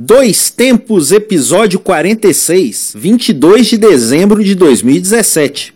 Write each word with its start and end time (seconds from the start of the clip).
Dois 0.00 0.48
Tempos, 0.48 1.10
episódio 1.10 1.80
46, 1.80 2.92
22 2.96 3.70
de 3.70 3.78
dezembro 3.78 4.44
de 4.44 4.54
2017. 4.54 5.74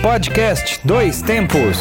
Podcast 0.00 0.78
Dois 0.84 1.20
Tempos. 1.20 1.78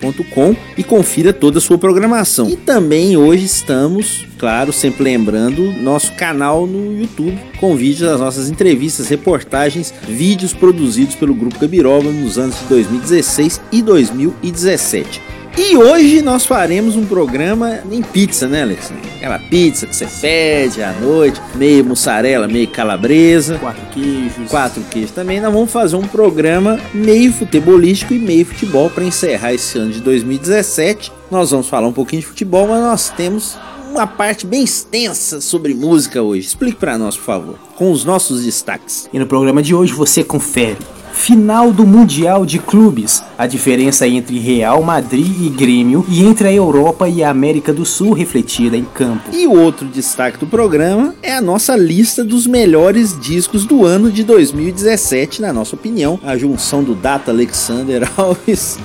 e 0.78 0.82
confira 0.82 1.32
toda 1.32 1.58
a 1.58 1.60
sua 1.60 1.76
programação. 1.76 2.48
E 2.48 2.56
também 2.56 3.16
hoje 3.16 3.44
estamos, 3.44 4.26
claro, 4.38 4.72
sempre 4.72 5.04
lembrando, 5.04 5.72
nosso 5.72 6.12
canal 6.14 6.66
no 6.66 6.98
YouTube 6.98 7.38
com 7.58 7.76
vídeos 7.76 8.10
das 8.10 8.20
nossas 8.20 8.48
entrevistas, 8.48 9.08
reportagens, 9.08 9.92
vídeos 10.08 10.54
produzidos 10.54 11.14
pelo 11.14 11.34
Grupo 11.34 11.58
Gabiroba 11.58 12.10
nos 12.10 12.38
anos 12.38 12.58
de 12.60 12.64
2016 12.64 13.60
e 13.70 13.82
2017. 13.82 15.39
E 15.58 15.76
hoje 15.76 16.22
nós 16.22 16.46
faremos 16.46 16.96
um 16.96 17.04
programa 17.04 17.80
em 17.90 18.02
pizza, 18.02 18.46
né, 18.46 18.62
Alex? 18.62 18.92
Aquela 19.16 19.38
pizza 19.38 19.86
que 19.86 19.94
você 19.94 20.06
pede 20.06 20.82
à 20.82 20.92
noite, 20.92 21.40
meio 21.56 21.84
mussarela, 21.84 22.46
meio 22.46 22.68
calabresa. 22.68 23.58
Quatro 23.58 23.82
queijos. 23.92 24.50
Quatro 24.50 24.82
queijos 24.90 25.10
também. 25.10 25.40
Nós 25.40 25.52
vamos 25.52 25.70
fazer 25.70 25.96
um 25.96 26.06
programa 26.06 26.78
meio 26.94 27.32
futebolístico 27.32 28.14
e 28.14 28.18
meio 28.18 28.46
futebol 28.46 28.88
para 28.88 29.04
encerrar 29.04 29.52
esse 29.52 29.76
ano 29.76 29.90
de 29.90 30.00
2017. 30.00 31.12
Nós 31.30 31.50
vamos 31.50 31.68
falar 31.68 31.88
um 31.88 31.92
pouquinho 31.92 32.22
de 32.22 32.28
futebol, 32.28 32.68
mas 32.68 32.80
nós 32.80 33.10
temos 33.10 33.58
uma 33.90 34.06
parte 34.06 34.46
bem 34.46 34.62
extensa 34.62 35.40
sobre 35.40 35.74
música 35.74 36.22
hoje. 36.22 36.46
Explique 36.46 36.78
para 36.78 36.96
nós, 36.96 37.16
por 37.16 37.24
favor, 37.24 37.58
com 37.76 37.90
os 37.90 38.04
nossos 38.04 38.44
destaques. 38.44 39.10
E 39.12 39.18
no 39.18 39.26
programa 39.26 39.62
de 39.62 39.74
hoje 39.74 39.92
você 39.92 40.22
confere 40.22 40.78
Final 41.20 41.70
do 41.70 41.86
Mundial 41.86 42.46
de 42.46 42.58
Clubes, 42.58 43.22
a 43.36 43.46
diferença 43.46 44.08
entre 44.08 44.38
Real 44.38 44.82
Madrid 44.82 45.26
e 45.42 45.50
Grêmio 45.50 46.02
e 46.08 46.24
entre 46.24 46.48
a 46.48 46.52
Europa 46.52 47.10
e 47.10 47.22
a 47.22 47.28
América 47.28 47.74
do 47.74 47.84
Sul 47.84 48.14
refletida 48.14 48.74
em 48.74 48.84
campo. 48.84 49.28
E 49.30 49.46
outro 49.46 49.86
destaque 49.86 50.38
do 50.38 50.46
programa 50.46 51.14
é 51.22 51.34
a 51.34 51.40
nossa 51.42 51.76
lista 51.76 52.24
dos 52.24 52.46
melhores 52.46 53.20
discos 53.20 53.66
do 53.66 53.84
ano 53.84 54.10
de 54.10 54.24
2017, 54.24 55.42
na 55.42 55.52
nossa 55.52 55.76
opinião, 55.76 56.18
a 56.24 56.38
junção 56.38 56.82
do 56.82 56.94
Data 56.94 57.30
Alexander 57.30 58.10
Alves 58.16 58.78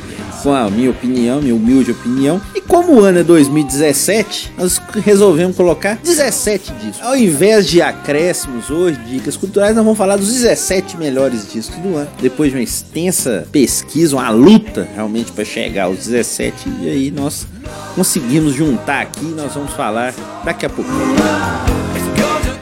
com 0.45 0.53
a 0.53 0.69
minha 0.69 0.91
opinião, 0.91 1.41
minha 1.41 1.55
humilde 1.55 1.89
opinião. 1.89 2.39
E 2.53 2.61
como 2.61 2.93
o 2.93 3.03
ano 3.03 3.17
é 3.17 3.23
2017, 3.23 4.53
nós 4.55 4.79
resolvemos 5.03 5.57
colocar 5.57 5.97
17 6.03 6.71
discos. 6.73 7.01
Ao 7.01 7.17
invés 7.17 7.65
de 7.65 7.81
acréscimos 7.81 8.69
hoje, 8.69 8.99
dicas 9.07 9.35
culturais, 9.35 9.75
nós 9.75 9.83
vamos 9.83 9.97
falar 9.97 10.17
dos 10.17 10.31
17 10.31 10.97
melhores 10.97 11.51
discos 11.51 11.75
do 11.79 11.97
ano. 11.97 12.07
Depois 12.21 12.51
de 12.51 12.57
uma 12.57 12.63
extensa 12.63 13.47
pesquisa, 13.51 14.15
uma 14.15 14.29
luta 14.29 14.87
realmente 14.93 15.31
para 15.31 15.43
chegar 15.43 15.85
aos 15.85 16.05
17, 16.05 16.69
e 16.79 16.89
aí 16.89 17.09
nós 17.09 17.47
conseguimos 17.95 18.53
juntar 18.53 19.01
aqui, 19.01 19.25
nós 19.25 19.51
vamos 19.51 19.73
falar 19.73 20.13
daqui 20.43 20.67
a 20.67 20.69
pouco. 20.69 20.91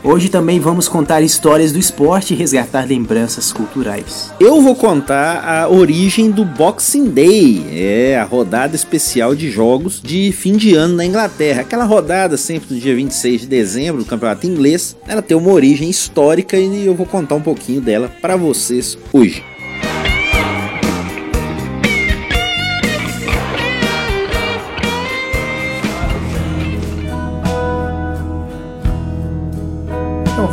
Hoje 0.06 0.28
também 0.28 0.60
vamos 0.60 0.90
contar 0.90 1.22
histórias 1.22 1.72
do 1.72 1.80
esporte 1.80 2.34
e 2.34 2.38
resgatar 2.38 2.86
lembranças 2.86 3.54
culturais. 3.54 4.34
Eu 4.38 4.62
vou 4.62 4.76
contar 4.76 5.42
a 5.48 5.70
origem 5.70 6.30
do 6.30 6.44
Boxing 6.44 7.10
Day, 7.10 7.66
é 7.72 8.20
a 8.20 8.26
rodada 8.26 8.76
especial 8.76 9.34
de 9.34 9.50
jogos 9.50 10.02
de 10.02 10.34
fim 10.34 10.58
de 10.58 10.76
ano 10.76 10.96
na 10.96 11.06
Inglaterra. 11.06 11.62
Aquela 11.62 11.86
rodada 11.86 12.36
sempre 12.36 12.76
no 12.76 12.82
dia 12.82 12.94
26 12.94 13.42
de 13.42 13.48
dezembro 13.48 14.04
do 14.04 14.10
campeonato 14.10 14.46
inglês, 14.46 14.94
ela 15.08 15.22
tem 15.22 15.38
uma 15.38 15.52
origem 15.52 15.90
histórica 15.90 16.58
e 16.58 16.86
eu 16.86 16.94
vou 16.94 17.06
contar 17.06 17.36
um 17.36 17.42
pouquinho 17.42 17.80
dela 17.80 18.12
para 18.22 18.36
vocês 18.36 18.98
hoje. 19.14 19.53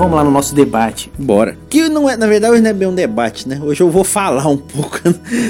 Vamos 0.01 0.17
lá 0.17 0.25
no 0.25 0.31
nosso 0.31 0.55
debate. 0.55 1.13
Bora. 1.19 1.59
Que 1.69 1.87
não 1.91 2.09
é, 2.09 2.17
na 2.17 2.27
verdade, 2.27 2.55
hoje 2.55 2.63
não 2.63 2.71
é 2.71 2.73
bem 2.73 2.89
um 2.89 2.95
debate, 2.95 3.47
né? 3.47 3.61
Hoje 3.63 3.83
eu 3.83 3.91
vou 3.91 4.03
falar 4.03 4.49
um 4.49 4.57
pouco 4.57 4.99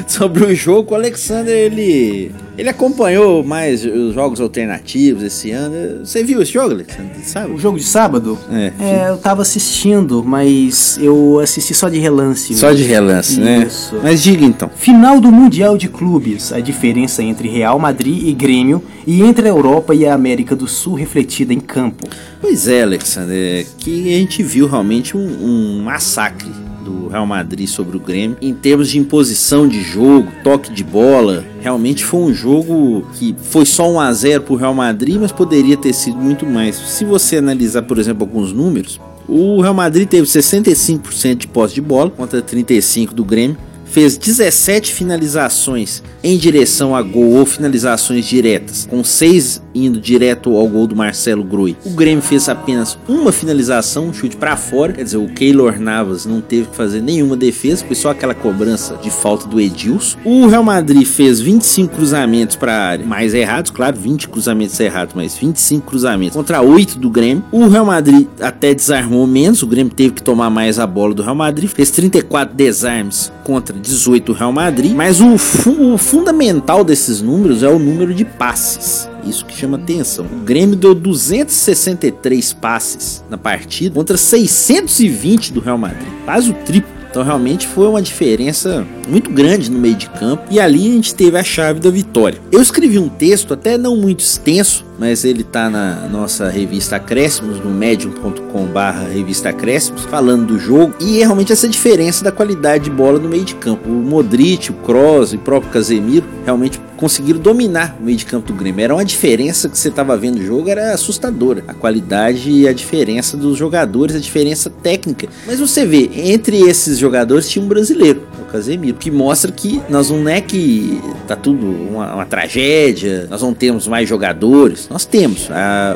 sobre 0.08 0.44
o 0.44 0.54
jogo. 0.54 0.92
O 0.92 0.94
Alexander, 0.96 1.56
ele 1.56 2.32
ele 2.58 2.68
acompanhou 2.68 3.44
mais 3.44 3.84
os 3.84 4.12
jogos 4.12 4.40
alternativos 4.40 5.22
esse 5.22 5.52
ano. 5.52 6.04
Você 6.04 6.24
viu 6.24 6.42
esse 6.42 6.52
jogo, 6.52 6.72
Alexandre? 6.72 7.20
Sabe? 7.22 7.52
O 7.52 7.58
jogo 7.58 7.78
de 7.78 7.84
sábado? 7.84 8.36
É. 8.50 8.72
é 8.80 9.10
eu 9.10 9.18
tava 9.18 9.42
assistindo, 9.42 10.24
mas 10.24 10.98
eu 11.00 11.38
assisti 11.38 11.72
só 11.72 11.88
de 11.88 11.98
relance. 11.98 12.52
Só 12.54 12.72
de 12.72 12.82
relance, 12.82 13.38
né? 13.38 13.64
Isso. 13.66 13.98
Mas 14.02 14.20
diga 14.20 14.44
então. 14.44 14.68
Final 14.74 15.20
do 15.20 15.30
Mundial 15.30 15.78
de 15.78 15.88
Clubes. 15.88 16.52
A 16.52 16.58
diferença 16.58 17.22
entre 17.22 17.48
Real 17.48 17.78
Madrid 17.78 18.26
e 18.26 18.32
Grêmio 18.32 18.82
e 19.06 19.22
entre 19.22 19.46
a 19.46 19.50
Europa 19.50 19.94
e 19.94 20.04
a 20.06 20.12
América 20.12 20.56
do 20.56 20.66
Sul 20.66 20.94
refletida 20.94 21.54
em 21.54 21.60
campo. 21.60 22.06
Pois 22.40 22.66
é, 22.66 22.82
Alexandre. 22.82 23.36
É 23.36 23.66
que 23.78 24.14
a 24.14 24.18
gente 24.18 24.42
viu 24.42 24.66
realmente 24.66 25.16
um, 25.16 25.20
um 25.20 25.82
massacre 25.82 26.48
do 26.84 27.08
Real 27.08 27.26
Madrid 27.26 27.68
sobre 27.68 27.96
o 27.96 28.00
Grêmio. 28.00 28.36
Em 28.40 28.54
termos 28.54 28.88
de 28.88 28.98
imposição 28.98 29.68
de 29.68 29.82
jogo, 29.82 30.32
toque 30.42 30.72
de 30.72 30.82
bola, 30.82 31.44
realmente 31.60 32.04
foi 32.04 32.20
um 32.20 32.32
jogo 32.32 33.06
que 33.14 33.34
foi 33.42 33.66
só 33.66 33.90
1 33.90 34.00
a 34.00 34.12
0 34.12 34.42
para 34.42 34.54
o 34.54 34.56
Real 34.56 34.74
Madrid, 34.74 35.16
mas 35.20 35.32
poderia 35.32 35.76
ter 35.76 35.92
sido 35.92 36.16
muito 36.16 36.46
mais. 36.46 36.76
Se 36.76 37.04
você 37.04 37.36
analisar, 37.36 37.82
por 37.82 37.98
exemplo, 37.98 38.24
alguns 38.24 38.52
números, 38.52 38.98
o 39.28 39.60
Real 39.60 39.74
Madrid 39.74 40.08
teve 40.08 40.26
65% 40.26 41.36
de 41.36 41.46
posse 41.46 41.74
de 41.74 41.80
bola 41.80 42.10
contra 42.10 42.40
35 42.40 43.14
do 43.14 43.24
Grêmio 43.24 43.56
fez 43.90 44.16
17 44.16 44.92
finalizações 44.94 46.02
em 46.22 46.36
direção 46.36 46.94
a 46.94 47.02
gol 47.02 47.32
ou 47.32 47.46
finalizações 47.46 48.26
diretas, 48.26 48.86
com 48.88 49.02
6 49.02 49.62
indo 49.74 50.00
direto 50.00 50.56
ao 50.56 50.66
gol 50.68 50.86
do 50.86 50.96
Marcelo 50.96 51.44
Groi. 51.44 51.76
O 51.84 51.90
Grêmio 51.90 52.22
fez 52.22 52.48
apenas 52.48 52.98
uma 53.08 53.32
finalização, 53.32 54.08
um 54.08 54.12
chute 54.12 54.36
para 54.36 54.56
fora, 54.56 54.92
quer 54.92 55.04
dizer, 55.04 55.16
o 55.16 55.28
Keylor 55.28 55.78
Navas 55.80 56.26
não 56.26 56.40
teve 56.40 56.68
que 56.68 56.76
fazer 56.76 57.00
nenhuma 57.00 57.36
defesa, 57.36 57.84
foi 57.84 57.96
só 57.96 58.10
aquela 58.10 58.34
cobrança 58.34 58.96
de 58.96 59.10
falta 59.10 59.46
do 59.46 59.60
Edilson. 59.60 60.18
O 60.24 60.46
Real 60.46 60.64
Madrid 60.64 61.06
fez 61.06 61.40
25 61.40 61.94
cruzamentos 61.94 62.56
para 62.56 62.72
a 62.72 62.86
área, 62.86 63.06
mais 63.06 63.34
errados, 63.34 63.70
claro, 63.70 63.96
20 63.96 64.28
cruzamentos 64.28 64.78
errados, 64.78 65.14
mas 65.14 65.36
25 65.36 65.86
cruzamentos 65.86 66.36
contra 66.36 66.60
8 66.60 66.98
do 66.98 67.10
Grêmio. 67.10 67.44
O 67.50 67.68
Real 67.68 67.86
Madrid 67.86 68.26
até 68.40 68.74
desarmou 68.74 69.26
menos, 69.26 69.62
o 69.62 69.66
Grêmio 69.66 69.92
teve 69.92 70.14
que 70.14 70.22
tomar 70.22 70.50
mais 70.50 70.78
a 70.78 70.86
bola 70.86 71.14
do 71.14 71.22
Real 71.22 71.34
Madrid, 71.34 71.70
fez 71.70 71.90
34 71.90 72.54
desarmes 72.54 73.32
contra 73.44 73.79
18 73.80 74.26
do 74.26 74.32
Real 74.32 74.52
Madrid, 74.52 74.92
mas 74.94 75.20
o, 75.20 75.36
fu 75.38 75.94
o 75.94 75.98
fundamental 75.98 76.84
desses 76.84 77.20
números 77.20 77.62
é 77.62 77.68
o 77.68 77.78
número 77.78 78.14
de 78.14 78.24
passes. 78.24 79.08
Isso 79.24 79.44
que 79.44 79.56
chama 79.56 79.76
atenção. 79.76 80.26
O 80.26 80.44
Grêmio 80.44 80.76
deu 80.76 80.94
263 80.94 82.52
passes 82.54 83.24
na 83.28 83.36
partida 83.36 83.94
contra 83.94 84.16
620 84.16 85.52
do 85.52 85.60
Real 85.60 85.78
Madrid, 85.78 86.08
quase 86.24 86.50
o 86.50 86.54
triplo. 86.54 87.00
Então 87.10 87.24
realmente 87.24 87.66
foi 87.66 87.88
uma 87.88 88.00
diferença 88.00 88.86
muito 89.08 89.30
grande 89.30 89.68
no 89.68 89.80
meio 89.80 89.96
de 89.96 90.08
campo 90.10 90.44
e 90.48 90.60
ali 90.60 90.88
a 90.88 90.92
gente 90.92 91.12
teve 91.12 91.36
a 91.36 91.42
chave 91.42 91.80
da 91.80 91.90
vitória. 91.90 92.40
Eu 92.52 92.62
escrevi 92.62 93.00
um 93.00 93.08
texto 93.08 93.52
até 93.52 93.76
não 93.76 93.96
muito 93.96 94.20
extenso, 94.20 94.84
mas 95.00 95.24
ele 95.24 95.42
tá 95.42 95.70
na 95.70 96.06
nossa 96.08 96.50
revista 96.50 96.96
Acréscimos, 96.96 97.58
no 97.58 97.70
medium.com 97.70 98.66
barra 98.66 99.08
revista 99.08 99.48
Acréscimos, 99.48 100.04
falando 100.04 100.48
do 100.48 100.58
jogo 100.58 100.94
e 101.00 101.22
é 101.22 101.24
realmente 101.24 101.50
essa 101.50 101.66
diferença 101.66 102.22
da 102.22 102.30
qualidade 102.30 102.84
de 102.84 102.90
bola 102.90 103.18
no 103.18 103.26
meio 103.26 103.42
de 103.42 103.54
campo. 103.54 103.88
O 103.88 103.92
Modric, 103.92 104.70
o 104.70 104.74
Kroos 104.74 105.32
e 105.32 105.36
o 105.36 105.38
próprio 105.38 105.72
Casemiro 105.72 106.26
realmente 106.44 106.78
conseguiram 106.98 107.40
dominar 107.40 107.96
o 107.98 108.04
meio 108.04 108.18
de 108.18 108.26
campo 108.26 108.48
do 108.48 108.52
Grêmio. 108.52 108.84
Era 108.84 108.94
uma 108.94 109.04
diferença 109.04 109.70
que 109.70 109.78
você 109.78 109.88
estava 109.88 110.18
vendo 110.18 110.36
o 110.36 110.44
jogo, 110.44 110.68
era 110.68 110.92
assustadora. 110.92 111.64
A 111.66 111.72
qualidade 111.72 112.50
e 112.50 112.68
a 112.68 112.72
diferença 112.74 113.38
dos 113.38 113.56
jogadores, 113.56 114.14
a 114.14 114.20
diferença 114.20 114.68
técnica. 114.68 115.26
Mas 115.46 115.58
você 115.58 115.86
vê, 115.86 116.10
entre 116.14 116.60
esses 116.60 116.98
jogadores 116.98 117.48
tinha 117.48 117.64
um 117.64 117.68
brasileiro, 117.68 118.19
Casemiro, 118.50 118.96
que 118.96 119.10
mostra 119.10 119.50
que 119.52 119.80
nós 119.88 120.10
não 120.10 120.28
é 120.28 120.40
que 120.40 121.00
tá 121.26 121.36
tudo 121.36 121.66
uma, 121.66 122.14
uma 122.14 122.26
tragédia, 122.26 123.26
nós 123.30 123.42
não 123.42 123.54
temos 123.54 123.86
mais 123.86 124.08
jogadores. 124.08 124.88
Nós 124.88 125.04
temos. 125.04 125.48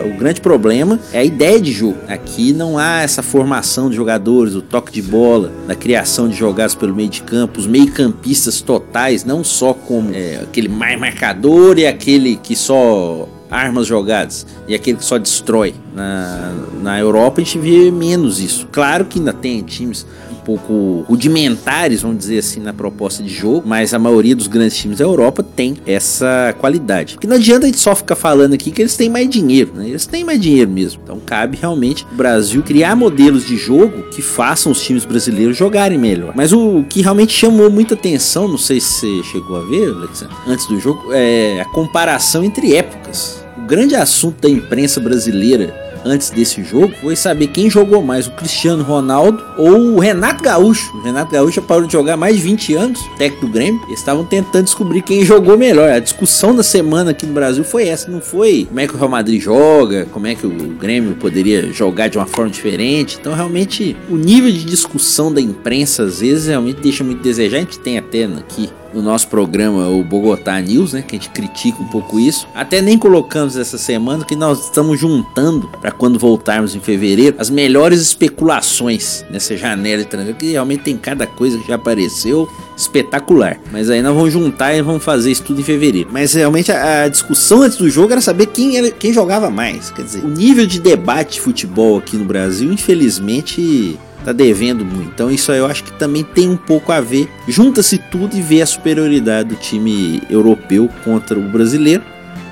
o 0.04 0.18
grande 0.18 0.40
problema 0.40 0.98
é 1.12 1.20
a 1.20 1.24
ideia 1.24 1.60
de 1.60 1.72
jogo. 1.72 1.98
Aqui 2.08 2.52
não 2.52 2.78
há 2.78 3.02
essa 3.02 3.22
formação 3.22 3.90
de 3.90 3.96
jogadores, 3.96 4.54
o 4.54 4.62
toque 4.62 4.92
de 4.92 5.02
bola, 5.02 5.50
da 5.66 5.74
criação 5.74 6.28
de 6.28 6.36
jogadas 6.36 6.74
pelo 6.74 6.94
meio 6.94 7.08
de 7.08 7.22
campo, 7.22 7.58
os 7.58 7.66
meio-campistas 7.66 8.60
totais, 8.60 9.24
não 9.24 9.42
só 9.42 9.74
como 9.74 10.14
é, 10.14 10.40
aquele 10.42 10.68
mais 10.68 10.98
marcador 10.98 11.78
e 11.78 11.86
aquele 11.86 12.36
que 12.36 12.54
só 12.54 13.28
armas 13.50 13.86
jogadas 13.86 14.46
e 14.66 14.74
aquele 14.74 14.98
que 14.98 15.04
só 15.04 15.18
destrói. 15.18 15.74
Na, 15.94 16.52
na 16.82 16.98
Europa 16.98 17.40
a 17.40 17.44
gente 17.44 17.58
vê 17.58 17.90
menos 17.90 18.40
isso. 18.40 18.66
Claro 18.72 19.04
que 19.04 19.18
ainda 19.18 19.32
tem 19.32 19.62
times 19.62 20.06
pouco 20.44 21.04
rudimentares, 21.08 22.02
vamos 22.02 22.18
dizer 22.18 22.38
assim, 22.38 22.60
na 22.60 22.72
proposta 22.72 23.22
de 23.22 23.30
jogo, 23.30 23.62
mas 23.66 23.94
a 23.94 23.98
maioria 23.98 24.36
dos 24.36 24.46
grandes 24.46 24.76
times 24.76 24.98
da 24.98 25.04
Europa 25.04 25.42
tem 25.42 25.76
essa 25.86 26.54
qualidade. 26.58 27.14
Porque 27.14 27.26
não 27.26 27.36
adianta 27.36 27.64
a 27.64 27.66
gente 27.66 27.80
só 27.80 27.94
ficar 27.94 28.14
falando 28.14 28.54
aqui 28.54 28.70
que 28.70 28.82
eles 28.82 28.96
têm 28.96 29.08
mais 29.08 29.28
dinheiro, 29.28 29.72
né? 29.74 29.88
Eles 29.88 30.06
têm 30.06 30.24
mais 30.24 30.40
dinheiro 30.40 30.70
mesmo. 30.70 31.00
Então 31.02 31.18
cabe 31.24 31.58
realmente 31.60 32.04
o 32.12 32.14
Brasil 32.14 32.62
criar 32.62 32.94
modelos 32.94 33.46
de 33.46 33.56
jogo 33.56 34.02
que 34.10 34.22
façam 34.22 34.70
os 34.72 34.82
times 34.82 35.04
brasileiros 35.04 35.56
jogarem 35.56 35.98
melhor. 35.98 36.32
Mas 36.36 36.52
o 36.52 36.84
que 36.88 37.00
realmente 37.00 37.32
chamou 37.32 37.70
muita 37.70 37.94
atenção, 37.94 38.46
não 38.46 38.58
sei 38.58 38.80
se 38.80 38.94
você 38.94 39.22
chegou 39.32 39.56
a 39.56 39.64
ver, 39.64 39.90
Alexandre, 39.90 40.34
antes 40.46 40.66
do 40.66 40.78
jogo, 40.78 41.12
é 41.12 41.60
a 41.60 41.64
comparação 41.66 42.44
entre 42.44 42.74
épocas. 42.74 43.42
O 43.56 43.66
grande 43.66 43.94
assunto 43.94 44.42
da 44.42 44.48
imprensa 44.48 45.00
brasileira 45.00 45.74
antes 46.04 46.30
desse 46.30 46.62
jogo 46.62 46.92
foi 47.00 47.16
saber 47.16 47.48
quem 47.48 47.70
jogou 47.70 48.02
mais, 48.02 48.26
o 48.26 48.32
Cristiano 48.32 48.82
Ronaldo 48.82 49.42
ou 49.56 49.94
o 49.94 49.98
Renato 49.98 50.42
Gaúcho. 50.42 50.96
O 50.96 51.02
Renato 51.02 51.32
Gaúcho 51.32 51.62
parou 51.62 51.86
de 51.86 51.92
jogar 51.92 52.16
mais 52.16 52.36
de 52.36 52.42
20 52.42 52.74
anos, 52.74 53.00
técnico 53.16 53.46
do 53.46 53.52
Grêmio. 53.52 53.80
Eles 53.86 53.98
estavam 53.98 54.24
tentando 54.24 54.64
descobrir 54.64 55.02
quem 55.02 55.24
jogou 55.24 55.56
melhor. 55.56 55.90
A 55.90 55.98
discussão 55.98 56.54
da 56.54 56.62
semana 56.62 57.12
aqui 57.12 57.26
no 57.26 57.32
Brasil 57.32 57.64
foi 57.64 57.88
essa, 57.88 58.10
não 58.10 58.20
foi 58.20 58.66
como 58.68 58.80
é 58.80 58.86
que 58.86 58.94
o 58.94 58.98
Real 58.98 59.10
Madrid 59.10 59.40
joga, 59.40 60.06
como 60.12 60.26
é 60.26 60.34
que 60.34 60.46
o 60.46 60.50
Grêmio 60.50 61.14
poderia 61.14 61.72
jogar 61.72 62.08
de 62.08 62.18
uma 62.18 62.26
forma 62.26 62.50
diferente. 62.50 63.18
Então, 63.20 63.34
realmente, 63.34 63.96
o 64.10 64.16
nível 64.16 64.50
de 64.50 64.64
discussão 64.64 65.32
da 65.32 65.40
imprensa 65.40 66.04
às 66.04 66.20
vezes 66.20 66.46
realmente 66.46 66.80
deixa 66.80 67.02
muito 67.02 67.20
a 67.20 67.22
desejar. 67.22 67.56
A 67.56 67.60
gente 67.60 67.78
tem 67.78 67.98
até 67.98 68.24
aqui 68.24 68.68
no 68.94 69.02
nosso 69.02 69.28
programa, 69.28 69.88
o 69.88 70.02
Bogotá 70.04 70.60
News, 70.60 70.92
né? 70.92 71.02
Que 71.02 71.16
a 71.16 71.18
gente 71.18 71.30
critica 71.30 71.82
um 71.82 71.88
pouco 71.88 72.20
isso. 72.20 72.46
Até 72.54 72.80
nem 72.80 72.96
colocamos 72.96 73.56
essa 73.56 73.76
semana 73.76 74.24
que 74.24 74.36
nós 74.36 74.64
estamos 74.64 74.98
juntando 74.98 75.68
para 75.80 75.90
quando 75.90 76.18
voltarmos 76.18 76.74
em 76.74 76.80
fevereiro 76.80 77.36
as 77.38 77.50
melhores 77.50 78.00
especulações 78.00 79.24
nessa 79.30 79.56
janela 79.56 80.02
de 80.02 80.08
transfer, 80.08 80.34
que 80.34 80.52
realmente 80.52 80.84
tem 80.84 80.96
cada 80.96 81.26
coisa 81.26 81.58
que 81.58 81.68
já 81.68 81.74
apareceu 81.74 82.48
espetacular. 82.76 83.58
Mas 83.72 83.90
aí 83.90 84.02
nós 84.02 84.14
vamos 84.14 84.32
juntar 84.32 84.74
e 84.74 84.82
vamos 84.82 85.02
fazer 85.02 85.30
isso 85.30 85.42
tudo 85.42 85.60
em 85.60 85.64
fevereiro. 85.64 86.08
Mas 86.12 86.34
realmente 86.34 86.70
a, 86.70 87.04
a 87.04 87.08
discussão 87.08 87.62
antes 87.62 87.78
do 87.78 87.88
jogo 87.90 88.12
era 88.12 88.20
saber 88.20 88.46
quem, 88.46 88.76
era, 88.76 88.90
quem 88.90 89.12
jogava 89.12 89.50
mais. 89.50 89.90
Quer 89.90 90.02
dizer, 90.02 90.24
o 90.24 90.28
nível 90.28 90.66
de 90.66 90.80
debate 90.80 91.34
de 91.34 91.40
futebol 91.40 91.98
aqui 91.98 92.16
no 92.16 92.24
Brasil, 92.24 92.72
infelizmente 92.72 93.98
tá 94.24 94.32
devendo 94.32 94.84
muito. 94.84 95.10
Então 95.14 95.30
isso 95.30 95.52
eu 95.52 95.66
acho 95.66 95.84
que 95.84 95.92
também 95.92 96.24
tem 96.24 96.48
um 96.48 96.56
pouco 96.56 96.90
a 96.90 97.00
ver. 97.00 97.28
Junta-se 97.46 97.98
tudo 97.98 98.36
e 98.36 98.40
vê 98.42 98.62
a 98.62 98.66
superioridade 98.66 99.50
do 99.50 99.56
time 99.56 100.22
europeu 100.30 100.88
contra 101.04 101.38
o 101.38 101.42
brasileiro 101.42 102.02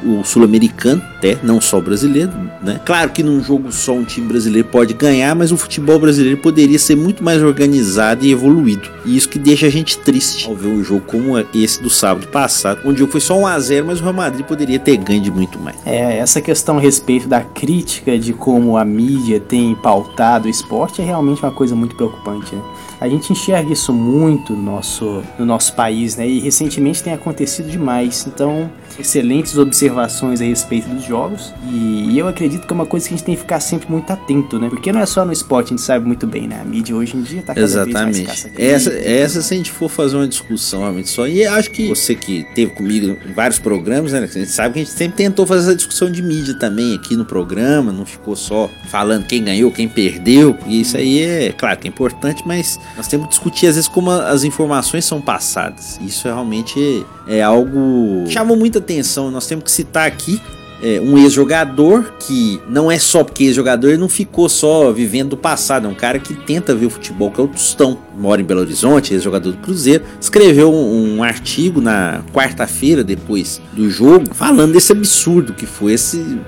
o 0.05 0.25
sul-americano, 0.25 1.03
até, 1.17 1.39
não 1.43 1.61
só 1.61 1.79
o 1.79 1.83
brasileiro, 1.83 2.33
né? 2.63 2.81
Claro 2.85 3.11
que 3.11 3.23
num 3.23 3.43
jogo 3.43 3.71
só 3.71 3.93
um 3.93 4.05
time 4.05 4.27
brasileiro 4.27 4.69
pode 4.69 4.95
ganhar, 4.95 5.35
mas 5.35 5.53
o 5.53 5.57
futebol 5.57 5.99
brasileiro 5.99 6.39
poderia 6.39 6.79
ser 6.79 6.97
muito 6.97 7.23
mais 7.23 7.43
organizado 7.43 8.25
e 8.25 8.33
evoluído. 8.33 8.89
E 9.05 9.17
isso 9.17 9.29
que 9.29 9.39
deixa 9.39 9.67
a 9.67 9.71
gente 9.71 9.99
triste 9.99 10.49
ao 10.49 10.55
ver 10.55 10.69
um 10.69 10.83
jogo 10.83 11.03
como 11.07 11.39
esse 11.55 11.83
do 11.83 11.91
sábado 11.91 12.27
passado, 12.29 12.81
onde 12.85 12.97
o 12.97 12.99
jogo 12.99 13.13
foi 13.13 13.21
só 13.21 13.39
1 13.39 13.47
a 13.47 13.59
0 13.59 13.87
mas 13.87 14.01
o 14.01 14.03
Real 14.03 14.15
Madrid 14.15 14.45
poderia 14.45 14.79
ter 14.79 14.97
ganho 14.97 15.21
de 15.21 15.31
muito 15.31 15.59
mais. 15.59 15.77
É, 15.87 16.19
essa 16.19 16.41
questão 16.41 16.79
a 16.79 16.81
respeito 16.81 17.29
da 17.29 17.41
crítica 17.41 18.19
de 18.19 18.33
como 18.33 18.77
a 18.77 18.85
mídia 18.85 19.41
tem 19.41 19.75
pautado 19.75 20.47
o 20.47 20.51
esporte 20.51 21.01
é 21.01 21.05
realmente 21.05 21.43
uma 21.43 21.53
coisa 21.53 21.75
muito 21.75 21.95
preocupante, 21.95 22.55
né? 22.55 22.63
A 23.03 23.09
gente 23.09 23.33
enxerga 23.33 23.73
isso 23.73 23.93
muito 23.93 24.53
no 24.53 24.63
nosso, 24.63 25.25
no 25.37 25.45
nosso 25.45 25.75
país, 25.75 26.15
né? 26.15 26.29
E 26.29 26.39
recentemente 26.39 27.03
tem 27.03 27.13
acontecido 27.13 27.69
demais. 27.69 28.29
Então, 28.29 28.71
excelentes 28.97 29.59
observações 29.59 30.41
a 30.41 30.45
respeito 30.45 30.89
dos 30.89 31.05
jogos. 31.05 31.53
E, 31.69 32.17
eu 32.17 32.29
acredito 32.29 32.65
que 32.65 32.73
é 32.73 32.77
uma 32.77 32.87
coisa 32.87 33.09
que 33.09 33.15
a 33.15 33.17
gente 33.17 33.27
tem 33.27 33.35
que 33.35 33.41
ficar 33.41 33.59
sempre 33.59 33.91
muito 33.91 34.09
atento, 34.13 34.57
né? 34.57 34.69
Porque 34.69 34.93
não 34.93 35.01
é 35.01 35.07
só 35.07 35.25
no 35.25 35.33
esporte, 35.33 35.67
a 35.67 35.71
gente 35.71 35.83
sabe 35.83 36.07
muito 36.07 36.29
bem, 36.29 36.47
né? 36.47 36.61
A 36.61 36.65
mídia 36.65 36.95
hoje 36.95 37.17
em 37.17 37.23
dia 37.23 37.43
tá 37.43 37.55
cada 37.55 37.61
Exatamente. 37.61 38.25
vez 38.25 38.27
mais 38.29 38.49
essa, 38.57 38.93
essa, 38.93 39.43
se 39.43 39.53
a 39.53 39.57
gente 39.57 39.73
for 39.73 39.89
fazer 39.89 40.17
uma 40.17 40.29
discussão 40.29 40.83
realmente 40.83 41.09
só. 41.09 41.27
E 41.27 41.45
acho 41.45 41.73
que 41.73 41.89
você 41.89 42.15
que 42.15 42.47
teve 42.55 42.71
comigo 42.73 43.17
em 43.27 43.33
vários 43.33 43.59
programas, 43.59 44.13
né? 44.13 44.21
A 44.21 44.27
gente 44.27 44.47
sabe 44.47 44.75
que 44.75 44.81
a 44.81 44.85
gente 44.85 44.95
sempre 44.95 45.17
tentou 45.17 45.45
fazer 45.45 45.71
essa 45.71 45.77
discussão 45.77 46.09
de 46.09 46.23
mídia 46.23 46.55
também 46.55 46.95
aqui 46.95 47.17
no 47.17 47.25
programa. 47.25 47.91
Não 47.91 48.07
ficou 48.07 48.37
só 48.37 48.71
falando 48.89 49.27
quem 49.27 49.43
ganhou, 49.43 49.73
quem 49.73 49.89
perdeu. 49.89 50.57
E 50.69 50.83
isso 50.83 50.97
aí 50.97 51.21
é, 51.21 51.53
claro, 51.53 51.81
que 51.81 51.89
é 51.89 51.91
importante, 51.91 52.45
mas 52.47 52.79
nós 52.97 53.09
temos 53.09 53.27
que 53.27 53.31
discutir 53.31 53.67
às 53.67 53.75
vezes 53.75 53.89
como 53.89 54.11
as 54.11 54.45
informações 54.45 55.05
são 55.05 55.21
passadas. 55.21 55.99
Isso 56.01 56.29
é 56.29 56.33
realmente 56.33 57.07
é 57.27 57.43
algo 57.43 58.25
que 58.27 58.33
chamou 58.33 58.57
muita 58.57 58.79
atenção. 58.79 59.31
Nós 59.31 59.47
temos 59.47 59.65
que 59.65 59.71
citar 59.71 60.07
aqui 60.07 60.41
é, 60.83 61.01
um 61.01 61.17
ex-jogador 61.17 62.13
que 62.19 62.61
não 62.69 62.91
é 62.91 62.99
só 62.99 63.23
porque 63.23 63.45
ex-jogador, 63.45 63.91
ele 63.91 63.99
não 63.99 64.09
ficou 64.09 64.49
só 64.49 64.91
vivendo 64.91 65.31
do 65.31 65.37
passado, 65.37 65.87
é 65.87 65.89
um 65.89 65.95
cara 65.95 66.19
que 66.19 66.35
tenta 66.35 66.75
ver 66.75 66.87
o 66.87 66.91
futebol, 66.91 67.31
que 67.31 67.41
é 67.41 67.45
o 67.45 67.49
Tostão, 67.49 67.99
mora 68.17 68.41
em 68.41 68.45
Belo 68.45 68.61
Horizonte, 68.61 69.15
ex-jogador 69.15 69.53
do 69.53 69.59
Cruzeiro, 69.59 70.03
escreveu 70.21 70.75
um, 70.75 71.19
um 71.19 71.23
artigo 71.23 71.81
na 71.81 72.23
quarta-feira 72.35 73.05
depois 73.05 73.63
do 73.73 73.89
jogo, 73.89 74.35
falando 74.35 74.73
desse 74.73 74.91
absurdo 74.91 75.55
que 75.55 75.67
foi 75.67 75.93
esse 75.93 76.41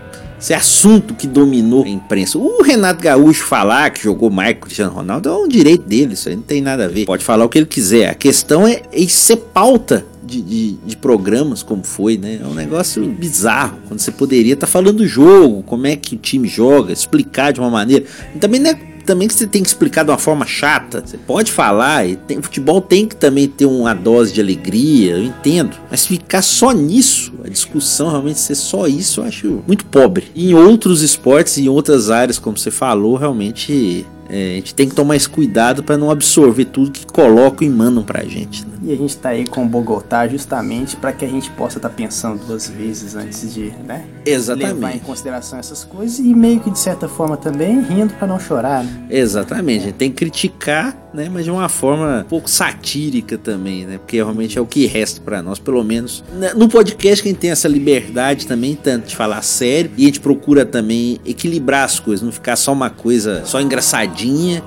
esse 0.45 0.53
assunto 0.53 1.15
que 1.15 1.27
dominou 1.27 1.85
a 1.85 1.89
imprensa. 1.89 2.37
O 2.37 2.63
Renato 2.63 3.03
Gaúcho 3.03 3.45
falar 3.45 3.89
que 3.89 4.03
jogou 4.03 4.31
o 4.31 4.55
Cristiano 4.61 4.93
Ronaldo 4.93 5.31
é 5.31 5.33
um 5.33 5.49
direito 5.49 5.89
dele, 5.89 6.13
isso 6.13 6.29
aí 6.29 6.37
não 6.37 6.43
tem 6.43 6.61
nada 6.61 6.85
a 6.85 6.89
ver. 6.89 7.07
Pode 7.07 7.25
falar 7.25 7.47
o 7.47 7.49
que 7.49 7.57
ele 7.57 7.67
quiser. 7.67 8.11
A 8.11 8.15
questão 8.15 8.69
é, 8.69 8.83
é 8.93 9.09
ser 9.09 9.37
pauta 9.37 10.05
de, 10.23 10.43
de, 10.43 10.73
de, 10.85 10.97
programas 10.99 11.63
como 11.63 11.83
foi, 11.83 12.19
né? 12.19 12.41
É 12.43 12.47
um 12.47 12.53
negócio 12.53 13.03
bizarro. 13.07 13.79
Quando 13.89 14.01
você 14.01 14.11
poderia 14.11 14.53
estar 14.53 14.67
tá 14.67 14.71
falando 14.71 14.99
do 14.99 15.07
jogo, 15.07 15.63
como 15.63 15.87
é 15.87 15.97
que 15.97 16.15
o 16.15 16.19
time 16.19 16.47
joga, 16.47 16.93
explicar 16.93 17.51
de 17.51 17.61
uma 17.61 17.71
maneira. 17.71 18.05
Também 18.39 18.61
não 18.61 18.71
é 18.71 18.75
também 19.05 19.29
que 19.29 19.35
você 19.35 19.47
tem 19.47 19.63
que 19.63 19.69
explicar 19.69 20.05
de 20.05 20.11
uma 20.11 20.19
forma 20.19 20.47
chata. 20.47 21.03
Você 21.05 21.17
pode 21.17 21.53
falar, 21.53 22.07
e 22.07 22.17
tem, 22.17 22.41
futebol 22.41 22.81
tem 22.81 23.07
que 23.07 23.17
também 23.17 23.49
ter 23.49 23.67
uma 23.67 23.95
dose 23.95 24.33
de 24.33 24.41
alegria, 24.41 25.13
eu 25.13 25.25
entendo. 25.25 25.77
Mas 25.91 26.07
ficar 26.07 26.43
só 26.43 26.73
nisso, 26.73 27.33
a 27.45 27.49
discussão 27.49 28.11
realmente 28.11 28.41
ser 28.41 28.55
só 28.55 28.87
isso, 28.87 29.21
eu 29.21 29.25
acho 29.25 29.63
muito 29.67 29.85
pobre. 29.87 30.27
Em 30.35 30.55
outros 30.55 31.03
esportes 31.03 31.57
e 31.57 31.65
em 31.65 31.69
outras 31.69 32.11
áreas, 32.11 32.39
como 32.39 32.57
você 32.57 32.71
falou, 32.71 33.17
realmente 33.17 34.07
é, 34.29 34.53
a 34.53 34.55
gente 34.57 34.75
tem 34.75 34.89
que 34.89 34.95
tomar 34.95 35.17
esse 35.17 35.29
cuidado 35.29 35.83
para 35.83 35.97
não 35.97 36.11
absorver 36.11 36.67
tudo 36.67 36.91
que 36.91 37.07
colocam 37.07 37.67
e 37.67 37.71
mandam 37.71 38.03
pra 38.03 38.25
gente. 38.25 38.65
Né? 38.67 38.73
E 38.83 38.93
a 38.93 38.97
gente 38.97 39.11
está 39.11 39.31
aí 39.31 39.47
com 39.47 39.65
o 39.65 39.69
Bogotá 39.69 40.27
justamente 40.29 40.97
para 40.97 41.13
que 41.13 41.25
a 41.25 41.29
gente 41.29 41.51
possa 41.51 41.79
estar 41.79 41.89
tá 41.89 41.95
pensando 41.95 42.45
duas 42.47 42.69
vezes 42.69 43.15
antes 43.15 43.53
de 43.53 43.73
né, 43.87 44.05
Exatamente. 44.25 44.75
levar 44.75 44.97
em 44.97 44.99
consideração 44.99 45.59
essas 45.59 45.85
coisas 45.85 46.19
e 46.19 46.35
meio 46.35 46.61
que 46.61 46.71
de 46.71 46.79
certa 46.79 47.09
forma 47.09 47.37
também 47.37 47.81
rindo 47.81 48.15
para 48.15 48.27
não 48.27 48.39
chorar. 48.39 48.85
Né? 48.85 49.07
Exatamente, 49.11 49.83
a 49.83 49.87
gente 49.87 49.97
tem 49.97 50.11
que 50.11 50.17
criticar 50.17 51.05
né? 51.15 51.31
Mas 51.33 51.45
de 51.45 51.51
uma 51.51 51.69
forma 51.69 52.23
um 52.23 52.29
pouco 52.29 52.51
satírica 52.51 53.39
também, 53.39 53.87
né? 53.87 53.99
Porque 53.99 54.17
realmente 54.17 54.59
é 54.59 54.61
o 54.61 54.67
que 54.67 54.85
resta 54.87 55.21
para 55.21 55.41
nós, 55.41 55.61
pelo 55.61 55.83
menos. 55.85 56.25
No 56.57 56.69
podcast 56.69 57.23
que 57.23 57.29
a 57.29 57.33
gente 57.33 57.41
tem 57.41 57.51
essa 57.51 57.69
liberdade 57.69 58.47
também, 58.47 58.75
tanto 58.75 59.07
de 59.07 59.17
falar 59.17 59.41
sério, 59.43 59.93
e 59.97 60.03
a 60.03 60.07
gente 60.07 60.19
procura 60.19 60.67
também 60.67 61.21
equilibrar 61.25 61.85
as 61.85 62.01
coisas, 62.01 62.25
não 62.25 62.33
ficar 62.33 62.57
só 62.57 62.73
uma 62.73 62.91
coisa 62.91 63.45
só 63.47 63.61
engraçadinha. 63.61 64.14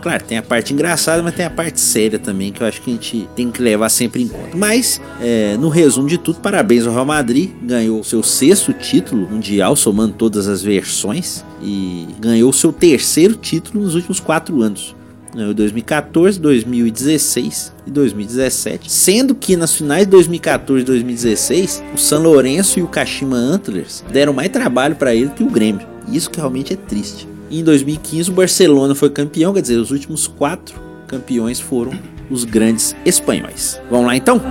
Claro, 0.01 0.23
tem 0.23 0.37
a 0.37 0.43
parte 0.43 0.73
engraçada, 0.73 1.21
mas 1.23 1.35
tem 1.35 1.45
a 1.45 1.49
parte 1.49 1.79
séria 1.79 2.19
também, 2.19 2.51
que 2.51 2.61
eu 2.61 2.67
acho 2.67 2.81
que 2.81 2.91
a 2.91 2.93
gente 2.93 3.29
tem 3.35 3.51
que 3.51 3.61
levar 3.61 3.89
sempre 3.89 4.23
em 4.23 4.27
conta. 4.27 4.55
Mas, 4.55 5.01
é, 5.21 5.57
no 5.57 5.69
resumo 5.69 6.07
de 6.07 6.17
tudo, 6.17 6.39
parabéns 6.39 6.85
ao 6.85 6.93
Real 6.93 7.05
Madrid, 7.05 7.51
ganhou 7.63 8.03
seu 8.03 8.21
sexto 8.21 8.73
título 8.73 9.27
mundial, 9.29 9.75
somando 9.75 10.13
todas 10.13 10.47
as 10.47 10.61
versões, 10.61 11.43
e 11.61 12.07
ganhou 12.19 12.51
seu 12.53 12.71
terceiro 12.71 13.35
título 13.35 13.83
nos 13.83 13.95
últimos 13.95 14.19
quatro 14.19 14.61
anos. 14.61 14.95
Ganhou 15.35 15.53
2014, 15.53 16.39
2016 16.39 17.73
e 17.85 17.91
2017. 17.91 18.91
Sendo 18.91 19.35
que 19.35 19.55
nas 19.55 19.73
finais 19.73 20.05
de 20.05 20.11
2014 20.11 20.81
e 20.81 20.85
2016, 20.85 21.83
o 21.93 21.97
San 21.97 22.19
Lourenço 22.19 22.79
e 22.79 22.81
o 22.81 22.87
Kashima 22.87 23.37
Antlers 23.37 24.03
deram 24.11 24.33
mais 24.33 24.49
trabalho 24.49 24.95
para 24.95 25.13
ele 25.13 25.29
que 25.29 25.43
o 25.43 25.49
Grêmio. 25.49 25.85
Isso 26.11 26.31
que 26.31 26.37
realmente 26.37 26.73
é 26.73 26.75
triste. 26.75 27.27
E 27.49 27.59
em 27.59 27.63
2015 27.63 28.29
o 28.29 28.33
Barcelona 28.33 28.93
foi 28.93 29.09
campeão, 29.09 29.53
quer 29.53 29.61
dizer, 29.61 29.77
os 29.77 29.91
últimos 29.91 30.27
quatro 30.27 30.79
campeões 31.07 31.59
foram 31.59 31.97
os 32.29 32.43
grandes 32.43 32.95
espanhóis. 33.05 33.81
Vamos 33.89 34.07
lá 34.07 34.15
então? 34.15 34.41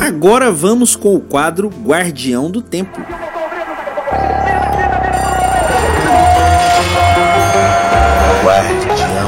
Agora 0.00 0.50
vamos 0.50 0.96
com 0.96 1.14
o 1.14 1.20
quadro 1.20 1.68
Guardião 1.68 2.50
do 2.50 2.62
Tempo. 2.62 3.00
Guardião 8.42 9.26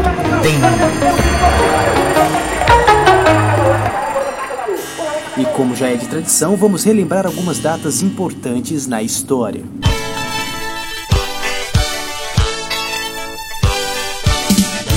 do 0.00 0.42
Tempo. 0.42 1.31
Como 5.52 5.76
já 5.76 5.88
é 5.88 5.96
de 5.96 6.08
tradição, 6.08 6.56
vamos 6.56 6.84
relembrar 6.84 7.26
algumas 7.26 7.58
datas 7.58 8.02
importantes 8.02 8.86
na 8.86 9.02
história. 9.02 9.62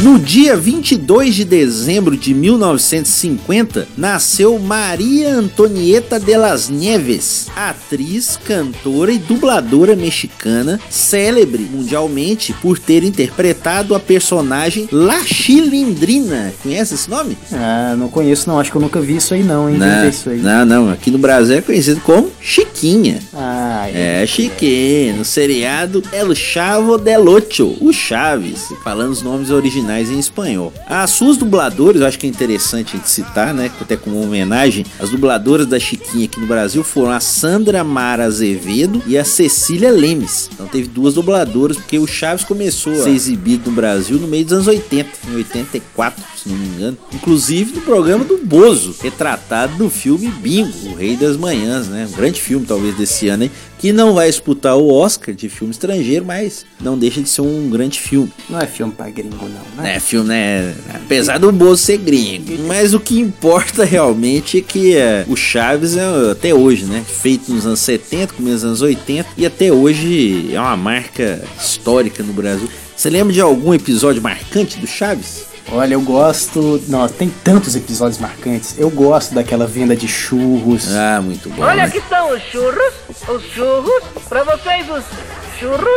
No 0.04 0.20
dia 0.20 0.58
22 0.58 1.34
de 1.36 1.46
dezembro 1.46 2.18
de 2.18 2.34
1950, 2.34 3.88
nasceu 3.98 4.60
Maria 4.60 5.34
Antonieta 5.34 6.20
de 6.20 6.36
las 6.36 6.70
Nieves, 6.70 7.48
atriz, 7.56 8.38
cantora 8.44 9.14
e 9.14 9.18
dubladora 9.18 9.96
mexicana, 9.96 10.82
célebre 10.90 11.64
mundialmente 11.64 12.54
por 12.62 12.78
ter 12.78 13.06
interpretado 13.06 13.96
a 13.96 14.00
personagem 14.00 14.88
La 14.92 15.24
Chilindrina. 15.24 16.54
Conhece 16.62 16.94
esse 16.96 17.10
nome? 17.10 17.38
Ah, 17.54 17.96
não 17.98 18.10
conheço 18.10 18.50
não, 18.50 18.60
acho 18.60 18.72
que 18.72 18.78
eu 18.78 18.82
nunca 18.82 19.00
vi 19.00 19.16
isso 19.16 19.34
aí 19.34 19.44
não, 19.44 19.70
hein? 19.70 19.78
Não, 19.78 20.10
isso 20.10 20.30
aí. 20.30 20.40
não, 20.40 20.66
não, 20.66 20.92
aqui 20.92 21.10
no 21.10 21.18
Brasil 21.18 21.56
é 21.56 21.62
conhecido 21.62 22.02
como 22.02 22.30
Chiquinha. 22.42 23.20
Ah, 23.34 23.90
é. 23.90 24.24
É, 24.24 24.28
Chiquinha, 24.28 25.14
no 25.14 25.24
seriado 25.24 26.04
El 26.12 26.36
Chavo 26.36 26.98
del 26.98 27.28
Ocho, 27.30 27.78
o 27.80 27.94
Chaves, 27.94 28.74
falando 28.84 29.12
os 29.12 29.22
nomes 29.22 29.50
originais 29.50 29.85
em 30.10 30.20
espanhol. 30.20 30.74
As 30.88 31.12
suas 31.12 31.38
dubladoras, 31.38 32.02
eu 32.02 32.08
acho 32.08 32.20
que 32.20 32.26
é 32.26 32.30
interessante 32.30 33.00
citar, 33.06 33.54
né, 33.54 33.72
até 33.80 33.96
como 33.96 34.22
homenagem, 34.22 34.86
as 35.00 35.10
dubladoras 35.10 35.66
da 35.66 35.80
Chiquinha 35.80 36.26
aqui 36.26 36.40
no 36.40 36.48
Brasil 36.48 36.84
foram 36.84 37.12
a 37.12 37.20
Sandra 37.20 37.84
Mara 37.84 38.26
Azevedo 38.26 39.02
e 39.06 39.18
a 39.18 39.24
Cecília 39.24 39.92
Lemes. 39.92 40.50
Então 40.54 40.68
teve 40.68 40.88
duas 40.88 41.14
dubladoras, 41.14 41.78
porque 41.78 42.00
o 42.00 42.08
Chaves 42.08 42.44
começou 42.44 42.94
a 42.94 43.04
ser 43.04 43.10
exibido 43.12 43.70
no 43.70 43.76
Brasil 43.76 44.18
no 44.18 44.28
meio 44.28 44.44
dos 44.44 44.54
anos 44.54 44.68
80, 44.68 45.10
em 45.30 45.36
84, 45.36 46.24
se 46.46 46.50
não 46.50 46.58
me 46.58 46.68
engano. 46.68 46.98
Inclusive 47.14 47.74
no 47.74 47.82
programa 47.82 48.24
do 48.24 48.38
Bozo, 48.38 48.96
retratado 49.02 49.84
no 49.84 49.90
filme 49.90 50.28
Bingo, 50.28 50.90
O 50.90 50.96
Rei 50.96 51.18
das 51.18 51.36
Manhãs, 51.36 51.88
né? 51.88 52.08
Um 52.10 52.16
grande 52.16 52.40
filme 52.40 52.66
talvez 52.66 52.96
desse 52.96 53.28
ano, 53.28 53.44
hein? 53.44 53.52
Que 53.80 53.92
não 53.92 54.14
vai 54.14 54.28
disputar 54.28 54.78
o 54.78 54.92
Oscar 54.92 55.34
de 55.34 55.50
filme 55.50 55.72
estrangeiro, 55.72 56.24
mas 56.24 56.66
não 56.80 56.98
deixa 56.98 57.22
de 57.22 57.28
ser 57.28 57.42
um 57.42 57.70
grande 57.70 58.00
filme. 58.00 58.32
Não 58.50 58.60
é 58.60 58.68
filme 58.68 58.94
pra 58.94 59.10
gringo 59.10 59.36
não, 59.42 59.84
né? 59.84 59.96
É, 59.96 60.00
filme, 60.00 60.30
né? 60.30 60.74
Apesar 60.94 61.40
do 61.40 61.52
Bozo 61.52 61.82
ser 61.82 61.98
gringo. 61.98 62.64
Mas 62.68 62.94
o 62.94 63.00
que 63.00 63.20
importa 63.20 63.84
realmente 63.86 64.60
é 64.60 64.62
que 64.62 64.96
é, 64.96 65.26
o 65.28 65.36
Chaves 65.36 65.98
é 65.98 66.32
até 66.32 66.54
hoje, 66.54 66.86
né? 66.86 67.04
Feito 67.06 67.52
nos 67.52 67.66
anos 67.66 67.80
70, 67.80 68.34
começo 68.34 68.56
dos 68.56 68.64
anos 68.66 68.82
80 68.82 69.30
e 69.38 69.46
até 69.46 69.72
hoje 69.72 70.54
é 70.54 70.60
uma 70.60 70.78
marca 70.78 71.44
histórica 71.60 72.24
no 72.24 72.34
Brasil. 72.34 72.70
Você 72.96 73.10
lembra 73.10 73.34
de 73.34 73.42
algum 73.42 73.74
episódio 73.74 74.22
marcante 74.22 74.80
do 74.80 74.88
Chaves? 74.88 75.55
Olha, 75.72 75.96
eu 75.96 76.02
gosto. 76.02 76.82
Não, 76.88 77.08
tem 77.08 77.30
tantos 77.44 77.76
episódios 77.76 78.20
marcantes. 78.20 78.78
Eu 78.78 78.90
gosto 78.90 79.34
daquela 79.34 79.66
venda 79.66 79.96
de 79.96 80.08
churros. 80.08 80.94
Ah, 80.96 81.22
muito 81.22 81.50
bom. 81.50 81.64
Olha 81.64 81.78
né? 81.78 81.84
aqui 81.84 81.98
estão 81.98 82.32
os 82.34 82.42
churros, 82.44 82.94
os 83.28 83.44
churros, 83.52 84.04
pra 84.30 84.44
vocês 84.44 84.90
os. 84.90 85.04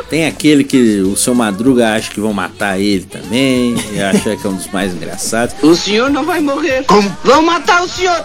Tem 0.08 0.26
aquele 0.26 0.64
que 0.64 1.00
o 1.00 1.16
seu 1.16 1.34
Madruga 1.34 1.94
acha 1.94 2.10
que 2.10 2.20
vão 2.20 2.32
matar 2.32 2.78
ele 2.78 3.04
também. 3.04 3.74
E 3.92 4.00
acha 4.00 4.36
que 4.36 4.46
é 4.46 4.50
um 4.50 4.54
dos 4.54 4.68
mais 4.68 4.94
engraçados. 4.94 5.54
O 5.62 5.74
senhor 5.74 6.10
não 6.10 6.24
vai 6.24 6.40
morrer. 6.40 6.84
Como? 6.84 7.16
Vão 7.24 7.42
matar 7.42 7.82
o 7.82 7.88
senhor. 7.88 8.24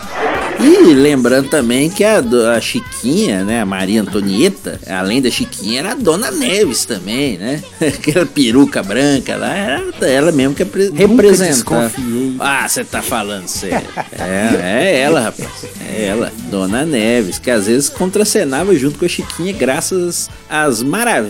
E 0.59 0.93
lembrando 0.93 1.49
também 1.49 1.89
que 1.89 2.03
a, 2.03 2.23
a 2.55 2.61
Chiquinha, 2.61 3.43
né, 3.43 3.61
a 3.61 3.65
Maria 3.65 4.01
Antonieta, 4.01 4.79
além 4.87 5.21
da 5.21 5.29
Chiquinha, 5.29 5.79
era 5.79 5.91
a 5.91 5.95
Dona 5.95 6.31
Neves 6.31 6.85
também, 6.85 7.37
né? 7.37 7.61
Aquela 7.81 8.25
peruca 8.25 8.83
branca 8.83 9.35
lá, 9.35 9.53
era 9.55 9.83
ela 10.01 10.31
mesmo 10.31 10.55
que 10.55 10.63
representava. 10.93 11.91
Ah, 12.39 12.67
você 12.67 12.83
tá 12.83 13.01
falando 13.01 13.47
sério. 13.47 13.87
É, 14.17 14.59
é 14.61 14.99
ela, 14.99 15.19
rapaz. 15.19 15.65
É 15.89 16.05
ela, 16.05 16.31
Dona 16.49 16.85
Neves, 16.85 17.39
que 17.39 17.51
às 17.51 17.67
vezes 17.67 17.89
contracenava 17.89 18.75
junto 18.75 18.99
com 18.99 19.05
a 19.05 19.09
Chiquinha 19.09 19.53
graças 19.53 20.29
às 20.49 20.81
maravilhas 20.83 21.22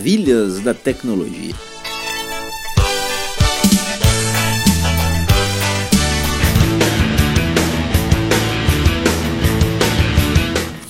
da 0.59 0.73
tecnologia. 0.73 1.72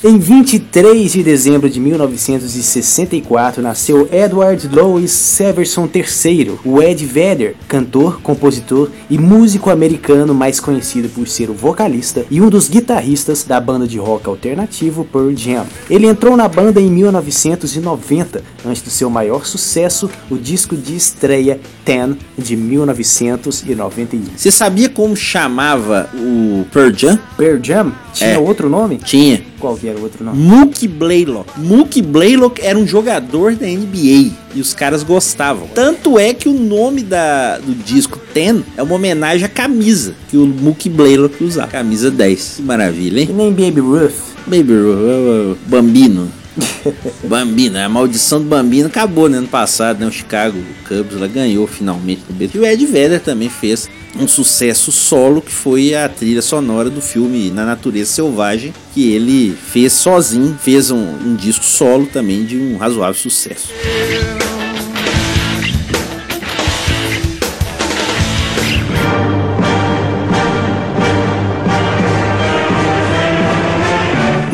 Em 0.06 0.18
23 0.20 1.14
de 1.14 1.24
dezembro 1.24 1.70
de 1.70 1.80
1964 1.80 3.62
nasceu 3.62 4.10
Edward 4.12 4.68
Louis 4.68 5.10
Severson 5.10 5.88
III, 5.96 6.56
o 6.66 6.82
Ed 6.82 7.06
Vedder, 7.06 7.56
cantor, 7.70 8.20
compositor 8.22 8.90
e 9.10 9.18
músico 9.18 9.70
americano 9.70 10.34
mais 10.34 10.60
conhecido 10.60 11.08
por 11.08 11.26
ser 11.26 11.50
o 11.50 11.54
vocalista 11.54 12.26
e 12.30 12.42
um 12.42 12.50
dos 12.50 12.68
guitarristas 12.68 13.46
da 13.46 13.62
banda 13.62 13.88
de 13.88 13.98
rock 13.98 14.28
alternativo 14.28 15.06
Pearl 15.06 15.34
Jam. 15.38 15.66
Ele 15.90 16.06
entrou 16.08 16.36
na 16.36 16.50
banda 16.50 16.82
em 16.82 16.92
1990, 16.92 18.44
antes 18.66 18.82
do 18.82 18.90
seu 18.90 19.10
maior 19.10 19.46
sucesso, 19.46 20.10
o 20.30 20.36
disco 20.36 20.76
de 20.76 20.98
estreia 20.98 21.62
Ten 21.86 22.18
de 22.38 22.58
1991. 22.58 24.36
Você 24.36 24.52
sabia 24.52 24.90
como 24.90 25.16
chamava 25.16 26.10
o 26.14 26.66
Pearl 26.74 26.92
Jam? 26.94 27.18
Pearl 27.38 27.60
Jam 27.64 27.94
tinha 28.14 28.32
É. 28.32 28.38
outro 28.38 28.68
nome? 28.70 28.98
Tinha. 28.98 29.53
Qual 29.64 29.78
que 29.78 29.88
era 29.88 29.98
o 29.98 30.04
outro 30.04 30.26
nome? 30.26 30.38
Mookie 30.38 30.90
Blaylock. 30.90 31.58
Mookie 31.58 32.02
Blaylock 32.02 32.60
era 32.62 32.78
um 32.78 32.86
jogador 32.86 33.56
da 33.56 33.66
NBA 33.66 34.34
e 34.54 34.60
os 34.60 34.74
caras 34.74 35.04
gostavam. 35.04 35.70
Tanto 35.74 36.20
é 36.20 36.34
que 36.34 36.50
o 36.50 36.54
nome 36.54 37.02
da, 37.02 37.60
do 37.60 37.74
disco 37.74 38.20
Ten 38.34 38.62
é 38.76 38.84
uma 38.84 38.96
homenagem 38.96 39.46
à 39.46 39.48
camisa 39.48 40.16
que 40.28 40.36
o 40.36 40.46
Mookie 40.46 40.90
Blaylock 40.90 41.42
usava. 41.42 41.70
Camisa 41.70 42.12
10. 42.12 42.56
Que 42.58 42.62
maravilha, 42.62 43.22
hein? 43.22 43.28
Que 43.28 43.32
nem 43.32 43.54
Baby 43.54 43.80
Ruth. 43.80 44.36
Baby 44.46 44.74
uh, 44.74 45.58
Bambino. 45.66 46.30
Bambino, 47.24 47.78
a 47.80 47.90
maldição 47.90 48.40
do 48.40 48.46
Bambino 48.46 48.88
acabou 48.88 49.28
né, 49.28 49.38
ano 49.38 49.48
passado, 49.48 50.00
né? 50.00 50.06
O 50.06 50.12
Chicago 50.12 50.58
Cubs 50.88 51.16
ela 51.16 51.28
ganhou 51.28 51.66
finalmente 51.68 52.22
Beto. 52.30 52.58
E 52.58 52.60
o 52.60 52.66
Ed 52.66 52.86
Vedder 52.86 53.20
também 53.20 53.50
fez 53.50 53.90
um 54.20 54.28
sucesso 54.28 54.92
solo 54.92 55.42
que 55.42 55.52
foi 55.52 55.96
a 55.96 56.08
trilha 56.08 56.42
sonora 56.42 56.90
do 56.90 57.02
filme 57.02 57.50
Na 57.50 57.66
Natureza 57.66 58.12
Selvagem, 58.12 58.74
que 58.94 59.12
ele 59.12 59.56
fez 59.56 59.94
sozinho, 59.94 60.58
fez 60.62 60.92
um, 60.92 61.00
um 61.00 61.36
disco 61.36 61.66
solo 61.66 62.06
também 62.06 62.46
de 62.46 62.58
um 62.58 62.78
razoável 62.78 63.20
sucesso. 63.20 63.70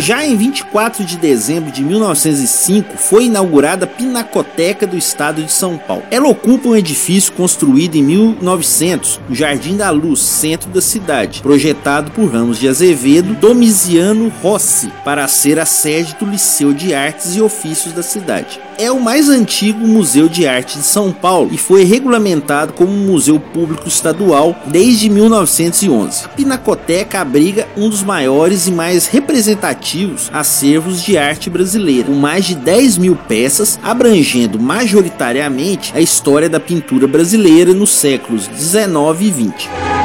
Já 0.10 0.25
em 0.25 0.36
24 0.36 1.06
de 1.06 1.18
dezembro 1.18 1.72
de 1.72 1.84
1905 1.84 2.98
foi 2.98 3.25
inaugurada 3.25 3.86
a 3.86 3.88
Pinacoteca 3.88 4.88
do 4.88 4.98
Estado 4.98 5.44
de 5.44 5.51
São 5.51 5.78
Paulo. 5.78 6.01
Ela 6.10 6.28
ocupa 6.28 6.70
um 6.70 6.75
edifício 6.75 7.32
construído 7.34 7.94
em 7.94 8.01
1900 8.01 9.22
no 9.30 9.36
Jardim 9.36 9.78
da 9.78 9.92
Luz, 9.92 10.20
centro 10.22 10.68
da 10.72 10.82
cidade, 10.82 11.44
projetado 11.44 12.10
por 12.10 12.25
Ramos 12.25 12.58
de 12.58 12.68
Azevedo 12.68 13.36
Domisiano 13.36 14.30
Rossi 14.42 14.92
para 15.06 15.28
ser 15.28 15.60
a 15.60 15.66
sede 15.68 16.16
do 16.20 16.25
Liceu 16.25 16.74
de 16.74 16.92
Artes 16.92 17.36
e 17.36 17.42
Ofícios 17.44 17.94
da 17.94 18.01
cidade. 18.01 18.60
é 18.80 18.89
o 18.89 19.00
mais 19.00 19.28
antigo 19.28 19.86
museu 19.86 20.30
de 20.30 20.48
arte 20.48 20.78
de 20.78 20.86
São 20.86 21.12
Paulo 21.12 21.50
e 21.51 21.58
foi 21.58 21.84
regulamentado 21.84 22.72
como 22.72 22.94
museu 22.94 23.38
público 23.38 23.89
estadual 23.89 24.56
desde 24.68 25.10
1911. 25.10 26.25
A 26.25 26.30
Pinacoteca 26.30 27.20
abriga 27.20 27.68
um 27.75 27.89
dos 27.89 28.01
maiores 28.01 28.68
e 28.68 28.72
mais 28.72 29.06
representativos 29.06 29.99
acervos 30.32 31.01
de 31.01 31.18
arte 31.18 31.50
brasileira, 31.50 32.08
com 32.08 32.13
mais 32.13 32.46
de 32.46 32.56
10 32.56 32.98
mil 32.98 33.15
peças, 33.15 33.79
abrangendo 33.84 34.60
majoritariamente 34.60 35.91
a 35.96 36.01
história 36.01 36.50
da 36.50 36.60
pintura 36.60 37.08
brasileira 37.08 37.74
nos 37.74 37.89
séculos 37.91 38.48
19 38.48 39.25
e 39.25 39.32
20. 39.32 39.99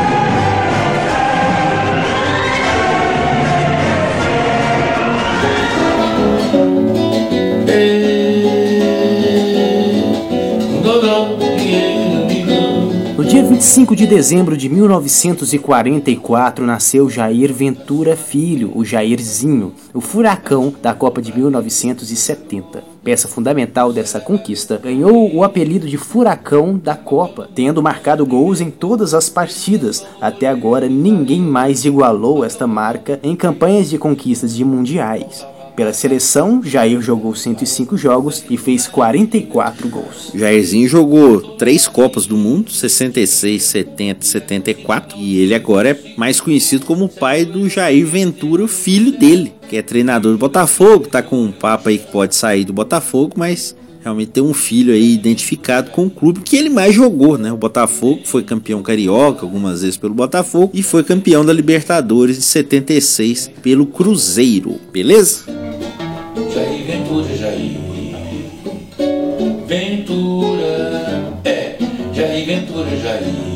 25 13.46 13.94
de 13.94 14.06
dezembro 14.06 14.56
de 14.56 14.70
1944 14.70 16.64
nasceu 16.64 17.10
Jair 17.10 17.52
Ventura 17.52 18.16
Filho, 18.16 18.72
o 18.74 18.82
Jairzinho, 18.82 19.74
o 19.92 20.00
furacão 20.00 20.74
da 20.82 20.94
Copa 20.94 21.20
de 21.20 21.36
1970. 21.36 22.82
Peça 23.04 23.28
fundamental 23.28 23.92
dessa 23.92 24.18
conquista, 24.18 24.80
ganhou 24.82 25.30
o 25.34 25.44
apelido 25.44 25.86
de 25.86 25.98
Furacão 25.98 26.78
da 26.78 26.96
Copa, 26.96 27.46
tendo 27.54 27.82
marcado 27.82 28.24
gols 28.24 28.62
em 28.62 28.70
todas 28.70 29.12
as 29.12 29.28
partidas. 29.28 30.06
Até 30.22 30.48
agora, 30.48 30.88
ninguém 30.88 31.42
mais 31.42 31.84
igualou 31.84 32.46
esta 32.46 32.66
marca 32.66 33.20
em 33.22 33.36
campanhas 33.36 33.90
de 33.90 33.98
conquistas 33.98 34.54
de 34.54 34.64
mundiais. 34.64 35.46
Pela 35.76 35.92
seleção, 35.92 36.62
Jair 36.62 37.00
jogou 37.00 37.34
105 37.34 37.96
jogos 37.96 38.44
e 38.48 38.56
fez 38.56 38.86
44 38.86 39.88
gols. 39.88 40.30
Jairzinho 40.32 40.88
jogou 40.88 41.40
três 41.56 41.88
Copas 41.88 42.26
do 42.26 42.36
Mundo, 42.36 42.70
66, 42.70 43.62
70 43.62 44.24
74, 44.24 45.18
e 45.18 45.40
ele 45.40 45.54
agora 45.54 45.90
é 45.90 45.98
mais 46.16 46.40
conhecido 46.40 46.86
como 46.86 47.06
o 47.06 47.08
pai 47.08 47.44
do 47.44 47.68
Jair 47.68 48.06
Ventura, 48.06 48.68
filho 48.68 49.12
dele, 49.12 49.52
que 49.68 49.76
é 49.76 49.82
treinador 49.82 50.32
do 50.32 50.38
Botafogo, 50.38 51.08
tá 51.08 51.22
com 51.22 51.42
um 51.42 51.50
papo 51.50 51.88
aí 51.88 51.98
que 51.98 52.10
pode 52.10 52.36
sair 52.36 52.64
do 52.64 52.72
Botafogo, 52.72 53.34
mas 53.36 53.74
realmente 54.04 54.32
tem 54.32 54.42
um 54.42 54.52
filho 54.52 54.92
aí 54.92 55.14
identificado 55.14 55.90
com 55.90 56.04
o 56.04 56.10
clube 56.10 56.40
que 56.40 56.56
ele 56.56 56.68
mais 56.68 56.94
jogou, 56.94 57.38
né? 57.38 57.50
O 57.50 57.56
Botafogo 57.56 58.20
foi 58.24 58.42
campeão 58.42 58.82
carioca 58.82 59.46
algumas 59.46 59.80
vezes 59.80 59.96
pelo 59.96 60.12
Botafogo 60.12 60.70
e 60.74 60.82
foi 60.82 61.02
campeão 61.02 61.42
da 61.42 61.54
Libertadores 61.54 62.36
de 62.36 62.42
76 62.42 63.50
pelo 63.62 63.86
Cruzeiro, 63.86 64.78
beleza? 64.92 65.44
Jair 66.52 66.86
Ventura, 66.86 67.36
Jair 67.36 67.84
Ventura, 69.66 71.40
é, 71.44 71.78
Jair 72.12 72.46
Ventura, 72.46 72.96
Jair 73.02 73.53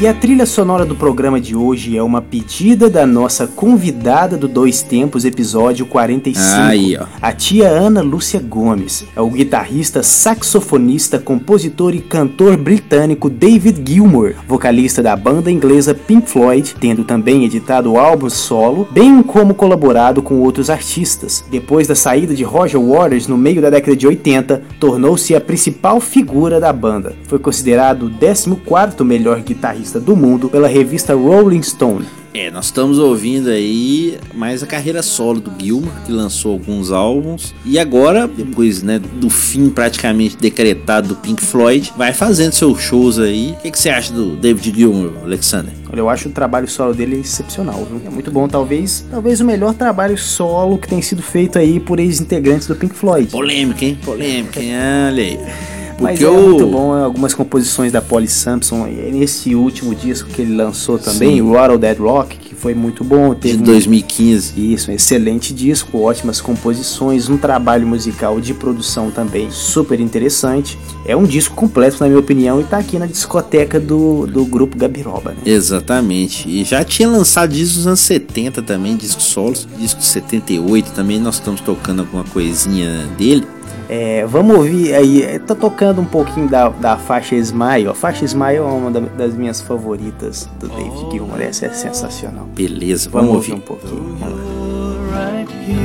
E 0.00 0.06
a 0.06 0.14
trilha 0.14 0.46
sonora 0.46 0.84
do 0.84 0.94
programa 0.94 1.40
de 1.40 1.56
hoje 1.56 1.96
é 1.96 2.02
uma 2.04 2.22
pedida 2.22 2.88
da 2.88 3.04
nossa 3.04 3.48
convidada 3.48 4.36
do 4.36 4.46
Dois 4.46 4.80
Tempos, 4.80 5.24
episódio 5.24 5.84
45, 5.86 6.40
Aí, 6.54 6.96
ó. 6.96 7.04
a 7.20 7.32
tia 7.32 7.66
Ana 7.68 8.00
Lúcia 8.00 8.38
Gomes. 8.38 9.04
É 9.16 9.20
o 9.20 9.28
guitarrista, 9.28 10.00
saxofonista, 10.04 11.18
compositor 11.18 11.96
e 11.96 12.00
cantor 12.00 12.56
britânico 12.56 13.28
David 13.28 13.82
Gilmour, 13.84 14.34
vocalista 14.46 15.02
da 15.02 15.16
banda 15.16 15.50
inglesa 15.50 15.92
Pink 15.94 16.30
Floyd, 16.30 16.76
tendo 16.78 17.02
também 17.02 17.44
editado 17.44 17.98
álbuns 17.98 18.34
solo, 18.34 18.86
bem 18.92 19.20
como 19.20 19.52
colaborado 19.52 20.22
com 20.22 20.36
outros 20.36 20.70
artistas. 20.70 21.44
Depois 21.50 21.88
da 21.88 21.96
saída 21.96 22.36
de 22.36 22.44
Roger 22.44 22.80
Waters 22.80 23.26
no 23.26 23.36
meio 23.36 23.60
da 23.60 23.68
década 23.68 23.96
de 23.96 24.06
80, 24.06 24.62
tornou-se 24.78 25.34
a 25.34 25.40
principal 25.40 25.98
figura 25.98 26.60
da 26.60 26.72
banda. 26.72 27.16
Foi 27.26 27.40
considerado 27.40 28.04
o 28.04 28.10
14º 28.10 29.02
melhor 29.02 29.40
guitarrista 29.40 29.87
do 29.98 30.16
mundo 30.16 30.48
pela 30.50 30.68
revista 30.68 31.14
Rolling 31.14 31.62
Stone. 31.62 32.04
É, 32.34 32.50
nós 32.50 32.66
estamos 32.66 32.98
ouvindo 32.98 33.48
aí 33.48 34.18
mais 34.34 34.62
a 34.62 34.66
carreira 34.66 35.02
solo 35.02 35.40
do 35.40 35.52
Gilmour, 35.58 35.90
que 36.04 36.12
lançou 36.12 36.52
alguns 36.52 36.92
álbuns. 36.92 37.54
E 37.64 37.78
agora, 37.78 38.28
depois 38.28 38.82
né, 38.82 38.98
do 38.98 39.30
fim 39.30 39.70
praticamente 39.70 40.36
decretado 40.36 41.08
do 41.08 41.16
Pink 41.16 41.42
Floyd, 41.42 41.92
vai 41.96 42.12
fazendo 42.12 42.52
seus 42.52 42.80
shows 42.80 43.18
aí. 43.18 43.52
O 43.58 43.62
que, 43.62 43.70
que 43.70 43.78
você 43.78 43.88
acha 43.88 44.12
do 44.12 44.36
David 44.36 44.72
Gilmour, 44.76 45.12
Alexander? 45.24 45.72
Olha, 45.90 46.00
eu 46.00 46.08
acho 46.08 46.28
o 46.28 46.32
trabalho 46.32 46.68
solo 46.68 46.94
dele 46.94 47.20
excepcional, 47.20 47.84
viu? 47.84 48.00
É 48.06 48.10
muito 48.10 48.30
bom, 48.30 48.46
talvez, 48.46 49.04
talvez 49.10 49.40
o 49.40 49.44
melhor 49.44 49.74
trabalho 49.74 50.18
solo 50.18 50.78
que 50.78 50.86
tem 50.86 51.00
sido 51.00 51.22
feito 51.22 51.58
aí 51.58 51.80
por 51.80 51.98
ex-integrantes 51.98 52.68
do 52.68 52.76
Pink 52.76 52.94
Floyd. 52.94 53.30
Polêmica, 53.30 53.84
hein? 53.84 53.98
Polêmica, 54.04 54.60
hein? 54.60 54.72
Olha 55.08 55.24
aí. 55.24 55.77
Mas 56.00 56.20
é 56.20 56.30
muito 56.30 56.66
bom, 56.66 56.96
é, 56.96 57.02
algumas 57.02 57.34
composições 57.34 57.90
da 57.92 58.00
Polly 58.00 58.28
Sampson, 58.28 58.86
nesse 58.86 59.54
último 59.54 59.94
disco 59.94 60.28
que 60.30 60.42
ele 60.42 60.54
lançou 60.54 60.98
também, 60.98 61.40
o 61.42 61.52
Rattle 61.52 61.78
Dead 61.78 61.98
Rock, 61.98 62.36
que 62.36 62.54
foi 62.54 62.74
muito 62.74 63.02
bom, 63.04 63.34
de 63.34 63.40
teve 63.40 63.58
um- 63.62 63.64
2015. 63.66 64.52
Isso, 64.74 64.90
um 64.90 64.94
excelente 64.94 65.52
disco, 65.54 65.98
ótimas 66.00 66.40
composições, 66.40 67.28
um 67.28 67.36
trabalho 67.36 67.86
musical 67.86 68.40
de 68.40 68.52
produção 68.54 69.10
também 69.10 69.50
super 69.50 69.98
interessante. 70.00 70.78
É 71.04 71.16
um 71.16 71.24
disco 71.24 71.54
completo, 71.54 71.96
na 72.00 72.06
minha 72.08 72.18
opinião, 72.18 72.60
e 72.60 72.64
tá 72.64 72.78
aqui 72.78 72.98
na 72.98 73.06
discoteca 73.06 73.78
do, 73.80 74.26
do 74.26 74.44
grupo 74.44 74.76
Gabiroba, 74.76 75.30
né? 75.30 75.36
Exatamente. 75.46 76.48
E 76.48 76.64
já 76.64 76.84
tinha 76.84 77.08
lançado 77.08 77.52
discos 77.52 77.78
nos 77.78 77.86
anos 77.86 78.00
70 78.00 78.62
também, 78.62 78.96
discos 78.96 79.24
solos. 79.24 79.66
Disco 79.78 80.00
de 80.00 80.06
78 80.06 80.90
também, 80.92 81.18
nós 81.20 81.36
estamos 81.36 81.60
tocando 81.60 82.00
alguma 82.00 82.24
coisinha 82.24 83.06
dele. 83.16 83.46
É, 83.90 84.26
vamos 84.26 84.54
ouvir 84.56 84.94
aí, 84.94 85.38
tá 85.38 85.54
tocando 85.54 86.00
um 86.02 86.04
pouquinho 86.04 86.46
da, 86.48 86.68
da 86.68 86.96
faixa 86.98 87.34
Smile. 87.36 87.88
A 87.88 87.94
faixa 87.94 88.24
Smile 88.26 88.56
é 88.56 88.60
uma 88.60 88.90
da- 88.90 89.00
das 89.00 89.34
minhas 89.34 89.62
favoritas 89.62 90.46
do 90.60 90.68
David 90.68 91.10
Gilmour, 91.10 91.40
essa 91.40 91.66
é 91.66 91.70
sensacional. 91.72 92.44
Beleza, 92.54 93.08
Vamos, 93.08 93.28
vamos, 93.28 93.36
ouvir 93.48 93.54
um 93.54 93.60
pouquinho. 93.60 94.16
Vamos 94.20 94.20
lá. 94.20 95.38
right 95.38 95.50
here. 95.66 95.78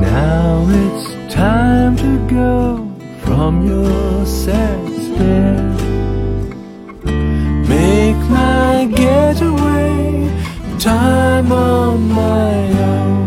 Now 0.00 0.66
it's 0.70 1.34
time 1.34 1.96
to 1.96 2.34
go 2.34 2.86
from 3.24 3.66
your 3.66 4.24
sad 4.24 4.78
spell. 5.00 5.74
Make 7.68 8.16
my 8.30 8.86
getaway, 8.94 10.30
time 10.78 11.50
on 11.52 11.98
my 12.08 12.70
own. 12.80 13.25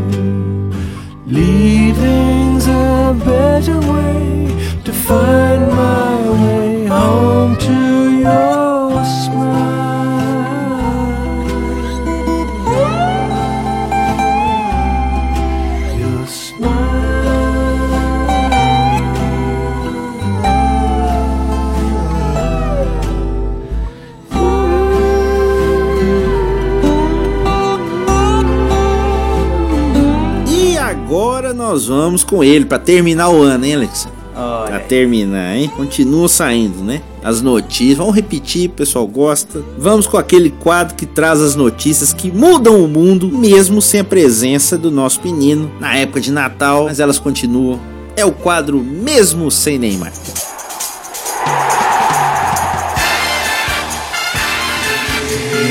Com 32.29 32.43
ele 32.43 32.63
pra 32.63 32.77
terminar 32.77 33.29
o 33.29 33.41
ano, 33.41 33.65
hein, 33.65 33.75
Alex? 33.75 34.07
Olha 34.35 34.67
Pra 34.67 34.79
terminar, 34.79 35.57
hein? 35.57 35.67
Continua 35.75 36.29
saindo, 36.29 36.83
né? 36.83 37.01
As 37.23 37.41
notícias. 37.41 37.97
Vamos 37.97 38.15
repetir, 38.15 38.69
o 38.69 38.73
pessoal 38.73 39.05
gosta. 39.07 39.61
Vamos 39.77 40.05
com 40.05 40.15
aquele 40.15 40.51
quadro 40.51 40.95
que 40.95 41.05
traz 41.05 41.41
as 41.41 41.55
notícias 41.55 42.13
que 42.13 42.31
mudam 42.31 42.81
o 42.81 42.87
mundo, 42.87 43.29
mesmo 43.29 43.81
sem 43.81 43.99
a 43.99 44.03
presença 44.03 44.77
do 44.77 44.91
nosso 44.91 45.19
menino 45.23 45.69
na 45.79 45.95
época 45.97 46.21
de 46.21 46.31
Natal, 46.31 46.85
mas 46.85 46.99
elas 46.99 47.17
continuam. 47.19 47.79
É 48.15 48.23
o 48.23 48.31
quadro 48.31 48.79
Mesmo 48.79 49.49
Sem 49.49 49.79
Neymar. 49.79 50.13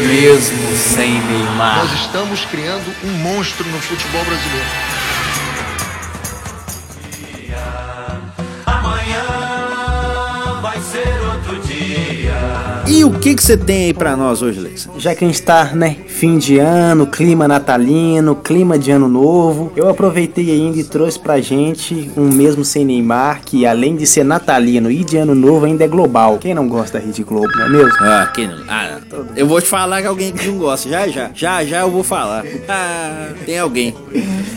Mesmo 0.06 0.76
sem 0.76 1.12
Neymar. 1.22 1.84
Nós 1.84 2.00
estamos 2.00 2.44
criando 2.46 2.90
um 3.04 3.12
monstro 3.18 3.66
no 3.68 3.78
futebol 3.78 4.24
brasileiro. 4.24 4.97
E 12.98 13.04
o 13.04 13.12
que 13.12 13.32
que 13.32 13.40
você 13.40 13.56
tem 13.56 13.84
aí 13.84 13.94
pra 13.94 14.16
nós 14.16 14.42
hoje, 14.42 14.58
Alexandre? 14.58 14.98
Já 15.00 15.14
que 15.14 15.24
a 15.24 15.28
gente 15.28 15.40
tá, 15.40 15.66
né, 15.72 15.98
fim 16.08 16.36
de 16.36 16.58
ano, 16.58 17.06
clima 17.06 17.46
natalino, 17.46 18.34
clima 18.34 18.76
de 18.76 18.90
ano 18.90 19.06
novo, 19.06 19.72
eu 19.76 19.88
aproveitei 19.88 20.50
ainda 20.50 20.78
e 20.78 20.82
trouxe 20.82 21.16
pra 21.16 21.40
gente 21.40 22.10
um 22.16 22.24
mesmo 22.28 22.64
sem 22.64 22.84
Neymar, 22.84 23.42
que 23.44 23.64
além 23.64 23.94
de 23.94 24.04
ser 24.04 24.24
natalino 24.24 24.90
e 24.90 25.04
de 25.04 25.16
ano 25.16 25.32
novo, 25.32 25.64
ainda 25.64 25.84
é 25.84 25.86
global. 25.86 26.38
Quem 26.38 26.52
não 26.54 26.66
gosta 26.66 26.98
da 26.98 27.04
Rede 27.06 27.22
Globo, 27.22 27.46
não 27.56 27.66
é 27.66 27.68
mesmo? 27.68 27.92
Ah, 28.00 28.32
quem 28.34 28.48
não? 28.48 28.64
Ah, 28.66 28.98
não. 29.12 29.26
eu 29.36 29.46
vou 29.46 29.60
te 29.60 29.68
falar 29.68 30.00
que 30.02 30.08
alguém 30.08 30.32
que 30.32 30.48
não 30.48 30.58
gosta. 30.58 30.88
Já, 30.88 31.06
já. 31.06 31.30
Já, 31.32 31.64
já 31.64 31.80
eu 31.82 31.90
vou 31.92 32.02
falar. 32.02 32.44
Ah, 32.68 33.28
tem 33.46 33.60
alguém. 33.60 33.94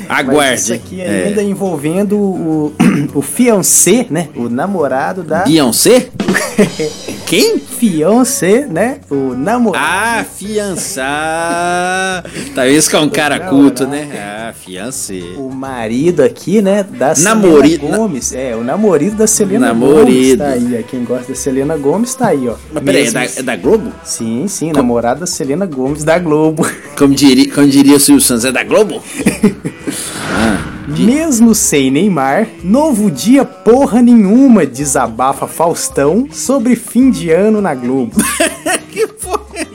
Mas 0.10 0.20
Aguarde. 0.20 0.56
isso 0.62 0.74
aqui 0.74 1.00
É. 1.00 1.26
ainda 1.28 1.44
envolvendo 1.44 2.18
o, 2.18 2.74
o 3.14 3.22
fiancé, 3.22 4.08
né, 4.10 4.30
o 4.36 4.50
namorado 4.50 5.22
da... 5.22 5.44
Beyoncé? 5.44 6.10
Quem? 7.28 7.60
Fiancé, 7.60 8.31
né, 8.70 9.00
o 9.10 9.34
namorado... 9.36 9.86
Ah, 9.88 10.24
fiançar. 10.24 12.24
Talvez 12.56 12.88
que 12.88 12.96
é 12.96 13.00
um 13.00 13.10
cara 13.10 13.40
culto, 13.40 13.86
né? 13.88 14.08
Ah, 14.14 14.54
fiancé. 14.54 15.22
O 15.38 15.50
marido 15.50 16.22
aqui, 16.24 16.62
né, 16.62 16.84
da 16.84 17.14
Namorido- 17.18 17.82
Selena 17.82 17.98
Gomes. 17.98 18.34
É, 18.34 18.56
o 18.56 18.64
namorido 18.64 19.16
da 19.16 19.28
Selena 19.28 19.68
Namorido. 19.68 20.04
Gomes 20.06 20.38
tá 20.38 20.48
aí. 20.48 20.80
ó. 20.80 20.84
Quem 20.90 21.04
gosta 21.04 21.28
da 21.30 21.36
Selena 21.36 21.78
Gomes 21.78 22.16
tá 22.16 22.28
aí, 22.28 22.48
ó. 22.48 22.56
Mas 22.72 22.84
peraí, 22.84 23.08
é 23.08 23.12
da, 23.12 23.24
é 23.24 23.44
da 23.44 23.56
Globo? 23.56 23.92
Sim, 24.04 24.48
sim, 24.48 24.72
namorada 24.72 25.22
da 25.22 25.28
Selena 25.28 25.66
Gomes 25.66 26.04
da 26.04 26.18
Globo. 26.20 26.66
Como 26.98 27.14
diria, 27.14 27.52
como 27.54 27.68
diria 27.68 27.96
o 27.96 28.00
Silvio 28.00 28.22
Santos, 28.22 28.46
é 28.46 28.52
da 28.52 28.64
Globo? 28.64 29.02
Mesmo 30.88 31.54
sem 31.54 31.92
Neymar, 31.92 32.48
novo 32.64 33.12
dia 33.12 33.46
porra 33.46 34.02
nenhuma, 34.02 34.66
desabafa 34.66 35.48
Faustão 35.48 36.28
sobre 36.32 36.76
fim 36.76 37.12
de 37.12 37.30
ano 37.30 37.62
na 37.62 37.76
Globo. 37.76 38.16
que 38.92 39.08
porra? 39.08 39.66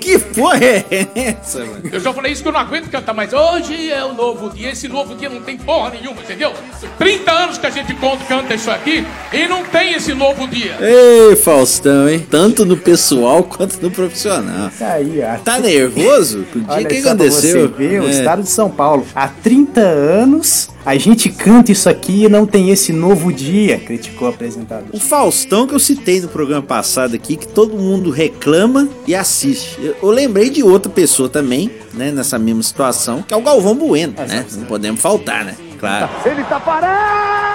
Que 0.00 0.18
porra 0.34 0.58
é 0.64 1.08
essa, 1.14 1.58
mano? 1.60 1.80
Eu 1.92 2.00
já 2.00 2.12
falei 2.12 2.32
isso 2.32 2.42
que 2.42 2.48
eu 2.48 2.52
não 2.52 2.60
aguento 2.60 2.90
cantar, 2.90 3.14
mas 3.14 3.32
hoje 3.32 3.90
é 3.90 4.04
o 4.04 4.12
novo 4.14 4.50
dia. 4.50 4.70
Esse 4.70 4.88
novo 4.88 5.14
dia 5.14 5.28
não 5.28 5.40
tem 5.40 5.56
porra 5.56 5.90
nenhuma, 5.90 6.20
entendeu? 6.20 6.52
30 6.98 7.30
anos 7.32 7.58
que 7.58 7.66
a 7.66 7.70
gente 7.70 7.94
conta, 7.94 8.24
canta 8.24 8.54
isso 8.54 8.70
aqui 8.70 9.04
e 9.32 9.46
não 9.48 9.64
tem 9.64 9.94
esse 9.94 10.14
novo 10.14 10.46
dia. 10.46 10.76
Ei, 10.80 11.36
Faustão, 11.36 12.08
hein? 12.08 12.24
Tanto 12.30 12.64
no 12.64 12.76
pessoal 12.76 13.42
quanto 13.44 13.80
no 13.80 13.90
profissional. 13.90 14.70
Tá 14.78 14.92
aí, 14.94 15.20
ó. 15.22 15.38
Tá 15.42 15.58
nervoso? 15.58 16.44
O 16.54 16.58
dia 16.60 16.64
Olha 16.68 16.86
que 16.88 16.96
aconteceu? 16.98 17.68
Você 17.76 17.98
o 17.98 18.06
É. 18.06 18.10
estado 18.10 18.42
de 18.42 18.48
São 18.48 18.70
Paulo. 18.70 19.06
Há 19.14 19.28
30 19.28 19.80
anos 19.80 20.68
a 20.84 20.96
gente 20.96 21.30
canta 21.30 21.72
isso 21.72 21.88
aqui 21.88 22.24
e 22.24 22.28
não 22.28 22.44
tem 22.46 22.68
esse 22.70 22.92
novo 22.92 23.32
dia, 23.32 23.78
criticou 23.78 24.28
o 24.28 24.30
apresentador. 24.30 24.88
O 24.92 25.00
Faustão 25.00 25.66
que 25.66 25.74
eu 25.74 25.78
citei 25.78 26.20
no 26.20 26.28
programa 26.28 26.62
passado 26.62 27.14
aqui, 27.14 27.36
que 27.36 27.48
todo 27.48 27.74
mundo 27.76 28.10
reclama 28.10 28.88
e 29.06 29.14
assiste. 29.14 29.78
Eu, 29.82 29.96
eu 30.02 30.10
lembrei 30.26 30.48
de 30.50 30.62
outra 30.62 30.90
pessoa 30.90 31.28
também, 31.28 31.70
né, 31.92 32.10
nessa 32.10 32.38
mesma 32.38 32.62
situação, 32.62 33.22
que 33.22 33.34
é 33.34 33.36
o 33.36 33.42
Galvão 33.42 33.74
Bueno, 33.74 34.14
né? 34.26 34.46
Não 34.52 34.64
podemos 34.64 35.00
faltar, 35.00 35.44
né? 35.44 35.54
Claro. 35.78 36.08
Ele 36.24 36.42
tá 36.44 36.58
parado! 36.58 37.53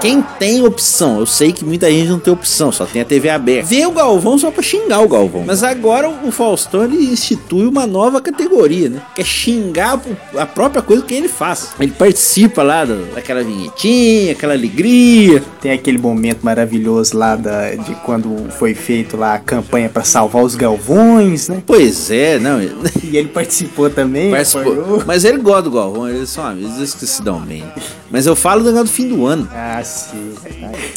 Quem 0.00 0.22
tem 0.38 0.64
opção, 0.64 1.20
eu 1.20 1.26
sei 1.26 1.52
que 1.52 1.64
muita 1.64 1.90
gente 1.90 2.08
não 2.08 2.18
tem 2.18 2.32
opção, 2.32 2.72
só 2.72 2.86
tem 2.86 3.02
a 3.02 3.04
TV 3.04 3.28
aberta. 3.28 3.68
Vê 3.68 3.84
o 3.86 3.90
Galvão 3.92 4.38
só 4.38 4.50
pra 4.50 4.62
xingar 4.62 5.00
o 5.00 5.08
Galvão. 5.08 5.44
Mas 5.46 5.62
agora 5.62 6.08
o 6.08 6.30
Faustão 6.30 6.84
ele 6.84 6.96
institui 7.12 7.66
uma 7.66 7.86
nova 7.86 8.20
categoria, 8.20 8.88
né? 8.88 9.02
Que 9.14 9.20
é 9.20 9.24
xingar 9.24 10.00
a 10.38 10.46
própria 10.46 10.80
coisa 10.80 11.02
que 11.02 11.12
ele 11.12 11.28
faz. 11.28 11.70
Ele 11.78 11.92
participa 11.92 12.62
lá 12.62 12.84
do- 12.84 13.14
daquela 13.14 13.42
vinhetinha, 13.44 14.32
aquela 14.32 14.54
alegria. 14.54 15.42
Tem 15.60 15.72
aquele 15.72 15.98
momento 15.98 16.40
maravilhoso 16.42 17.16
lá 17.16 17.36
da, 17.36 17.74
de 17.74 17.94
quando 17.96 18.50
foi 18.52 18.74
feito 18.74 19.16
lá 19.18 19.34
a 19.34 19.38
campanha 19.38 19.88
pra 19.90 20.02
salvar 20.02 20.42
os 20.42 20.54
galvões, 20.54 21.48
né? 21.48 21.62
Pois 21.66 22.10
é, 22.10 22.38
não. 22.38 22.62
E 22.62 22.70
ele 23.16 23.28
participou 23.28 23.90
também. 23.90 24.30
Participou. 24.30 24.72
apoiou. 24.72 25.02
Mas 25.06 25.24
ele 25.24 25.38
gosta 25.38 25.62
do 25.62 25.70
Galvão, 25.72 26.08
eles 26.08 26.30
são 26.30 26.44
amigos, 26.46 26.76
eles 26.78 26.94
que 26.94 27.06
se 27.06 27.22
dão 27.22 27.38
bem. 27.40 27.64
Mas 28.10 28.26
eu 28.26 28.34
falo 28.34 28.60
do 28.62 28.66
negócio 28.66 28.86
do 28.86 28.90
fim 28.90 29.08
do 29.08 29.24
ano. 29.26 29.48
Ah, 29.52 29.82
sim. 29.90 30.34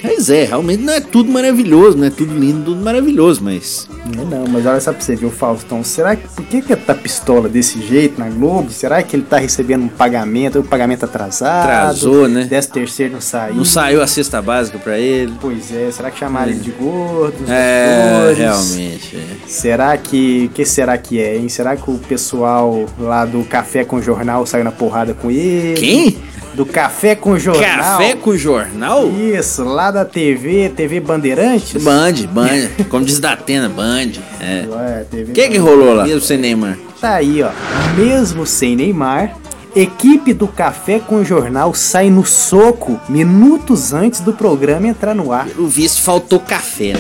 Pois 0.02 0.30
é, 0.30 0.46
realmente 0.46 0.84
não 0.84 0.94
é 0.94 1.02
tudo 1.02 1.32
maravilhoso, 1.32 1.98
não 1.98 2.06
é 2.06 2.10
tudo 2.10 2.34
lindo, 2.38 2.66
tudo 2.66 2.82
maravilhoso, 2.84 3.44
mas. 3.44 3.88
Não, 4.16 4.26
não, 4.26 4.48
mas 4.48 4.66
olha 4.66 4.80
só 4.80 4.92
pra 4.94 5.02
você 5.02 5.16
ver 5.16 5.26
o 5.26 5.32
Faustão. 5.32 5.84
Será 5.84 6.16
que 6.16 6.28
por 6.28 6.46
que, 6.46 6.62
que 6.62 6.76
tá 6.76 6.94
pistola 6.94 7.48
desse 7.50 7.82
jeito 7.82 8.20
na 8.20 8.30
Globo? 8.30 8.70
Será 8.72 9.02
que 9.02 9.16
ele 9.16 9.24
tá 9.24 9.38
recebendo 9.38 9.84
um 9.84 9.88
pagamento, 9.88 10.60
um 10.60 10.64
pagamento 10.64 11.06
atrasado? 11.06 11.64
Atrasou, 11.64 12.28
né? 12.28 12.46
Décimo 12.46 12.74
terceiro 12.74 13.14
não 13.14 13.22
saiu. 13.22 13.56
Não 13.56 13.66
saiu 13.66 14.02
a 14.02 14.08
cesta 14.08 14.42
básica 14.42 14.78
pra 14.78 14.98
ele. 15.00 15.34
Pois 15.42 15.74
é, 15.74 15.90
será 15.92 16.12
que 16.12 16.20
chamaram 16.20 16.52
ele 16.52 16.60
de 16.60 16.72
gordo? 16.72 17.44
os 17.44 17.50
É, 17.50 18.34
realmente. 18.36 19.16
é. 19.16 19.48
Será 19.48 19.98
que. 19.98 20.50
que 20.54 20.66
será 20.66 20.98
que 20.98 21.20
é, 21.20 21.38
hein? 21.38 21.50
Será 21.50 21.76
que 21.76 21.90
o 21.90 21.98
pessoal 21.98 22.86
lá 23.00 23.26
do 23.26 23.44
Café 23.44 23.84
com 23.84 24.02
Jornal 24.02 24.46
saiu 24.46 24.64
na 24.64 24.72
porrada 24.72 25.14
com 25.14 25.32
ele? 25.32 25.74
Quem? 25.76 26.18
Do 26.54 26.66
Café 26.66 27.16
com 27.16 27.38
Jornal. 27.40 27.64
Café 28.00 28.16
com 28.16 28.38
jornal? 28.38 29.10
Isso, 29.10 29.64
lá 29.64 29.90
da 29.90 30.06
TV, 30.06 30.70
TV 30.70 31.00
Bandeirantes. 31.00 31.84
Band, 31.84 32.14
Band. 32.32 32.70
Como 32.90 33.04
diz 33.04 33.20
da 33.20 33.34
Atena, 33.34 33.68
Band. 33.68 34.12
É. 34.40 34.66
Ué, 34.70 35.06
TV 35.10 35.32
O 35.32 35.34
que 35.34 35.50
que 35.50 35.58
rolou 35.58 35.94
lá? 35.96 36.04
Mesmo 36.04 36.22
sem 36.22 36.38
Neymar. 36.38 36.78
Tá 37.02 37.16
aí, 37.16 37.42
ó. 37.42 37.50
Mesmo 37.98 38.46
sem 38.46 38.76
Neymar, 38.76 39.36
equipe 39.76 40.34
do 40.34 40.48
Café 40.48 41.00
com 41.00 41.24
Jornal 41.24 41.74
sai 41.74 42.10
no 42.10 42.26
soco 42.26 43.00
minutos 43.10 43.94
antes 43.94 44.20
do 44.20 44.34
programa 44.34 44.88
entrar 44.88 45.16
no 45.16 45.32
ar. 45.32 45.48
Pelo 45.48 45.68
visto, 45.68 46.02
faltou 46.02 46.40
café, 46.40 46.94
né? 46.94 47.00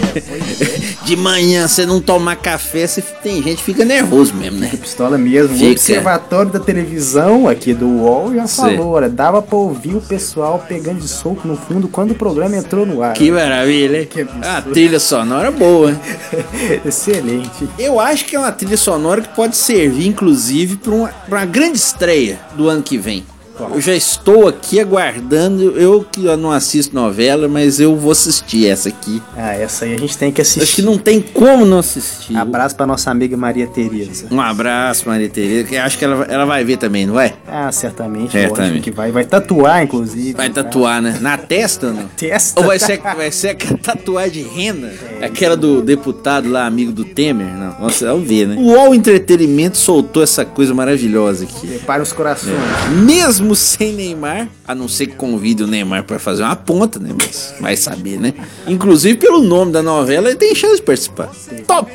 De 1.03 1.15
manhã, 1.15 1.67
você 1.67 1.85
não 1.85 2.01
tomar 2.01 2.35
café, 2.37 2.87
você, 2.87 3.01
tem 3.01 3.41
gente 3.43 3.57
que 3.57 3.63
fica 3.63 3.85
nervoso 3.85 4.33
mesmo, 4.33 4.59
né? 4.59 4.69
Pistola 4.69 5.17
mesmo. 5.17 5.55
Fica. 5.55 5.67
O 5.67 5.71
Observatório 5.71 6.51
da 6.51 6.59
Televisão 6.59 7.47
aqui 7.47 7.73
do 7.73 7.87
UOL 7.87 8.33
já 8.33 8.47
falou, 8.47 8.91
olha, 8.91 9.09
dava 9.09 9.41
pra 9.41 9.57
ouvir 9.57 9.95
o 9.95 10.01
pessoal 10.01 10.63
pegando 10.67 10.99
de 10.99 11.07
soco 11.07 11.47
no 11.47 11.55
fundo 11.55 11.87
quando 11.87 12.11
o 12.11 12.15
programa 12.15 12.55
entrou 12.55 12.85
no 12.85 13.03
ar. 13.03 13.13
Que 13.13 13.31
maravilha, 13.31 14.01
hein? 14.01 14.07
Que. 14.09 14.25
A 14.41 14.61
trilha 14.61 14.99
sonora 14.99 15.51
boa, 15.51 15.91
hein? 15.91 15.99
Excelente. 16.85 17.67
Eu 17.77 17.99
acho 17.99 18.25
que 18.25 18.35
é 18.35 18.39
uma 18.39 18.51
trilha 18.51 18.77
sonora 18.77 19.21
que 19.21 19.35
pode 19.35 19.55
servir, 19.55 20.07
inclusive, 20.07 20.77
para 20.77 20.93
uma, 20.93 21.07
pra 21.09 21.39
uma 21.39 21.45
grande 21.45 21.77
estreia 21.77 22.39
do 22.55 22.62
ano 22.69 22.81
que 22.81 22.97
vem. 22.97 23.23
Eu 23.59 23.79
já 23.79 23.93
estou 23.93 24.47
aqui 24.47 24.79
aguardando. 24.79 25.77
Eu 25.77 26.03
que 26.03 26.21
não 26.35 26.51
assisto 26.51 26.95
novela, 26.95 27.47
mas 27.47 27.79
eu 27.79 27.95
vou 27.95 28.11
assistir 28.11 28.67
essa 28.67 28.89
aqui. 28.89 29.21
Ah, 29.37 29.53
essa 29.53 29.85
aí 29.85 29.93
a 29.93 29.97
gente 29.97 30.17
tem 30.17 30.31
que 30.31 30.41
assistir. 30.41 30.63
Acho 30.63 30.75
que 30.75 30.81
não 30.81 30.97
tem 30.97 31.21
como 31.21 31.63
não 31.63 31.79
assistir. 31.79 32.35
Abraço 32.35 32.75
pra 32.75 32.87
nossa 32.87 33.11
amiga 33.11 33.37
Maria 33.37 33.67
Tereza. 33.67 34.25
Um 34.31 34.41
abraço, 34.41 35.07
Maria 35.07 35.29
Tereza, 35.29 35.83
acho 35.83 35.97
que 35.97 36.05
ela, 36.05 36.25
ela 36.25 36.45
vai 36.45 36.63
ver 36.63 36.77
também, 36.77 37.05
não 37.05 37.19
é? 37.19 37.33
Ah, 37.55 37.71
certamente. 37.71 38.31
Certamente. 38.31 38.81
que 38.81 38.89
vai. 38.89 39.11
Vai 39.11 39.25
tatuar, 39.25 39.83
inclusive. 39.83 40.33
Vai 40.33 40.49
tatuar, 40.49 40.99
né? 40.99 41.19
Na 41.21 41.37
testa 41.37 41.91
não? 41.91 42.07
Testa. 42.07 42.59
Ou 42.59 42.65
vai 42.65 42.79
ser, 42.79 42.99
vai 42.99 43.31
ser 43.31 43.49
aquela 43.53 43.77
tatuagem 43.77 44.43
de 44.43 44.49
renda? 44.49 44.91
Aquela 45.21 45.55
do 45.55 45.79
deputado 45.79 46.49
lá, 46.49 46.65
amigo 46.65 46.91
do 46.91 47.05
Temer? 47.05 47.45
Não, 47.55 47.71
vamos 47.73 48.01
vamos 48.01 48.27
ver, 48.27 48.47
né? 48.47 48.55
O 48.57 48.71
UOL 48.71 48.95
Entretenimento 48.95 49.77
soltou 49.77 50.23
essa 50.23 50.43
coisa 50.43 50.73
maravilhosa 50.73 51.43
aqui. 51.43 51.67
Prepara 51.67 52.01
os 52.01 52.11
corações. 52.11 52.57
Mesmo 53.05 53.55
sem 53.55 53.93
Neymar, 53.93 54.49
a 54.67 54.73
não 54.73 54.87
ser 54.87 55.05
que 55.05 55.15
convide 55.15 55.61
o 55.61 55.67
Neymar 55.67 56.05
pra 56.05 56.17
fazer 56.17 56.41
uma 56.41 56.55
ponta, 56.55 56.97
né? 56.97 57.11
Mas 57.15 57.53
vai 57.59 57.77
saber, 57.77 58.19
né? 58.19 58.33
Inclusive, 58.67 59.15
pelo 59.19 59.43
nome 59.43 59.71
da 59.71 59.83
novela, 59.83 60.27
ele 60.27 60.37
tem 60.37 60.55
chance 60.55 60.77
de 60.77 60.81
participar. 60.81 61.29
Top! 61.67 61.91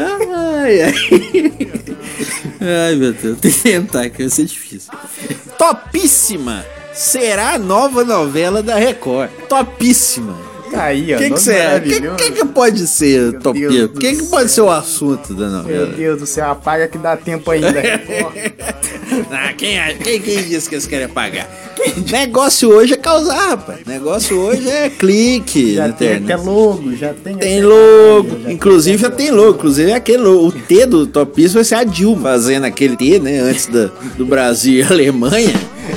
Ai, 0.00 0.82
ai. 0.82 0.92
Ai, 2.60 2.94
meu 2.96 3.12
Deus. 3.12 3.38
Tentar, 3.62 4.08
que 4.10 4.22
vai 4.22 4.30
ser 4.30 4.44
difícil. 4.44 4.92
Topíssima! 5.58 6.64
Será 6.92 7.54
a 7.54 7.58
nova 7.58 8.04
novela 8.04 8.62
da 8.62 8.76
Record. 8.76 9.30
Topíssima! 9.48 10.55
Tá 10.70 10.84
aí, 10.84 11.12
ó. 11.12 11.16
O 11.16 11.18
que, 11.18 11.24
que 11.24 11.30
nome 11.30 11.40
será? 11.42 11.76
O 11.76 11.80
que, 11.80 12.00
que, 12.16 12.30
que 12.32 12.44
pode 12.46 12.86
ser? 12.86 13.32
Deus 13.32 13.84
O 13.84 13.88
que, 13.98 14.16
que 14.16 14.22
pode 14.24 14.50
ser 14.50 14.60
o 14.62 14.70
assunto 14.70 15.34
da 15.34 15.48
Meu 15.48 15.56
novela? 15.58 15.86
Deus 15.86 16.20
do 16.20 16.26
céu, 16.26 16.50
apaga 16.50 16.88
que 16.88 16.98
dá 16.98 17.16
tempo 17.16 17.50
ainda. 17.50 17.72
Ah, 19.30 19.52
quem, 19.56 19.78
quem, 20.02 20.20
quem 20.20 20.42
disse 20.42 20.68
que 20.68 20.74
eles 20.74 20.86
querem 20.86 21.08
pagar? 21.08 21.48
Negócio 22.10 22.68
hoje 22.70 22.94
é 22.94 22.96
causar, 22.96 23.50
rapaz. 23.50 23.80
Negócio 23.86 24.36
hoje 24.38 24.68
é 24.68 24.90
clique 24.90 25.74
já 25.76 25.88
na 25.88 25.94
tem 25.94 26.08
internet. 26.16 26.32
até 26.32 26.42
logo, 26.50 26.96
já 26.96 27.14
tem. 27.14 27.36
Tem 27.36 27.62
logo, 27.62 28.28
já 28.42 28.50
inclusive 28.50 28.98
já 28.98 29.10
tem 29.10 29.30
logo, 29.30 29.56
inclusive 29.58 29.90
é 29.90 29.94
aquele 29.94 30.18
logo. 30.18 30.48
O 30.48 30.52
T 30.52 30.86
do 30.86 31.06
Topis 31.06 31.52
vai 31.54 31.64
ser 31.64 31.76
a 31.76 31.84
Dilma 31.84 32.22
fazendo 32.22 32.64
aquele 32.64 32.96
T, 32.96 33.18
né? 33.20 33.38
Antes 33.40 33.66
da- 33.66 33.90
do 34.16 34.26
Brasil 34.26 34.74
e 34.74 34.82
Alemanha. 34.82 35.54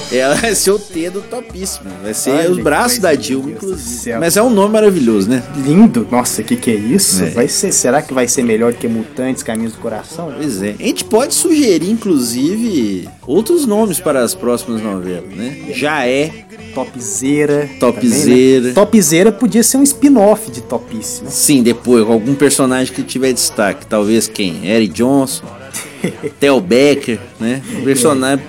Ela 0.20 0.36
vai 0.36 0.56
ser 0.56 0.72
o 0.72 0.80
T 0.80 1.10
do 1.10 1.22
Topíssimo. 1.22 1.90
Vai 2.02 2.14
ser 2.14 2.32
Olha 2.32 2.52
os 2.52 2.58
braços 2.58 3.00
da 3.00 3.14
Dilma, 3.14 3.52
inclusive. 3.52 4.18
Mas 4.18 4.38
é 4.38 4.42
um 4.42 4.50
nome 4.50 4.74
maravilhoso, 4.74 5.30
né? 5.30 5.44
Lindo. 5.64 6.08
Nossa, 6.10 6.42
o 6.42 6.46
que, 6.46 6.56
que 6.56 6.72
é 6.72 6.76
isso? 6.76 7.24
É. 7.24 7.30
Vai 7.30 7.48
ser, 7.48 7.72
será 7.72 8.02
que 8.02 8.14
vai 8.14 8.28
ser 8.28 8.44
melhor 8.44 8.74
que 8.74 8.88
Mutantes, 8.88 9.44
Caminhos 9.44 9.74
do 9.74 9.80
Coração? 9.80 10.34
Pois 10.36 10.64
é. 10.64 10.76
A 10.80 10.84
gente 10.84 11.06
pode 11.06 11.36
sugerir, 11.36 11.90
inclusive, 11.90 13.08
outros 13.28 13.66
nomes 13.66 14.00
para 14.00 14.24
as 14.24 14.34
próximas 14.34 14.82
novelas, 14.82 15.30
né? 15.36 15.68
Já 15.74 16.08
é 16.08 16.32
Topzera. 16.74 17.70
Topzera. 17.80 18.74
também, 18.74 19.24
né? 19.26 19.32
Podia 19.32 19.64
ser 19.64 19.78
um 19.78 19.84
spin-off 19.84 20.50
de 20.52 20.62
Topíssimo. 20.62 21.30
Sim, 21.30 21.62
depois, 21.62 22.08
algum 22.08 22.36
personagem 22.36 22.94
que 22.94 23.04
tiver 23.04 23.32
destaque. 23.34 23.86
Talvez 23.86 24.28
quem? 24.28 24.68
Eric 24.68 24.94
Johnson, 24.94 25.46
Theo 26.40 26.60
Becker, 26.62 27.20
né? 27.40 27.62
Personagem, 27.84 28.46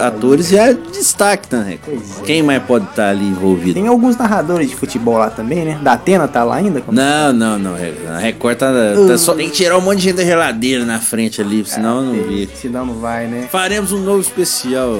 atores 0.00 0.48
já 0.48 0.70
é 0.70 0.74
destaque, 0.74 1.54
né? 1.54 1.78
É. 1.86 2.24
Quem 2.24 2.42
mais 2.42 2.62
pode 2.62 2.84
estar 2.86 3.10
ali 3.10 3.26
envolvido? 3.26 3.74
Tem 3.74 3.86
alguns 3.86 4.16
narradores 4.16 4.68
de 4.70 4.76
futebol 4.76 5.18
lá 5.18 5.30
também, 5.30 5.64
né? 5.64 5.78
Da 5.82 5.92
Atena 5.92 6.26
tá 6.28 6.42
lá 6.44 6.56
ainda? 6.56 6.80
Como- 6.80 6.96
Não, 6.96 7.32
não, 7.32 7.58
não. 7.58 7.74
A 8.14 8.18
Record 8.18 8.56
tá, 8.58 8.70
tá 9.08 9.18
só. 9.18 9.34
Tem 9.34 9.48
que 9.48 9.56
tirar 9.56 9.76
um 9.78 9.80
monte 9.80 9.98
de 9.98 10.02
gente 10.04 10.16
da 10.16 10.24
geladeira 10.24 10.84
na 10.84 10.98
frente 10.98 11.40
ali, 11.40 11.64
senão 11.64 11.98
eu 11.98 12.02
não 12.14 12.22
vi. 12.24 12.48
Senão 12.54 12.86
não 12.86 12.94
vai, 12.94 13.26
né? 13.26 13.48
Faremos 13.50 13.92
um 13.92 13.98
novo 14.02 14.20
especial. 14.20 14.98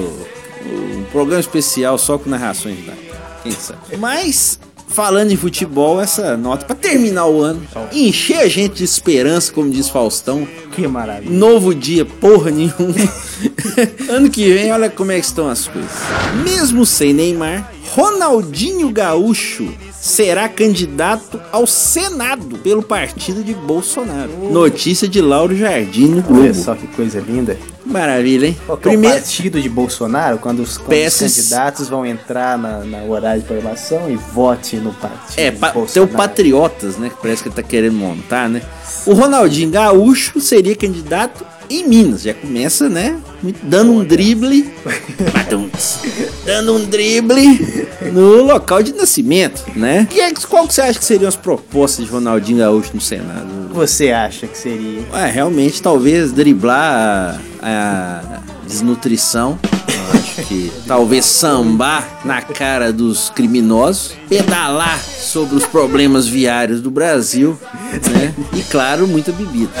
Um 0.65 1.03
programa 1.11 1.39
especial 1.39 1.97
só 1.97 2.17
com 2.17 2.29
narrações 2.29 2.77
da. 2.85 2.93
Quem 3.43 3.51
sabe? 3.53 3.79
Mas, 3.97 4.59
falando 4.87 5.31
em 5.31 5.35
futebol, 5.35 6.01
essa 6.01 6.35
nota, 6.37 6.65
pra 6.65 6.75
terminar 6.75 7.27
o 7.27 7.41
ano, 7.41 7.61
encher 7.91 8.39
a 8.39 8.47
gente 8.47 8.75
de 8.75 8.83
esperança, 8.83 9.51
como 9.51 9.69
diz 9.69 9.89
Faustão. 9.89 10.47
Que 10.71 10.87
maravilha. 10.87 11.31
Novo 11.31 11.75
dia, 11.75 12.05
porra 12.05 12.49
nenhuma. 12.49 12.95
ano 14.09 14.29
que 14.29 14.51
vem, 14.51 14.71
olha 14.71 14.89
como 14.89 15.11
é 15.11 15.19
que 15.19 15.25
estão 15.25 15.49
as 15.49 15.67
coisas. 15.67 15.91
Mesmo 16.43 16.85
sem 16.85 17.13
Neymar, 17.13 17.71
Ronaldinho 17.93 18.89
Gaúcho 18.91 19.67
será 20.07 20.47
candidato 20.49 21.39
ao 21.51 21.67
Senado 21.67 22.57
pelo 22.59 22.81
partido 22.81 23.43
de 23.43 23.53
Bolsonaro. 23.53 24.31
Notícia 24.51 25.07
de 25.07 25.21
Lauro 25.21 25.55
Jardim 25.55 26.07
no 26.07 26.17
Olha 26.17 26.23
Globo. 26.51 26.53
só 26.55 26.75
que 26.75 26.87
coisa 26.87 27.19
linda. 27.19 27.57
Maravilha, 27.85 28.47
hein? 28.47 28.57
Qual 28.65 28.77
que 28.77 28.87
é 28.87 28.89
o 28.89 28.91
Primeiro, 28.93 29.15
partido 29.17 29.61
de 29.61 29.69
Bolsonaro, 29.69 30.37
quando 30.39 30.59
os, 30.59 30.77
quando 30.77 30.81
os 30.83 30.87
Peças- 30.89 31.35
candidatos 31.35 31.87
vão 31.87 32.05
entrar 32.05 32.57
na, 32.57 32.79
na 32.83 33.03
horário 33.03 33.41
de 33.41 33.47
programação 33.47 34.09
e 34.09 34.15
vote 34.15 34.75
no 34.77 34.93
partido 34.93 35.39
É, 35.39 35.51
pa, 35.51 35.71
tem 35.71 36.03
o. 36.03 36.07
Patriotas, 36.07 36.97
né? 36.97 37.09
Que 37.09 37.15
parece 37.21 37.43
que 37.43 37.49
ele 37.49 37.55
tá 37.55 37.63
querendo 37.63 37.93
montar, 37.95 38.49
né? 38.49 38.61
O 39.05 39.13
Ronaldinho 39.13 39.69
Gaúcho 39.71 40.41
seria 40.41 40.75
candidato 40.75 41.45
em 41.69 41.87
Minas. 41.87 42.23
Já 42.23 42.33
começa, 42.33 42.89
né? 42.89 43.17
Dando 43.63 43.91
um 43.91 44.03
drible. 44.03 44.71
Dando 46.45 46.75
um 46.75 46.85
drible 46.85 47.87
no 48.11 48.43
local 48.43 48.81
de 48.81 48.93
nascimento, 48.93 49.63
né? 49.75 50.07
E 50.11 50.33
qual 50.47 50.67
que 50.67 50.73
você 50.73 50.81
acha 50.81 50.99
que 50.99 51.05
seriam 51.05 51.27
as 51.27 51.35
propostas 51.35 52.05
de 52.05 52.11
Ronaldinho 52.11 52.59
Gaúcho 52.59 52.91
no 52.93 53.01
Senado? 53.01 53.47
Você 53.73 54.11
acha 54.11 54.47
que 54.47 54.57
seria? 54.57 55.01
É, 55.13 55.25
realmente, 55.27 55.81
talvez 55.81 56.31
driblar 56.31 57.39
a, 57.61 58.41
a 58.41 58.65
desnutrição. 58.65 59.59
Acho 60.13 60.47
que 60.47 60.71
talvez 60.87 61.25
sambar 61.25 62.21
na 62.23 62.41
cara 62.41 62.93
dos 62.93 63.29
criminosos, 63.29 64.13
pedalar 64.29 64.99
sobre 65.03 65.55
os 65.55 65.65
problemas 65.65 66.27
viários 66.27 66.81
do 66.81 66.89
Brasil, 66.89 67.59
né? 68.11 68.33
E 68.53 68.61
claro, 68.61 69.07
muita 69.07 69.31
bebida. 69.31 69.71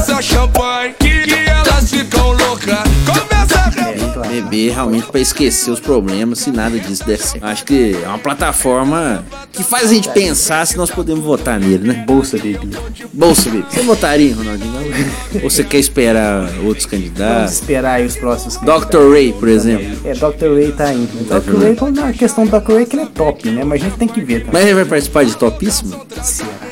Essa 0.00 0.22
champanhe 0.22 0.94
que, 0.98 1.08
que 1.24 1.34
elas 1.34 1.90
ficam 1.90 2.32
loucas. 2.32 2.78
Começa 3.04 3.60
a 3.60 3.90
É. 3.90 4.40
Beber 4.40 4.72
realmente 4.72 5.06
pra 5.08 5.20
esquecer 5.20 5.70
os 5.70 5.80
problemas, 5.80 6.38
se 6.38 6.50
nada 6.50 6.78
disso 6.78 7.04
der 7.04 7.18
certo. 7.18 7.44
Acho 7.44 7.64
que 7.64 7.96
é 8.02 8.06
uma 8.08 8.18
plataforma 8.18 9.24
que 9.52 9.62
faz 9.62 9.90
a 9.90 9.94
gente 9.94 10.08
pensar 10.10 10.64
se 10.66 10.76
nós 10.76 10.88
podemos 10.90 11.22
votar 11.24 11.58
nele, 11.60 11.86
né? 11.88 12.04
Bolsa 12.06 12.38
bebida. 12.38 12.78
Bolsa, 13.12 13.50
Bebê. 13.50 13.64
Você 13.68 13.82
votaria 13.82 14.34
Ronaldinho? 14.34 14.72
Ou 15.42 15.50
você 15.50 15.64
quer 15.64 15.78
esperar 15.78 16.44
outros 16.64 16.86
Vamos 16.86 16.86
candidatos? 16.86 17.52
esperar 17.54 17.94
aí 17.94 18.06
os 18.06 18.16
próximos 18.16 18.56
Dr. 18.58 19.10
Ray, 19.12 19.32
por 19.32 19.48
exemplo. 19.48 19.98
É, 20.04 20.14
Dr. 20.14 20.54
Ray 20.54 20.72
tá 20.72 20.92
indo. 20.94 21.24
Dr. 21.24 21.50
Dr. 21.50 21.62
Ray, 21.62 21.76
quando 21.76 21.98
a 22.02 22.12
questão 22.12 22.46
do 22.46 22.58
Dr. 22.60 22.72
Ray 22.72 22.82
é 22.82 22.86
que 22.86 22.96
ele 22.96 23.02
é 23.02 23.06
top, 23.06 23.50
né? 23.50 23.64
Mas 23.64 23.80
a 23.82 23.84
gente 23.84 23.96
tem 23.98 24.08
que 24.08 24.20
ver 24.22 24.44
também. 24.44 24.52
Mas 24.54 24.62
ele 24.64 24.74
vai 24.74 24.84
participar 24.86 25.24
de 25.24 25.36
Topíssimo? 25.36 26.06
Será? 26.22 26.69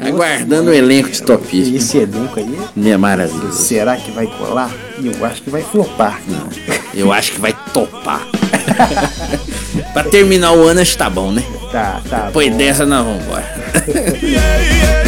Aguardando 0.00 0.70
o 0.70 0.74
elenco 0.74 1.10
de 1.10 1.22
Topíssimo. 1.22 1.76
esse 1.76 1.98
elenco 1.98 2.38
aí, 2.38 2.58
Minha 2.76 2.98
maravilha. 2.98 3.52
será 3.52 3.96
que 3.96 4.10
vai 4.10 4.26
colar? 4.26 4.70
Eu 5.02 5.24
acho 5.24 5.42
que 5.42 5.50
vai 5.50 5.62
flopar. 5.62 6.20
Eu 6.94 7.12
acho 7.12 7.32
que 7.32 7.40
vai 7.40 7.52
topar. 7.72 8.26
pra 9.92 10.04
terminar 10.04 10.52
o 10.52 10.62
ano, 10.66 10.80
acho 10.80 10.92
que 10.92 10.98
tá 10.98 11.10
bom, 11.10 11.30
né? 11.32 11.42
Tá, 11.72 12.00
tá. 12.08 12.26
Depois 12.26 12.50
bom. 12.50 12.56
dessa, 12.56 12.86
nós 12.86 13.04
vamos 13.04 13.22
embora. 13.24 13.44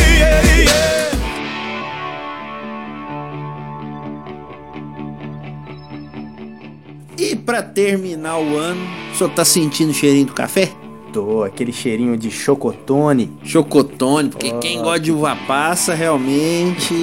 E 7.18 7.34
pra 7.34 7.62
terminar 7.62 8.38
o 8.38 8.56
ano, 8.58 8.86
o 9.12 9.16
senhor 9.16 9.30
tá 9.30 9.44
sentindo 9.44 9.90
o 9.90 9.94
cheirinho 9.94 10.26
do 10.26 10.34
café? 10.34 10.70
Tô, 11.16 11.44
aquele 11.44 11.72
cheirinho 11.72 12.14
de 12.14 12.30
chocotone. 12.30 13.32
Chocotone, 13.42 14.28
porque 14.28 14.52
quem 14.60 14.82
gosta 14.82 15.00
de 15.00 15.10
uva 15.10 15.34
passa 15.48 15.94
realmente 15.94 16.94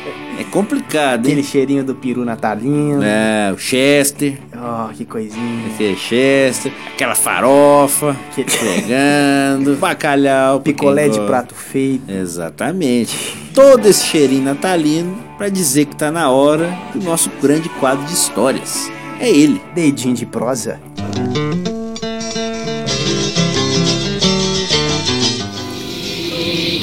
é 0.40 0.44
complicado, 0.50 1.20
Aquele 1.26 1.40
hein? 1.40 1.46
cheirinho 1.46 1.84
do 1.84 1.94
peru 1.94 2.24
natalino. 2.24 3.02
É, 3.02 3.52
o 3.54 3.58
Chester, 3.58 4.38
Oh, 4.56 4.88
que 4.94 5.04
coisinha. 5.04 5.66
aquele 5.74 5.96
Chester, 5.96 6.72
aquela 6.94 7.14
farofa, 7.14 8.16
Que- 8.34 8.42
pegando, 8.44 9.76
bacalhau, 9.78 10.60
Picolé 10.60 11.10
de 11.10 11.20
prato 11.20 11.54
feito. 11.54 12.10
Exatamente. 12.10 13.36
Todo 13.52 13.84
esse 13.86 14.06
cheirinho 14.06 14.44
natalino 14.44 15.14
pra 15.36 15.50
dizer 15.50 15.84
que 15.84 15.94
tá 15.94 16.10
na 16.10 16.30
hora 16.30 16.74
do 16.94 17.04
nosso 17.04 17.30
grande 17.42 17.68
quadro 17.68 18.02
de 18.06 18.14
histórias. 18.14 18.90
É 19.20 19.28
ele. 19.28 19.60
Dedinho 19.74 20.14
de 20.14 20.24
prosa. 20.24 20.80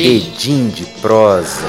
Edim 0.07 0.67
de 0.67 0.85
prosa. 1.01 1.65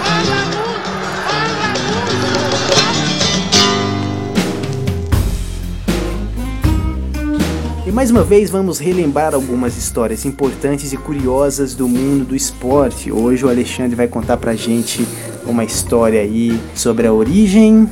E 7.87 7.91
mais 7.91 8.11
uma 8.11 8.23
vez 8.23 8.51
vamos 8.51 8.79
relembrar 8.79 9.35
algumas 9.35 9.79
histórias 9.79 10.27
importantes 10.27 10.93
e 10.93 10.99
curiosas 10.99 11.75
do 11.75 11.89
mundo 11.89 12.27
do 12.27 12.37
esporte. 12.37 13.11
Hoje 13.11 13.47
o 13.47 13.49
Alexandre 13.49 13.97
vai 13.97 14.07
contar 14.07 14.37
pra 14.37 14.55
gente 14.55 15.09
uma 15.47 15.65
história 15.65 16.21
aí 16.21 16.61
sobre 16.75 17.07
a 17.07 17.15
origem. 17.15 17.89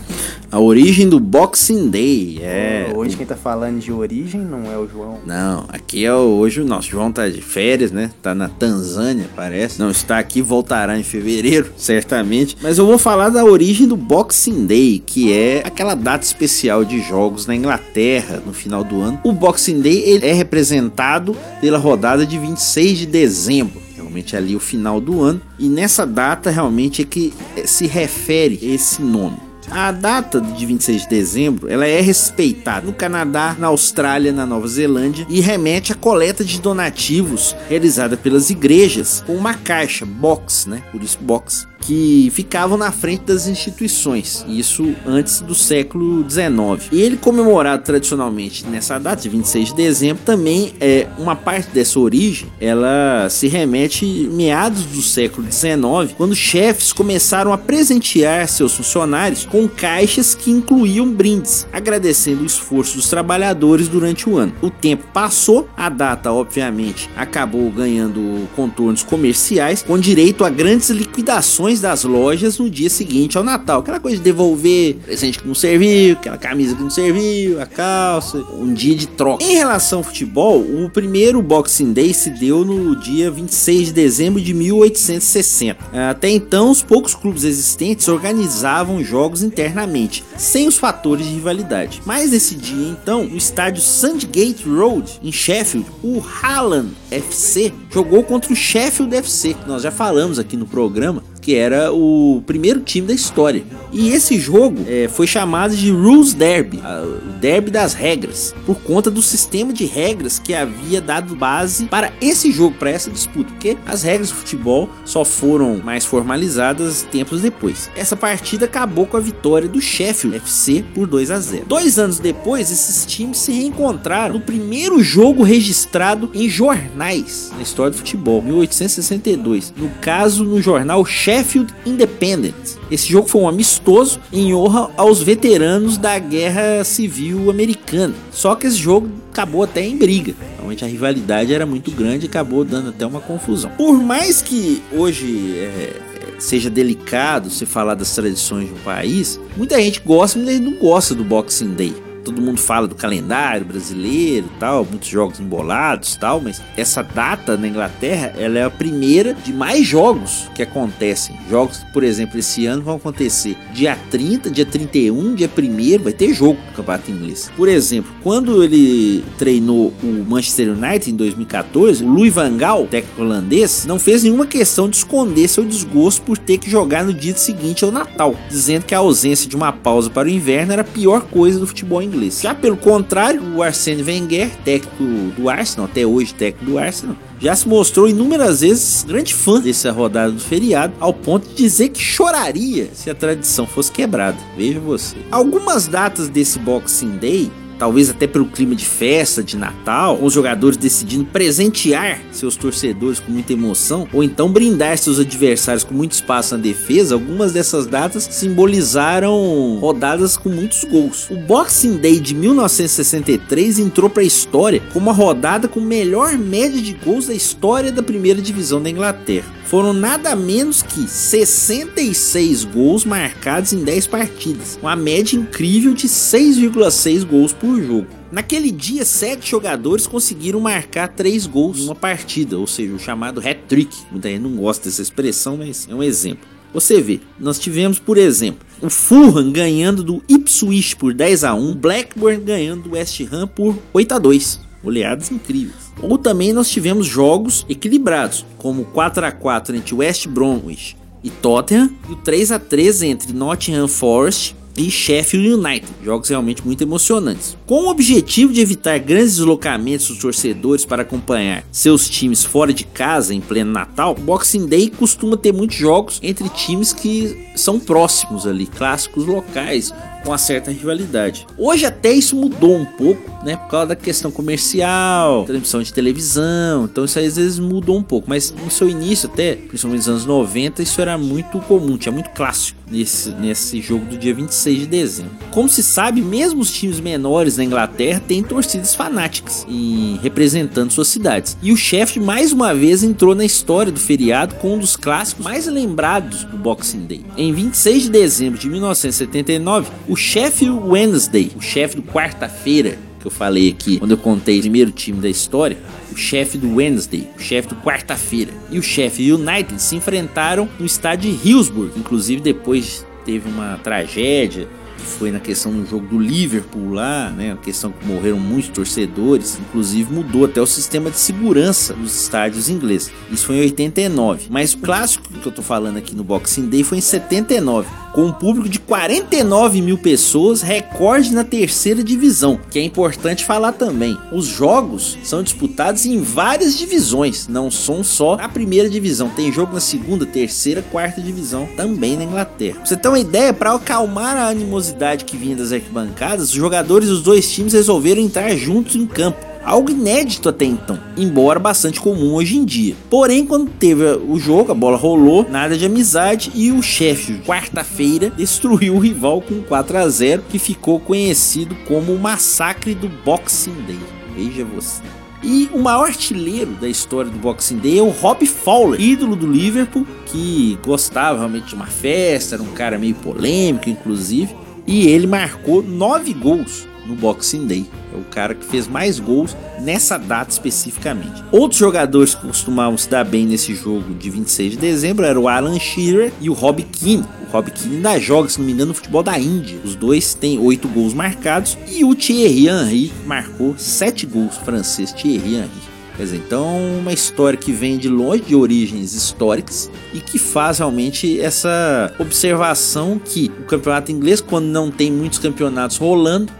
A 0.54 0.60
origem 0.60 1.08
do 1.08 1.18
Boxing 1.18 1.88
Day. 1.88 2.38
É. 2.40 2.92
Hoje 2.94 3.16
quem 3.16 3.26
tá 3.26 3.34
falando 3.34 3.80
de 3.80 3.90
origem 3.90 4.40
não 4.40 4.70
é 4.70 4.78
o 4.78 4.86
João. 4.86 5.18
Não, 5.26 5.64
aqui 5.68 6.04
é 6.04 6.14
o, 6.14 6.36
hoje 6.36 6.60
o 6.60 6.64
nosso 6.64 6.88
João 6.88 7.10
tá 7.10 7.28
de 7.28 7.42
férias, 7.42 7.90
né? 7.90 8.12
Tá 8.22 8.36
na 8.36 8.48
Tanzânia, 8.48 9.28
parece. 9.34 9.80
Não 9.80 9.90
está 9.90 10.16
aqui, 10.16 10.40
voltará 10.40 10.96
em 10.96 11.02
fevereiro, 11.02 11.72
certamente. 11.76 12.56
Mas 12.62 12.78
eu 12.78 12.86
vou 12.86 12.98
falar 12.98 13.30
da 13.30 13.44
origem 13.44 13.88
do 13.88 13.96
Boxing 13.96 14.64
Day, 14.64 15.02
que 15.04 15.32
é 15.32 15.60
aquela 15.66 15.96
data 15.96 16.24
especial 16.24 16.84
de 16.84 17.00
jogos 17.00 17.48
na 17.48 17.56
Inglaterra 17.56 18.40
no 18.46 18.52
final 18.52 18.84
do 18.84 19.00
ano. 19.00 19.18
O 19.24 19.32
Boxing 19.32 19.80
Day 19.80 20.04
ele 20.06 20.24
é 20.24 20.32
representado 20.32 21.36
pela 21.60 21.78
rodada 21.78 22.24
de 22.24 22.38
26 22.38 22.98
de 22.98 23.06
dezembro. 23.06 23.82
Realmente 23.96 24.36
ali 24.36 24.54
o 24.54 24.60
final 24.60 25.00
do 25.00 25.20
ano. 25.20 25.42
E 25.58 25.68
nessa 25.68 26.06
data 26.06 26.48
realmente 26.48 27.02
é 27.02 27.04
que 27.04 27.34
se 27.64 27.88
refere 27.88 28.60
esse 28.62 29.02
nome. 29.02 29.43
A 29.70 29.90
data 29.90 30.40
de 30.40 30.66
26 30.66 31.02
de 31.02 31.08
dezembro, 31.08 31.70
ela 31.70 31.86
é 31.86 32.00
respeitada 32.00 32.86
no 32.86 32.92
Canadá, 32.92 33.56
na 33.58 33.68
Austrália, 33.68 34.32
na 34.32 34.46
Nova 34.46 34.68
Zelândia 34.68 35.26
e 35.28 35.40
remete 35.40 35.92
à 35.92 35.94
coleta 35.94 36.44
de 36.44 36.60
donativos 36.60 37.56
realizada 37.68 38.16
pelas 38.16 38.50
igrejas 38.50 39.22
com 39.26 39.34
uma 39.34 39.54
caixa, 39.54 40.04
box, 40.06 40.68
né? 40.68 40.82
Por 40.92 41.02
isso 41.02 41.18
box, 41.20 41.66
que 41.84 42.30
ficavam 42.32 42.76
na 42.78 42.90
frente 42.90 43.24
das 43.24 43.46
instituições, 43.46 44.44
isso 44.48 44.94
antes 45.06 45.40
do 45.40 45.54
século 45.54 46.24
XIX. 46.28 46.88
E 46.90 47.00
ele 47.00 47.16
comemorado 47.16 47.82
tradicionalmente 47.82 48.66
nessa 48.66 48.98
data 48.98 49.22
de 49.22 49.28
26 49.28 49.68
de 49.68 49.74
dezembro, 49.74 50.22
também 50.24 50.72
é 50.80 51.06
uma 51.18 51.36
parte 51.36 51.70
dessa 51.70 51.98
origem, 52.00 52.48
ela 52.60 53.28
se 53.28 53.48
remete 53.48 54.28
meados 54.32 54.84
do 54.86 55.02
século 55.02 55.46
XIX, 55.50 56.14
quando 56.16 56.34
chefes 56.34 56.92
começaram 56.92 57.52
a 57.52 57.58
presentear 57.58 58.48
seus 58.48 58.74
funcionários 58.74 59.44
com 59.44 59.68
caixas 59.68 60.34
que 60.34 60.50
incluíam 60.50 61.10
brindes, 61.10 61.66
agradecendo 61.72 62.42
o 62.42 62.46
esforço 62.46 62.96
dos 62.96 63.08
trabalhadores 63.08 63.88
durante 63.88 64.28
o 64.28 64.38
ano. 64.38 64.54
O 64.62 64.70
tempo 64.70 65.04
passou, 65.12 65.68
a 65.76 65.88
data 65.88 66.32
obviamente 66.32 67.10
acabou 67.16 67.70
ganhando 67.70 68.48
contornos 68.56 69.02
comerciais, 69.02 69.82
com 69.82 69.98
direito 69.98 70.44
a 70.44 70.50
grandes 70.50 70.90
liquidações 70.90 71.73
das 71.80 72.04
lojas 72.04 72.58
no 72.58 72.68
dia 72.68 72.90
seguinte 72.90 73.36
ao 73.36 73.44
Natal. 73.44 73.80
Aquela 73.80 74.00
coisa 74.00 74.16
de 74.16 74.22
devolver 74.22 74.96
presente 74.96 75.38
que 75.38 75.46
não 75.46 75.54
serviu, 75.54 76.14
aquela 76.14 76.38
camisa 76.38 76.74
que 76.74 76.82
não 76.82 76.90
serviu, 76.90 77.60
a 77.60 77.66
calça, 77.66 78.38
um 78.58 78.72
dia 78.72 78.94
de 78.94 79.06
troca. 79.06 79.44
Em 79.44 79.54
relação 79.54 79.98
ao 79.98 80.04
futebol, 80.04 80.60
o 80.60 80.90
primeiro 80.90 81.42
Boxing 81.42 81.92
Day 81.92 82.12
se 82.14 82.30
deu 82.30 82.64
no 82.64 82.96
dia 82.96 83.30
26 83.30 83.88
de 83.88 83.92
dezembro 83.92 84.40
de 84.40 84.54
1860. 84.54 85.78
Até 86.10 86.28
então, 86.28 86.70
os 86.70 86.82
poucos 86.82 87.14
clubes 87.14 87.44
existentes 87.44 88.08
organizavam 88.08 89.02
jogos 89.02 89.42
internamente, 89.42 90.24
sem 90.36 90.66
os 90.66 90.78
fatores 90.78 91.26
de 91.26 91.34
rivalidade. 91.34 92.02
Mas 92.04 92.30
nesse 92.30 92.54
dia, 92.54 92.88
então, 92.88 93.24
no 93.24 93.36
estádio 93.36 93.82
Sandgate 93.82 94.68
Road, 94.68 95.20
em 95.22 95.32
Sheffield, 95.32 95.86
o 96.02 96.20
Hallam 96.20 96.90
FC 97.10 97.72
jogou 97.90 98.22
contra 98.22 98.52
o 98.52 98.56
Sheffield 98.56 99.14
FC, 99.14 99.54
que 99.54 99.68
nós 99.68 99.82
já 99.82 99.90
falamos 99.90 100.38
aqui 100.38 100.56
no 100.56 100.66
programa, 100.66 101.22
que 101.44 101.54
era 101.54 101.92
o 101.92 102.42
primeiro 102.46 102.80
time 102.80 103.06
da 103.06 103.12
história. 103.12 103.62
E 103.92 104.08
esse 104.08 104.40
jogo 104.40 104.82
é, 104.88 105.08
foi 105.08 105.26
chamado 105.26 105.76
de 105.76 105.90
Rules 105.90 106.32
Derby, 106.32 106.78
o 106.78 107.38
derby 107.38 107.70
das 107.70 107.92
regras, 107.92 108.54
por 108.64 108.76
conta 108.80 109.10
do 109.10 109.20
sistema 109.20 109.70
de 109.70 109.84
regras 109.84 110.38
que 110.38 110.54
havia 110.54 111.02
dado 111.02 111.36
base 111.36 111.84
para 111.84 112.10
esse 112.18 112.50
jogo, 112.50 112.76
para 112.78 112.90
essa 112.90 113.10
disputa, 113.10 113.50
porque 113.50 113.76
as 113.86 114.02
regras 114.02 114.30
do 114.30 114.36
futebol 114.36 114.88
só 115.04 115.22
foram 115.22 115.76
mais 115.84 116.06
formalizadas 116.06 117.02
tempos 117.12 117.42
depois. 117.42 117.90
Essa 117.94 118.16
partida 118.16 118.64
acabou 118.64 119.06
com 119.06 119.18
a 119.18 119.20
vitória 119.20 119.68
do 119.68 119.82
Sheffield 119.82 120.38
FC 120.38 120.82
por 120.94 121.06
2 121.06 121.30
a 121.30 121.38
0. 121.38 121.66
Dois 121.68 121.98
anos 121.98 122.18
depois, 122.18 122.72
esses 122.72 123.04
times 123.04 123.36
se 123.38 123.52
reencontraram 123.52 124.34
no 124.34 124.40
primeiro 124.40 125.02
jogo 125.02 125.42
registrado 125.42 126.30
em 126.32 126.48
jornais 126.48 127.52
na 127.54 127.62
história 127.62 127.90
do 127.90 127.98
futebol, 127.98 128.40
1862. 128.40 129.74
No 129.76 129.90
caso, 130.00 130.42
no 130.42 130.60
jornal 130.62 131.04
Sheffield 131.04 131.33
Sheffield 131.34 131.74
Independent. 131.84 132.54
Esse 132.88 133.10
jogo 133.10 133.26
foi 133.26 133.40
um 133.40 133.48
amistoso 133.48 134.20
em 134.32 134.54
honra 134.54 134.88
aos 134.96 135.20
veteranos 135.20 135.98
da 135.98 136.16
Guerra 136.16 136.84
Civil 136.84 137.50
Americana. 137.50 138.14
Só 138.30 138.54
que 138.54 138.68
esse 138.68 138.76
jogo 138.76 139.10
acabou 139.32 139.64
até 139.64 139.84
em 139.84 139.96
briga. 139.96 140.32
Realmente 140.56 140.84
a 140.84 140.86
rivalidade 140.86 141.52
era 141.52 141.66
muito 141.66 141.90
grande 141.90 142.26
e 142.26 142.28
acabou 142.28 142.64
dando 142.64 142.90
até 142.90 143.04
uma 143.04 143.20
confusão. 143.20 143.68
Por 143.72 144.00
mais 144.00 144.40
que 144.40 144.80
hoje 144.92 145.58
é, 145.58 146.00
seja 146.38 146.70
delicado 146.70 147.50
se 147.50 147.66
falar 147.66 147.96
das 147.96 148.14
tradições 148.14 148.68
de 148.68 148.74
um 148.74 148.84
país, 148.84 149.40
muita 149.56 149.80
gente 149.82 150.00
gosta, 150.06 150.38
mas 150.38 150.60
não 150.60 150.74
gosta 150.74 151.16
do 151.16 151.24
Boxing 151.24 151.74
Day 151.74 152.13
todo 152.24 152.40
mundo 152.40 152.58
fala 152.58 152.88
do 152.88 152.94
calendário 152.94 153.66
brasileiro 153.66 154.48
tal, 154.58 154.84
muitos 154.84 155.08
jogos 155.08 155.38
embolados 155.38 156.16
tal, 156.16 156.40
mas 156.40 156.60
essa 156.76 157.02
data 157.02 157.56
na 157.56 157.68
Inglaterra 157.68 158.32
ela 158.36 158.58
é 158.58 158.64
a 158.64 158.70
primeira 158.70 159.34
de 159.34 159.52
mais 159.52 159.86
jogos 159.86 160.48
que 160.54 160.62
acontecem. 160.62 161.38
Jogos 161.48 161.84
por 161.92 162.02
exemplo, 162.02 162.38
esse 162.38 162.66
ano 162.66 162.82
vão 162.82 162.96
acontecer 162.96 163.56
dia 163.72 163.96
30, 164.10 164.50
dia 164.50 164.64
31, 164.64 165.34
dia 165.34 165.48
1 165.48 166.02
vai 166.02 166.12
ter 166.12 166.32
jogo 166.32 166.58
no 166.70 166.76
Campeonato 166.76 167.10
Inglês. 167.10 167.50
Por 167.56 167.68
exemplo, 167.68 168.10
quando 168.22 168.64
ele 168.64 169.22
treinou 169.36 169.92
o 170.02 170.24
Manchester 170.26 170.70
United 170.70 171.10
em 171.10 171.16
2014, 171.16 172.04
o 172.04 172.08
Louis 172.08 172.32
van 172.32 172.56
Gaal, 172.56 172.86
técnico 172.86 173.22
holandês, 173.22 173.84
não 173.86 173.98
fez 173.98 174.22
nenhuma 174.22 174.46
questão 174.46 174.88
de 174.88 174.96
esconder 174.96 175.46
seu 175.48 175.64
desgosto 175.64 176.22
por 176.22 176.38
ter 176.38 176.58
que 176.58 176.70
jogar 176.70 177.04
no 177.04 177.12
dia 177.12 177.36
seguinte 177.36 177.84
ao 177.84 177.92
Natal, 177.92 178.34
dizendo 178.48 178.84
que 178.84 178.94
a 178.94 178.98
ausência 178.98 179.48
de 179.48 179.54
uma 179.54 179.72
pausa 179.72 180.08
para 180.08 180.26
o 180.26 180.30
inverno 180.30 180.72
era 180.72 180.82
a 180.82 180.84
pior 180.84 181.22
coisa 181.22 181.58
do 181.58 181.66
futebol 181.66 182.02
inglês 182.02 182.13
inglês. 182.14 182.40
Já 182.40 182.54
pelo 182.54 182.76
contrário, 182.76 183.42
o 183.54 183.62
Arsene 183.62 184.02
Wenger, 184.02 184.50
técnico 184.64 185.04
do 185.36 185.48
Arsenal, 185.48 185.86
até 185.86 186.06
hoje 186.06 186.32
técnico 186.34 186.72
do 186.72 186.78
Arsenal, 186.78 187.16
já 187.40 187.54
se 187.54 187.68
mostrou 187.68 188.08
inúmeras 188.08 188.60
vezes 188.60 189.04
grande 189.04 189.34
fã 189.34 189.60
dessa 189.60 189.90
rodada 189.92 190.32
do 190.32 190.40
feriado, 190.40 190.94
ao 191.00 191.12
ponto 191.12 191.48
de 191.48 191.54
dizer 191.54 191.90
que 191.90 192.00
choraria 192.00 192.88
se 192.94 193.10
a 193.10 193.14
tradição 193.14 193.66
fosse 193.66 193.90
quebrada. 193.90 194.38
Veja 194.56 194.80
você. 194.80 195.16
Algumas 195.30 195.86
datas 195.86 196.28
desse 196.28 196.58
Boxing 196.58 197.16
Day 197.18 197.50
talvez 197.78 198.10
até 198.10 198.26
pelo 198.26 198.46
clima 198.46 198.74
de 198.74 198.84
festa, 198.84 199.42
de 199.42 199.56
Natal, 199.56 200.18
os 200.20 200.32
jogadores 200.32 200.76
decidindo 200.76 201.24
presentear 201.24 202.20
seus 202.32 202.56
torcedores 202.56 203.20
com 203.20 203.32
muita 203.32 203.52
emoção, 203.52 204.08
ou 204.12 204.22
então 204.22 204.50
brindar 204.50 204.96
seus 204.98 205.18
adversários 205.18 205.84
com 205.84 205.94
muito 205.94 206.12
espaço 206.12 206.56
na 206.56 206.62
defesa, 206.62 207.14
algumas 207.14 207.52
dessas 207.52 207.86
datas 207.86 208.28
simbolizaram 208.30 209.78
rodadas 209.80 210.36
com 210.36 210.48
muitos 210.48 210.84
gols. 210.84 211.28
O 211.30 211.36
Boxing 211.36 211.96
Day 211.96 212.20
de 212.20 212.34
1963 212.34 213.78
entrou 213.78 214.08
para 214.10 214.22
a 214.22 214.26
história 214.26 214.82
como 214.92 215.10
a 215.10 215.12
rodada 215.12 215.68
com 215.68 215.80
melhor 215.80 216.36
média 216.36 216.80
de 216.80 216.94
gols 216.94 217.26
da 217.26 217.34
história 217.34 217.90
da 217.90 218.02
primeira 218.02 218.40
divisão 218.40 218.82
da 218.82 218.90
Inglaterra. 218.90 219.46
Foram 219.64 219.92
nada 219.92 220.36
menos 220.36 220.82
que 220.82 221.08
66 221.08 222.64
gols 222.64 223.04
marcados 223.04 223.72
em 223.72 223.82
10 223.82 224.06
partidas, 224.06 224.78
uma 224.80 224.94
média 224.94 225.36
incrível 225.36 225.94
de 225.94 226.06
6,6 226.06 227.24
gols 227.24 227.52
por 227.52 227.63
por 227.64 227.82
jogo. 227.82 228.06
Naquele 228.30 228.70
dia, 228.70 229.04
sete 229.04 229.50
jogadores 229.50 230.06
conseguiram 230.06 230.60
marcar 230.60 231.08
três 231.08 231.46
gols 231.46 231.78
numa 231.80 231.94
partida, 231.94 232.58
ou 232.58 232.66
seja, 232.66 232.92
o 232.92 232.98
chamado 232.98 233.40
hat-trick. 233.40 233.96
Muita 234.10 234.28
gente 234.28 234.42
não 234.42 234.56
gosta 234.56 234.84
dessa 234.84 235.00
expressão, 235.00 235.56
mas 235.56 235.88
é 235.90 235.94
um 235.94 236.02
exemplo. 236.02 236.46
Você 236.74 237.00
vê, 237.00 237.20
nós 237.38 237.58
tivemos, 237.58 237.98
por 237.98 238.18
exemplo, 238.18 238.66
o 238.82 238.90
Fulham 238.90 239.50
ganhando 239.50 240.02
do 240.02 240.22
Ipswich 240.28 240.96
por 240.96 241.14
10 241.14 241.44
a 241.44 241.54
1, 241.54 241.74
Blackburn 241.76 242.44
ganhando 242.44 242.82
do 242.82 242.90
West 242.90 243.20
Ham 243.32 243.46
por 243.46 243.78
8 243.92 244.14
a 244.14 244.18
2. 244.18 244.60
Oleadas 244.82 245.30
incríveis. 245.30 245.92
Ou 246.02 246.18
também 246.18 246.52
nós 246.52 246.68
tivemos 246.68 247.06
jogos 247.06 247.64
equilibrados, 247.68 248.44
como 248.58 248.84
4 248.86 249.24
a 249.24 249.32
4 249.32 249.76
entre 249.76 249.94
West 249.94 250.26
Bromwich 250.28 250.96
e 251.22 251.30
Tottenham 251.30 251.90
e 252.08 252.12
o 252.12 252.16
3 252.16 252.52
a 252.52 252.58
3 252.58 253.02
entre 253.02 253.32
Nottingham 253.32 253.88
Forest 253.88 254.54
e 254.76 254.90
Sheffield 254.90 255.54
United, 255.54 255.88
jogos 256.04 256.28
realmente 256.28 256.64
muito 256.64 256.82
emocionantes. 256.82 257.56
Com 257.66 257.84
o 257.84 257.88
objetivo 257.88 258.52
de 258.52 258.60
evitar 258.60 258.98
grandes 258.98 259.36
deslocamentos 259.36 260.08
dos 260.08 260.18
torcedores 260.18 260.84
para 260.84 261.02
acompanhar 261.02 261.64
seus 261.70 262.08
times 262.08 262.44
fora 262.44 262.72
de 262.72 262.84
casa 262.84 263.34
em 263.34 263.40
pleno 263.40 263.72
Natal, 263.72 264.14
Boxing 264.14 264.66
Day 264.66 264.90
costuma 264.90 265.36
ter 265.36 265.52
muitos 265.52 265.76
jogos 265.76 266.18
entre 266.22 266.48
times 266.48 266.92
que 266.92 267.48
são 267.56 267.78
próximos 267.78 268.46
ali, 268.46 268.66
clássicos 268.66 269.26
locais, 269.26 269.92
com 270.24 270.30
uma 270.30 270.38
certa 270.38 270.70
rivalidade. 270.70 271.46
Hoje 271.58 271.84
até 271.84 272.12
isso 272.12 272.34
mudou 272.34 272.76
um 272.76 272.84
pouco, 272.84 273.30
né? 273.44 273.56
Por 273.56 273.68
causa 273.68 273.88
da 273.88 273.96
questão 273.96 274.30
comercial, 274.30 275.44
transmissão 275.44 275.82
de 275.82 275.92
televisão, 275.92 276.86
então 276.86 277.04
isso 277.04 277.18
às 277.18 277.36
vezes 277.36 277.58
mudou 277.58 277.98
um 277.98 278.02
pouco. 278.02 278.28
Mas 278.28 278.50
no 278.50 278.70
seu 278.70 278.88
início, 278.88 279.28
até, 279.30 279.54
principalmente 279.54 279.98
nos 279.98 280.08
anos 280.08 280.26
90, 280.26 280.82
isso 280.82 281.00
era 281.00 281.18
muito 281.18 281.60
comum, 281.60 281.98
tinha 281.98 282.12
muito 282.12 282.30
clássico 282.30 282.78
nesse, 282.90 283.30
nesse 283.30 283.80
jogo 283.80 284.06
do 284.06 284.16
dia 284.16 284.34
26 284.34 284.80
de 284.80 284.86
dezembro. 284.86 285.32
Como 285.50 285.68
se 285.68 285.82
sabe, 285.82 286.22
mesmo 286.22 286.60
os 286.60 286.72
times 286.72 287.00
menores 287.00 287.56
na 287.56 287.64
Inglaterra 287.64 288.22
têm 288.26 288.42
torcidas 288.42 288.94
fanáticas 288.94 289.66
em 289.68 290.18
representando 290.22 290.90
suas 290.90 291.08
cidades. 291.08 291.56
E 291.62 291.72
o 291.72 291.76
Sheffield 291.76 292.26
mais 292.26 292.52
uma 292.52 292.74
vez 292.74 293.02
entrou 293.02 293.34
na 293.34 293.44
história 293.44 293.92
do 293.92 294.00
feriado 294.00 294.54
com 294.56 294.74
um 294.74 294.78
dos 294.78 294.96
clássicos 294.96 295.44
mais 295.44 295.66
lembrados 295.66 296.44
do 296.44 296.56
Boxing 296.56 297.06
Day. 297.06 297.24
Em 297.36 297.52
26 297.52 298.04
de 298.04 298.10
dezembro 298.10 298.58
de 298.58 298.68
1979, 298.68 299.90
o 300.08 300.13
Sheffield 300.16 300.88
Wednesday, 300.88 301.50
o 301.56 301.60
Sheffield 301.60 302.08
quarta-feira, 302.10 302.98
que 303.20 303.26
eu 303.26 303.30
falei 303.30 303.70
aqui 303.70 303.98
quando 303.98 304.10
eu 304.10 304.18
contei 304.18 304.58
o 304.58 304.60
primeiro 304.60 304.90
time 304.90 305.20
da 305.20 305.28
história, 305.28 305.78
o 306.12 306.16
Sheffield 306.16 306.66
Wednesday, 306.66 307.28
o 307.36 307.40
Sheffield 307.40 307.82
quarta-feira 307.82 308.52
e 308.70 308.78
o 308.78 308.82
Sheffield 308.82 309.42
United 309.42 309.80
se 309.80 309.96
enfrentaram 309.96 310.68
no 310.78 310.84
estádio 310.86 311.32
de 311.32 311.48
Hillsborough, 311.48 311.92
inclusive 311.96 312.40
depois 312.40 313.06
teve 313.24 313.48
uma 313.48 313.78
tragédia 313.78 314.68
foi 315.02 315.30
na 315.30 315.40
questão 315.40 315.72
do 315.72 315.86
jogo 315.86 316.06
do 316.06 316.18
Liverpool 316.18 316.92
lá, 316.92 317.30
né? 317.30 317.52
A 317.52 317.56
questão 317.56 317.92
que 317.92 318.06
morreram 318.06 318.38
muitos 318.38 318.70
torcedores, 318.70 319.58
inclusive 319.60 320.12
mudou 320.12 320.44
até 320.44 320.60
o 320.60 320.66
sistema 320.66 321.10
de 321.10 321.18
segurança 321.18 321.94
nos 321.94 322.22
estádios 322.22 322.68
ingleses. 322.68 323.10
Isso 323.30 323.46
foi 323.46 323.56
em 323.56 323.60
89. 323.60 324.46
Mas 324.50 324.74
o 324.74 324.78
clássico 324.78 325.28
que 325.28 325.46
eu 325.46 325.52
tô 325.52 325.62
falando 325.62 325.96
aqui 325.96 326.14
no 326.14 326.24
Boxing 326.24 326.68
Day 326.68 326.82
foi 326.82 326.98
em 326.98 327.00
79, 327.00 327.88
com 328.12 328.26
um 328.26 328.32
público 328.32 328.68
de 328.68 328.78
49 328.78 329.82
mil 329.82 329.98
pessoas, 329.98 330.62
recorde 330.62 331.32
na 331.32 331.44
terceira 331.44 332.02
divisão, 332.02 332.58
que 332.70 332.78
é 332.78 332.82
importante 332.82 333.44
falar 333.44 333.72
também. 333.72 334.16
Os 334.32 334.46
jogos 334.46 335.18
são 335.22 335.42
disputados 335.42 336.06
em 336.06 336.20
várias 336.20 336.78
divisões, 336.78 337.48
não 337.48 337.70
são 337.70 338.04
só 338.04 338.34
a 338.40 338.48
primeira 338.48 338.88
divisão. 338.88 339.28
Tem 339.28 339.52
jogo 339.52 339.74
na 339.74 339.80
segunda, 339.80 340.24
terceira, 340.24 340.82
quarta 340.82 341.20
divisão 341.20 341.68
também 341.76 342.16
na 342.16 342.24
Inglaterra. 342.24 342.76
Pra 342.76 342.86
você 342.86 342.96
ter 342.96 343.08
uma 343.08 343.18
ideia, 343.18 343.52
para 343.52 343.74
acalmar 343.74 344.36
a 344.36 344.48
animosidade 344.48 344.83
que 345.24 345.36
vinha 345.36 345.56
das 345.56 345.72
arquibancadas, 345.72 346.50
os 346.50 346.54
jogadores 346.54 347.08
dos 347.08 347.22
dois 347.22 347.50
times 347.50 347.72
resolveram 347.72 348.20
entrar 348.20 348.54
juntos 348.56 348.96
em 348.96 349.06
campo. 349.06 349.54
Algo 349.64 349.90
inédito 349.90 350.50
até 350.50 350.66
então, 350.66 351.00
embora 351.16 351.58
bastante 351.58 351.98
comum 351.98 352.34
hoje 352.34 352.56
em 352.56 352.66
dia. 352.66 352.94
Porém, 353.08 353.46
quando 353.46 353.70
teve 353.70 354.04
o 354.28 354.38
jogo, 354.38 354.70
a 354.70 354.74
bola 354.74 354.98
rolou, 354.98 355.46
nada 355.48 355.74
de 355.78 355.86
amizade 355.86 356.52
e 356.54 356.70
o 356.70 356.82
chefe, 356.82 357.40
quarta-feira, 357.46 358.28
destruiu 358.28 358.94
o 358.94 358.98
rival 358.98 359.40
com 359.40 359.62
4 359.62 359.96
a 359.96 360.08
0 360.08 360.44
que 360.50 360.58
ficou 360.58 361.00
conhecido 361.00 361.74
como 361.88 362.12
o 362.12 362.18
massacre 362.18 362.94
do 362.94 363.08
Boxing 363.08 363.84
Day. 363.86 363.98
Veja 364.36 364.66
você. 364.66 365.02
E 365.42 365.68
o 365.72 365.78
maior 365.78 366.06
artilheiro 366.06 366.72
da 366.72 366.88
história 366.88 367.30
do 367.30 367.38
Boxing 367.38 367.76
Day 367.76 367.98
é 367.98 368.02
o 368.02 368.08
Rob 368.08 368.46
Fowler, 368.46 368.98
ídolo 368.98 369.36
do 369.36 369.46
Liverpool, 369.46 370.06
que 370.26 370.78
gostava 370.84 371.38
realmente 371.38 371.68
de 371.68 371.74
uma 371.74 371.86
festa, 371.86 372.56
era 372.56 372.62
um 372.62 372.72
cara 372.72 372.98
meio 372.98 373.14
polêmico, 373.14 373.90
inclusive. 373.90 374.54
E 374.86 375.06
ele 375.06 375.26
marcou 375.26 375.82
nove 375.82 376.32
gols 376.32 376.86
no 377.06 377.14
Boxing 377.14 377.66
Day. 377.66 377.86
É 378.12 378.16
o 378.16 378.24
cara 378.24 378.54
que 378.54 378.64
fez 378.64 378.86
mais 378.86 379.18
gols 379.18 379.56
nessa 379.80 380.16
data 380.16 380.50
especificamente. 380.50 381.44
Outros 381.50 381.78
jogadores 381.78 382.34
que 382.34 382.46
costumavam 382.46 382.96
se 382.96 383.08
dar 383.08 383.24
bem 383.24 383.46
nesse 383.46 383.74
jogo 383.74 384.14
de 384.14 384.30
26 384.30 384.72
de 384.72 384.78
dezembro 384.78 385.24
eram 385.24 385.42
o 385.42 385.48
Alan 385.48 385.78
Shearer 385.78 386.32
e 386.40 386.48
o 386.48 386.52
Rob 386.52 386.82
Keane. 386.82 387.24
O 387.48 387.52
Rob 387.52 387.70
Keane 387.70 387.96
ainda 387.96 388.18
joga, 388.18 388.48
se 388.48 388.58
não 388.58 388.66
me 388.66 388.72
engano, 388.72 388.88
no 388.88 388.94
futebol 388.94 389.22
da 389.22 389.38
Índia. 389.38 389.78
Os 389.84 389.94
dois 389.94 390.34
têm 390.34 390.58
oito 390.58 390.88
gols 390.88 391.14
marcados 391.14 391.76
e 391.88 392.04
o 392.04 392.14
Thierry 392.14 392.68
Henry 392.68 393.12
marcou 393.26 393.74
sete 393.76 394.26
gols, 394.26 394.56
francês 394.58 395.12
Thierry 395.12 395.56
Henry. 395.56 395.93
Quer 396.16 396.22
dizer, 396.22 396.36
então 396.36 396.98
uma 396.98 397.12
história 397.12 397.58
que 397.58 397.72
vem 397.72 397.98
de 397.98 398.08
longe 398.08 398.42
de 398.42 398.54
origens 398.54 399.14
históricas 399.14 399.90
e 400.12 400.20
que 400.20 400.38
faz 400.38 400.78
realmente 400.78 401.40
essa 401.40 402.14
observação 402.20 403.18
que 403.18 403.50
o 403.58 403.64
campeonato 403.64 404.12
inglês, 404.12 404.40
quando 404.40 404.66
não 404.66 404.90
tem 404.90 405.10
muitos 405.10 405.40
campeonatos 405.40 405.96
rolando, 405.96 406.52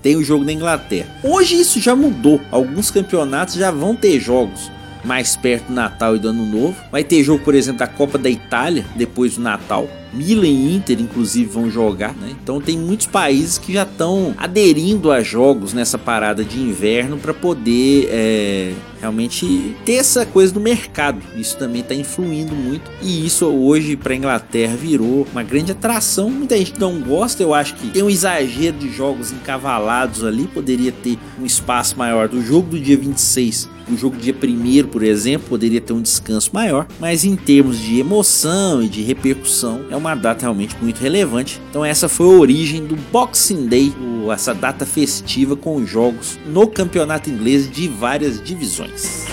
tem 0.00 0.16
o 0.16 0.24
jogo 0.24 0.44
da 0.44 0.52
Inglaterra. 0.52 1.14
Hoje 1.22 1.60
isso 1.60 1.78
já 1.78 1.94
mudou. 1.94 2.40
Alguns 2.50 2.90
campeonatos 2.90 3.54
já 3.54 3.70
vão 3.70 3.94
ter 3.94 4.18
jogos 4.18 4.70
mais 5.04 5.36
perto 5.36 5.66
do 5.66 5.74
Natal 5.74 6.16
e 6.16 6.18
do 6.18 6.28
Ano 6.28 6.46
Novo. 6.46 6.76
Vai 6.90 7.04
ter 7.04 7.22
jogo, 7.22 7.44
por 7.44 7.54
exemplo, 7.54 7.80
da 7.80 7.86
Copa 7.86 8.16
da 8.16 8.30
Itália 8.30 8.84
depois 8.96 9.36
do 9.36 9.42
Natal. 9.42 9.88
Milan 10.12 10.46
e 10.46 10.76
Inter, 10.76 11.00
inclusive, 11.00 11.48
vão 11.48 11.70
jogar, 11.70 12.14
né? 12.14 12.34
Então 12.42 12.60
tem 12.60 12.78
muitos 12.78 13.06
países 13.06 13.58
que 13.58 13.72
já 13.72 13.82
estão 13.82 14.34
aderindo 14.36 15.10
a 15.10 15.22
jogos 15.22 15.72
nessa 15.72 15.98
parada 15.98 16.44
de 16.44 16.60
inverno 16.60 17.16
para 17.16 17.32
poder 17.32 18.08
é, 18.10 18.72
realmente 19.00 19.74
ter 19.84 19.94
essa 19.94 20.26
coisa 20.26 20.52
do 20.52 20.60
mercado. 20.60 21.20
Isso 21.36 21.56
também 21.56 21.80
está 21.80 21.94
influindo 21.94 22.54
muito 22.54 22.90
e 23.00 23.26
isso 23.26 23.46
hoje 23.46 23.96
para 23.96 24.12
a 24.12 24.16
Inglaterra 24.16 24.76
virou 24.76 25.26
uma 25.32 25.42
grande 25.42 25.72
atração. 25.72 26.30
Muita 26.30 26.56
gente 26.56 26.78
não 26.78 27.00
gosta, 27.00 27.42
eu 27.42 27.54
acho 27.54 27.74
que 27.74 27.88
tem 27.88 28.02
um 28.02 28.10
exagero 28.10 28.76
de 28.76 28.90
jogos 28.92 29.32
encavalados 29.32 30.24
ali, 30.24 30.46
poderia 30.46 30.92
ter 30.92 31.18
um 31.40 31.46
espaço 31.46 31.98
maior 31.98 32.28
do 32.28 32.42
jogo 32.42 32.70
do 32.70 32.80
dia 32.80 32.96
26 32.96 33.68
o 33.90 33.96
jogo 33.96 34.16
dia 34.16 34.34
1 34.34 34.88
por 34.88 35.02
exemplo, 35.02 35.48
poderia 35.48 35.80
ter 35.80 35.92
um 35.92 36.00
descanso 36.00 36.50
maior, 36.52 36.86
mas 37.00 37.24
em 37.24 37.36
termos 37.36 37.78
de 37.78 37.98
emoção 37.98 38.82
e 38.82 38.88
de 38.88 39.02
repercussão, 39.02 39.84
é 39.90 39.96
uma 40.02 40.16
data 40.16 40.42
realmente 40.42 40.76
muito 40.80 41.00
relevante. 41.00 41.60
Então, 41.70 41.84
essa 41.84 42.08
foi 42.08 42.26
a 42.26 42.38
origem 42.38 42.84
do 42.84 42.96
Boxing 42.96 43.66
Day, 43.66 43.94
essa 44.32 44.52
data 44.52 44.84
festiva 44.84 45.54
com 45.54 45.84
jogos 45.86 46.38
no 46.46 46.66
campeonato 46.66 47.30
inglês 47.30 47.70
de 47.70 47.86
várias 47.88 48.42
divisões. 48.42 49.26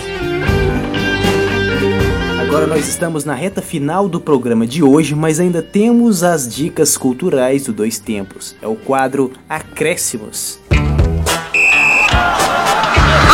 Agora 2.40 2.66
nós 2.66 2.88
estamos 2.88 3.24
na 3.24 3.34
reta 3.34 3.62
final 3.62 4.08
do 4.08 4.20
programa 4.20 4.66
de 4.66 4.82
hoje, 4.82 5.14
mas 5.14 5.38
ainda 5.38 5.62
temos 5.62 6.22
as 6.22 6.52
dicas 6.52 6.96
culturais 6.96 7.64
do 7.64 7.72
Dois 7.72 7.98
Tempos. 7.98 8.56
É 8.60 8.66
o 8.66 8.74
quadro 8.74 9.32
Acréscimos. 9.48 10.58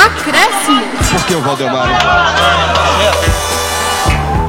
Acréscimos? 0.07 1.11
Por 1.11 1.27
que 1.27 1.35
o 1.35 1.41
Valdemar? 1.41 1.89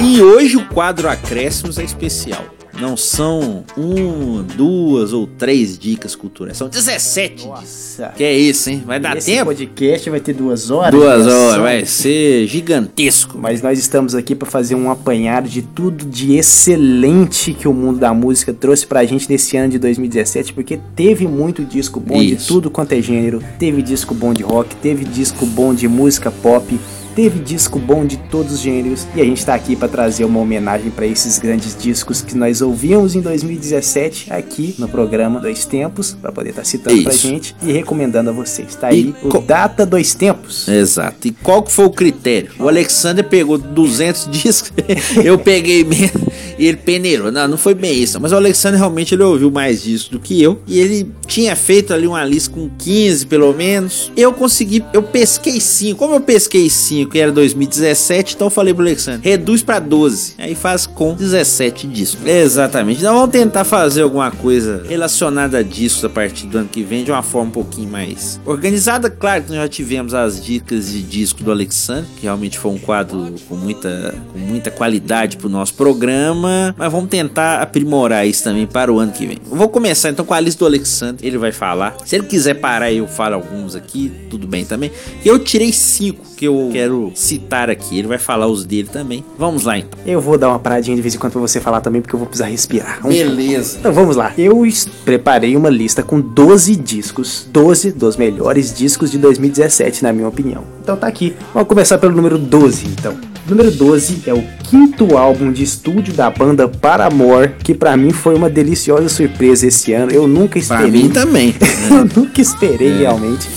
E 0.02 0.22
hoje 0.22 0.58
o 0.58 0.66
quadro 0.68 1.10
Acréscimos 1.10 1.78
é 1.80 1.84
especial. 1.84 2.57
Não 2.80 2.96
são 2.96 3.64
um, 3.76 4.44
duas 4.44 5.12
ou 5.12 5.26
três 5.26 5.80
dicas 5.80 6.16
culturais, 6.16 6.58
são 6.58 6.70
17 6.70 7.48
Nossa. 7.48 8.14
Que 8.16 8.24
é 8.24 8.38
isso, 8.38 8.70
hein? 8.70 8.84
Vai 8.86 9.00
dar 9.00 9.18
Esse 9.18 9.32
tempo? 9.32 9.46
podcast 9.46 10.10
vai 10.10 10.20
ter 10.20 10.34
duas 10.34 10.70
horas. 10.70 10.92
Duas 10.92 11.26
de 11.26 11.32
horas, 11.32 11.62
vai 11.62 11.86
ser 11.86 12.46
gigantesco. 12.48 13.38
Mas 13.40 13.62
nós 13.64 13.80
estamos 13.80 14.14
aqui 14.14 14.36
para 14.36 14.48
fazer 14.48 14.76
um 14.76 14.92
apanhado 14.92 15.50
de 15.50 15.62
tudo 15.64 16.06
de 16.06 16.36
excelente 16.36 17.54
que 17.54 17.68
o 17.68 17.74
mundo 17.74 18.00
da 18.00 18.14
música 18.14 18.54
trouxe 18.54 18.86
pra 18.86 19.04
gente 19.06 19.30
nesse 19.30 19.58
ano 19.58 19.70
de 19.72 19.80
2017, 19.80 20.54
porque 20.54 20.80
teve 20.96 21.28
muito 21.28 21.64
disco 21.66 22.00
bom 22.00 22.20
de 22.20 22.36
Isso. 22.36 22.48
tudo 22.48 22.70
quanto 22.70 22.94
é 22.94 23.02
gênero. 23.02 23.42
Teve 23.58 23.82
disco 23.82 24.14
bom 24.14 24.34
de 24.34 24.44
rock, 24.44 24.76
teve 24.76 25.04
disco 25.04 25.46
bom 25.48 25.74
de 25.74 25.88
música 25.88 26.30
pop, 26.30 26.80
teve 27.18 27.40
disco 27.40 27.80
bom 27.80 28.06
de 28.06 28.16
todos 28.16 28.54
os 28.54 28.60
gêneros. 28.60 29.08
E 29.16 29.20
a 29.22 29.24
gente 29.26 29.44
tá 29.44 29.56
aqui 29.56 29.76
para 29.76 29.88
trazer 29.88 30.24
uma 30.24 30.40
homenagem 30.40 30.92
para 30.92 31.08
esses 31.08 31.40
grandes 31.40 31.76
discos 31.76 32.22
que 32.22 32.38
nós 32.38 32.62
ouvimos 32.62 33.16
em 33.16 33.22
2017 33.22 34.32
aqui 34.32 34.76
no 34.78 34.88
programa 34.88 35.40
Dois 35.40 35.66
Tempos, 35.66 36.16
para 36.22 36.32
poder 36.32 36.52
estar 36.52 36.64
citando 36.64 37.02
pra 37.02 37.12
Isso. 37.12 37.28
gente 37.28 37.56
e 37.64 37.72
recomendando 37.72 38.30
a 38.30 38.34
vocês. 38.34 38.76
Tá 38.76 38.90
aí 38.90 39.16
E 39.24 39.26
o 39.26 39.30
co- 39.30 39.42
Data 39.42 39.84
Dois 39.84 40.14
Tempos. 40.14 40.68
Exato. 40.68 41.28
E 41.28 41.32
qual 41.32 41.64
que 41.64 41.72
foi 41.72 41.86
o 41.86 41.90
critério? 41.90 42.52
O 42.60 42.68
Alexander 42.70 43.28
pegou 43.28 43.58
200 43.58 44.30
discos, 44.30 44.72
eu 45.26 45.40
peguei 45.40 45.84
menos 45.84 46.12
e 46.58 46.66
ele 46.66 46.78
peneirou. 46.78 47.32
Não, 47.32 47.48
não 47.48 47.58
foi 47.58 47.74
bem 47.74 47.94
isso. 47.94 48.20
Mas 48.20 48.32
o 48.32 48.36
Alexander 48.36 48.80
realmente 48.80 49.16
ele 49.16 49.24
ouviu 49.24 49.52
mais 49.52 49.84
discos 49.84 50.10
do 50.10 50.20
que 50.20 50.42
eu. 50.42 50.60
E 50.68 50.80
ele 50.80 51.12
tinha 51.26 51.56
feito 51.56 51.94
ali 51.94 52.08
uma 52.08 52.24
lista 52.24 52.52
com 52.52 52.70
15 52.78 53.26
pelo 53.28 53.54
menos. 53.54 54.12
Eu 54.16 54.34
consegui, 54.34 54.84
eu 54.94 55.04
pesquei 55.04 55.60
5. 55.60 55.98
Como 55.98 56.16
eu 56.16 56.22
pesquei 56.22 56.70
5 56.70 57.12
que 57.12 57.20
era 57.20 57.32
2017, 57.32 58.36
então 58.36 58.48
eu 58.48 58.52
falei 58.52 58.74
pro 58.74 58.84
Alexander, 58.84 59.20
reduz 59.22 59.62
pra 59.62 59.80
12. 59.80 60.36
Aí 60.38 60.56
faz 60.56 60.86
com 60.86 61.14
17 61.14 61.88
discos. 61.88 62.26
Exatamente. 62.26 63.00
Então 63.00 63.14
vamos 63.14 63.32
tentar 63.32 63.64
fazer 63.64 64.02
alguma 64.02 64.32
coisa 64.32 64.84
relacionada 64.88 65.60
a 65.60 65.64
discos 65.64 66.04
a 66.06 66.10
partir 66.10 66.48
do 66.48 66.60
ano 66.60 66.70
que 66.72 66.84
vem 66.84 67.04
de 67.04 67.12
uma 67.12 67.24
forma 67.24 67.50
um 67.50 67.52
pouquinho 67.52 67.90
mais 67.90 68.40
organizada. 68.46 69.10
Claro 69.10 69.44
que 69.44 69.50
nós 69.50 69.60
já 69.60 69.68
tivemos 69.68 70.14
as 70.14 70.44
dicas 70.44 70.92
de 70.92 71.02
disco 71.02 71.44
do 71.44 71.52
Alexander, 71.52 72.06
que 72.16 72.24
realmente 72.24 72.58
foi 72.58 72.72
um 72.72 72.78
quadro 72.78 73.34
com 73.48 73.56
muita, 73.56 74.16
com 74.32 74.40
muita 74.40 74.72
qualidade 74.72 75.38
pro 75.38 75.50
nosso 75.50 75.74
programa. 75.74 76.47
Mas 76.78 76.92
vamos 76.92 77.10
tentar 77.10 77.62
aprimorar 77.62 78.26
isso 78.28 78.44
também 78.44 78.66
para 78.68 78.92
o 78.92 79.00
ano 79.00 79.12
que 79.12 79.26
vem. 79.26 79.38
Eu 79.50 79.58
vou 79.58 79.70
começar 79.70 80.10
então 80.10 80.26
com 80.26 80.34
a 80.34 80.40
lista 80.40 80.60
do 80.60 80.66
Alexander. 80.66 81.26
Ele 81.26 81.38
vai 81.38 81.52
falar. 81.52 81.96
Se 82.06 82.16
ele 82.16 82.26
quiser 82.26 82.56
parar, 82.56 82.92
eu 82.92 83.08
falo 83.08 83.36
alguns 83.36 83.76
aqui. 83.76 84.12
Tudo 84.30 84.48
bem 84.48 84.66
também. 84.66 84.92
Eu 85.24 85.40
tirei 85.40 85.72
cinco 85.72 86.26
que 86.36 86.46
eu 86.46 86.70
quero 86.72 87.12
citar 87.16 87.70
aqui. 87.70 87.98
Ele 87.98 88.08
vai 88.08 88.18
falar 88.18 88.48
os 88.48 88.66
dele 88.66 88.90
também. 88.92 89.24
Vamos 89.38 89.64
lá 89.64 89.78
então. 89.78 90.00
Eu 90.06 90.22
vou 90.22 90.38
dar 90.38 90.50
uma 90.50 90.60
paradinha 90.60 90.96
de 90.96 91.02
vez 91.02 91.16
em 91.16 91.18
quando 91.18 91.32
pra 91.34 91.42
você 91.42 91.60
falar 91.60 91.82
também, 91.82 92.02
porque 92.02 92.16
eu 92.16 92.20
vou 92.20 92.28
precisar 92.28 92.48
respirar. 92.50 93.00
Vamos- 93.02 93.18
Beleza. 93.18 93.78
Então 93.80 93.92
vamos 93.94 94.16
lá. 94.16 94.32
Eu 94.38 94.64
preparei 95.04 95.56
uma 95.56 95.70
lista 95.70 96.04
com 96.04 96.20
12 96.20 96.76
discos, 96.76 97.48
12 97.52 97.92
dos 97.92 98.16
melhores 98.18 98.74
discos 98.74 99.12
de 99.12 99.18
2017, 99.18 100.04
na 100.04 100.14
minha 100.14 100.28
opinião. 100.28 100.64
Então 100.82 100.96
tá 100.96 101.08
aqui. 101.08 101.36
Vamos 101.54 101.68
começar 101.68 101.98
pelo 101.98 102.16
número 102.16 102.38
12, 102.38 102.86
então. 102.88 103.16
Número 103.48 103.72
12 103.72 104.24
é 104.28 104.34
o 104.34 104.44
quinto 104.70 105.18
álbum 105.18 105.52
de 105.52 105.64
estúdio 105.64 106.14
da 106.14 106.30
banda 106.30 106.68
Paramore, 106.68 107.54
que 107.64 107.74
pra 107.74 107.96
mim 107.96 108.12
foi 108.12 108.36
uma 108.36 108.50
deliciosa 108.50 109.08
surpresa 109.08 109.66
esse 109.68 109.94
ano. 109.94 110.12
Eu 110.12 110.28
nunca 110.28 110.60
Pra 110.60 110.82
esperei. 110.82 111.04
mim 111.04 111.10
também. 111.10 111.56
eu 111.90 112.04
nunca 112.22 112.42
esperei 112.42 112.98
realmente 112.98 113.48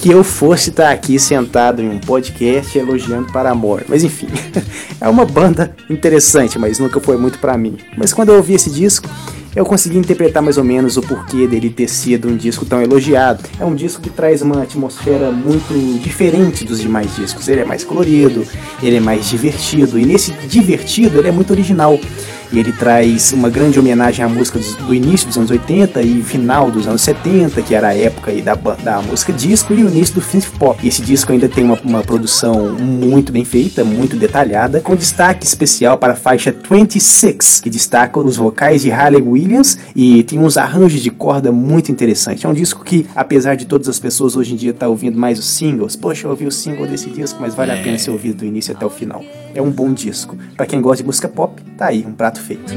que 0.00 0.10
eu 0.10 0.22
fosse 0.24 0.70
estar 0.70 0.90
aqui 0.90 1.18
sentado 1.18 1.80
em 1.82 1.88
um 1.88 1.98
podcast 1.98 2.78
elogiando 2.78 3.32
Paramore. 3.32 3.84
Mas 3.88 4.02
enfim, 4.04 4.28
é 5.00 5.08
uma 5.08 5.24
banda 5.24 5.74
interessante, 5.88 6.58
mas 6.58 6.78
nunca 6.78 7.00
foi 7.00 7.16
muito 7.16 7.38
pra 7.38 7.56
mim. 7.56 7.76
Mas 7.96 8.12
quando 8.12 8.30
eu 8.30 8.36
ouvi 8.36 8.54
esse 8.54 8.70
disco, 8.70 9.08
eu 9.54 9.64
consegui 9.64 9.98
interpretar 9.98 10.42
mais 10.42 10.58
ou 10.58 10.64
menos 10.64 10.96
o 10.96 11.02
porquê 11.02 11.46
dele 11.46 11.70
ter 11.70 11.88
sido 11.88 12.28
um 12.28 12.36
disco 12.36 12.64
tão 12.64 12.80
elogiado. 12.80 13.42
É 13.58 13.64
um 13.64 13.74
disco 13.74 14.00
que 14.00 14.10
traz 14.10 14.42
uma 14.42 14.62
atmosfera 14.62 15.30
muito 15.32 15.74
diferente 16.00 16.64
dos 16.64 16.80
demais 16.80 17.14
discos. 17.16 17.48
Ele 17.48 17.62
é 17.62 17.64
mais 17.64 17.82
colorido, 17.82 18.46
ele 18.82 18.96
é 18.96 19.00
mais 19.00 19.28
divertido, 19.28 19.98
e 19.98 20.04
nesse 20.04 20.32
divertido 20.48 21.18
ele 21.18 21.28
é 21.28 21.32
muito 21.32 21.50
original. 21.50 21.98
E 22.52 22.58
ele 22.58 22.72
traz 22.72 23.32
uma 23.32 23.48
grande 23.48 23.78
homenagem 23.78 24.24
à 24.24 24.28
música 24.28 24.58
do 24.86 24.94
início 24.94 25.26
dos 25.28 25.36
anos 25.36 25.50
80 25.50 26.02
e 26.02 26.22
final 26.22 26.70
dos 26.70 26.86
anos 26.86 27.02
70, 27.02 27.62
que 27.62 27.74
era 27.74 27.88
a 27.88 27.96
época 27.96 28.30
aí 28.30 28.42
da, 28.42 28.54
da 28.54 29.00
música 29.02 29.32
disco, 29.32 29.72
e 29.72 29.84
o 29.84 29.88
início 29.88 30.14
do 30.16 30.20
synth 30.20 30.50
pop. 30.58 30.78
E 30.82 30.88
esse 30.88 31.02
disco 31.02 31.32
ainda 31.32 31.48
tem 31.48 31.62
uma, 31.62 31.78
uma 31.84 32.02
produção 32.02 32.70
muito 32.70 33.32
bem 33.32 33.44
feita, 33.44 33.84
muito 33.84 34.16
detalhada, 34.16 34.80
com 34.80 34.96
destaque 34.96 35.46
especial 35.46 35.96
para 35.96 36.14
a 36.14 36.16
faixa 36.16 36.52
26, 36.52 37.60
que 37.60 37.70
destaca 37.70 38.18
os 38.18 38.36
vocais 38.36 38.82
de 38.82 38.90
Harley 38.90 39.22
Williams 39.22 39.78
e 39.94 40.22
tem 40.24 40.38
uns 40.38 40.56
arranjos 40.56 41.00
de 41.00 41.10
corda 41.10 41.52
muito 41.52 41.92
interessantes. 41.92 42.44
É 42.44 42.48
um 42.48 42.54
disco 42.54 42.84
que, 42.84 43.06
apesar 43.14 43.54
de 43.54 43.66
todas 43.66 43.88
as 43.88 43.98
pessoas 43.98 44.36
hoje 44.36 44.54
em 44.54 44.56
dia 44.56 44.70
estar 44.70 44.88
ouvindo 44.88 45.18
mais 45.18 45.38
os 45.38 45.46
singles, 45.46 45.94
poxa, 45.94 46.26
eu 46.26 46.30
ouvi 46.30 46.46
o 46.46 46.52
single 46.52 46.86
desse 46.86 47.10
disco, 47.10 47.38
mas 47.40 47.54
vale 47.54 47.72
a 47.72 47.76
pena 47.76 47.98
ser 47.98 48.10
ouvido 48.10 48.38
do 48.38 48.44
início 48.44 48.74
até 48.74 48.84
o 48.84 48.90
final. 48.90 49.24
É 49.54 49.60
um 49.60 49.70
bom 49.70 49.92
disco. 49.92 50.36
Para 50.56 50.66
quem 50.66 50.80
gosta 50.80 51.02
de 51.02 51.06
música 51.06 51.28
pop, 51.28 51.60
tá 51.76 51.86
aí, 51.86 52.04
um 52.06 52.12
prato 52.12 52.40
feito. 52.40 52.72